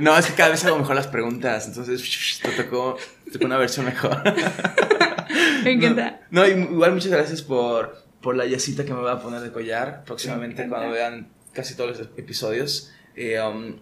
No, 0.00 0.16
es 0.16 0.26
que 0.26 0.34
cada 0.34 0.50
vez 0.50 0.64
hago 0.64 0.78
mejor 0.78 0.96
las 0.96 1.06
preguntas, 1.06 1.66
entonces 1.66 2.40
te 2.42 2.50
tocó, 2.50 2.96
te 3.24 3.32
tocó 3.32 3.44
una 3.44 3.58
versión 3.58 3.86
mejor. 3.86 4.22
Me 5.64 5.72
encanta. 5.72 6.20
No, 6.30 6.46
y 6.46 6.50
igual 6.52 6.92
muchas 6.92 7.10
gracias 7.10 7.42
por, 7.42 8.02
por 8.20 8.36
la 8.36 8.46
yacita 8.46 8.84
que 8.84 8.92
me 8.92 9.00
va 9.00 9.12
a 9.12 9.22
poner 9.22 9.40
de 9.40 9.52
collar 9.52 10.04
próximamente 10.04 10.68
cuando 10.68 10.90
vean 10.90 11.28
casi 11.52 11.74
todos 11.74 11.98
los 11.98 12.08
episodios. 12.16 12.92
Eh, 13.14 13.40
um, 13.40 13.76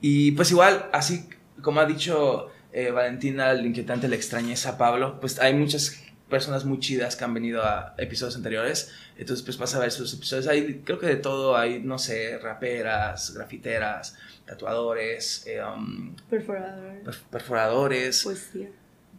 y 0.00 0.32
pues 0.32 0.50
igual, 0.50 0.88
así 0.92 1.28
como 1.62 1.80
ha 1.80 1.86
dicho 1.86 2.48
eh, 2.72 2.90
Valentina, 2.90 3.50
el 3.50 3.66
inquietante, 3.66 4.08
la 4.08 4.16
extrañeza 4.16 4.78
Pablo, 4.78 5.20
pues 5.20 5.38
hay 5.38 5.54
muchas 5.54 6.02
personas 6.28 6.64
muy 6.64 6.78
chidas 6.78 7.16
que 7.16 7.24
han 7.24 7.32
venido 7.34 7.62
a 7.62 7.94
episodios 7.98 8.36
anteriores. 8.36 8.92
Entonces 9.16 9.44
pues 9.44 9.58
vas 9.58 9.74
a 9.74 9.78
ver 9.80 9.90
sus 9.90 10.12
episodios. 10.14 10.46
Hay, 10.46 10.82
creo 10.84 10.98
que 10.98 11.06
de 11.06 11.16
todo, 11.16 11.56
hay, 11.56 11.80
no 11.82 11.98
sé, 11.98 12.38
raperas, 12.38 13.34
grafiteras, 13.34 14.16
tatuadores, 14.44 15.44
eh, 15.46 15.60
um, 15.62 16.14
Perforador. 16.30 17.02
per- 17.04 17.16
perforadores 17.30 18.22
Poesía. 18.24 18.68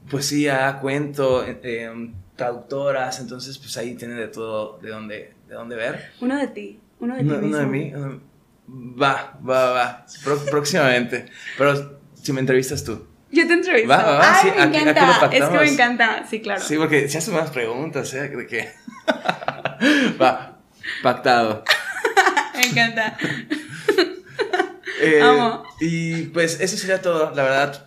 poesía, 0.09 0.77
cuento, 0.81 1.43
eh, 1.45 1.59
eh, 1.63 2.11
traductoras, 2.35 3.19
entonces 3.19 3.57
pues 3.57 3.75
ahí 3.77 3.95
tienen 3.95 4.17
de 4.17 4.27
todo 4.27 4.79
de 4.81 4.89
dónde, 4.89 5.33
de 5.47 5.53
dónde 5.55 5.75
ver. 5.75 6.11
Uno 6.21 6.37
de 6.37 6.47
ti. 6.47 6.79
Uno 6.99 7.15
de 7.15 7.21
Uno, 7.21 7.39
ti. 7.39 7.45
uno 7.45 7.57
de 7.57 7.65
mí, 7.65 7.91
uno- 7.93 8.21
va, 9.01 9.37
va, 9.47 9.71
va, 9.71 10.05
próximamente, 10.49 11.25
pero 11.57 11.99
si 12.13 12.33
me 12.33 12.39
entrevistas 12.39 12.83
tú. 12.83 13.05
Yo 13.31 13.45
te 13.47 13.53
entrevisto. 13.53 13.89
Va, 13.89 13.97
va, 14.03 14.17
va, 14.17 14.33
Ay, 14.33 14.39
sí, 14.41 14.47
me 14.55 14.61
aquí- 14.63 14.77
aquí 14.77 14.85
lo 14.85 14.91
encanta. 14.91 15.25
es 15.31 15.43
que 15.49 15.57
me 15.57 15.69
encanta. 15.69 16.25
Sí, 16.29 16.41
claro. 16.41 16.61
Sí, 16.63 16.77
porque 16.77 17.07
se 17.09 17.17
hacen 17.19 17.33
más 17.35 17.49
preguntas, 17.51 18.13
¿eh? 18.13 18.27
De 18.29 18.47
que... 18.47 18.71
va, 20.21 20.57
pactado. 21.03 21.63
Me 22.55 22.65
encanta. 22.67 23.17
Eh, 25.01 25.21
Amo. 25.21 25.63
Y 25.79 26.23
pues 26.25 26.59
eso 26.59 26.75
sería 26.77 27.01
todo, 27.01 27.31
la 27.33 27.43
verdad. 27.43 27.85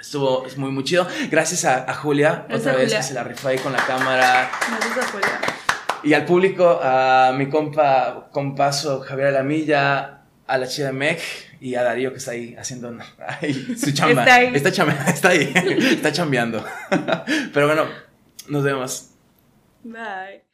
Estuvo 0.00 0.44
muy, 0.56 0.70
muy 0.72 0.82
chido. 0.82 1.06
Gracias 1.30 1.64
a, 1.64 1.88
a 1.88 1.94
Julia, 1.94 2.46
Gracias 2.48 2.60
otra 2.60 2.72
a 2.72 2.76
vez 2.76 2.84
Julia. 2.86 2.96
que 2.98 3.02
se 3.04 3.14
la 3.14 3.22
rifó 3.24 3.48
ahí 3.48 3.58
con 3.58 3.72
la 3.72 3.84
cámara. 3.86 4.50
Gracias 4.68 4.98
a 5.06 5.10
Julia. 5.12 5.40
Y 6.02 6.14
al 6.14 6.24
público, 6.24 6.80
a 6.82 7.32
mi 7.36 7.48
compa, 7.48 8.28
compaso 8.32 9.00
Javier 9.00 9.28
Alamilla, 9.28 10.22
a 10.48 10.58
la 10.58 10.66
chida 10.66 10.90
Meg 10.90 11.20
y 11.62 11.74
a 11.76 11.82
Darío 11.82 12.10
que 12.10 12.18
está 12.18 12.32
ahí 12.32 12.54
haciendo 12.58 12.98
ahí, 13.18 13.54
su 13.76 13.92
chamba. 13.92 14.22
Está 14.22 14.34
ahí. 14.34 14.50
Está, 14.54 14.70
chamba- 14.72 15.04
está 15.06 15.28
ahí. 15.30 15.52
está 15.54 16.12
chambeando. 16.12 16.64
Pero 17.54 17.66
bueno, 17.66 17.84
nos 18.48 18.64
vemos. 18.64 19.10
Bye. 19.84 20.51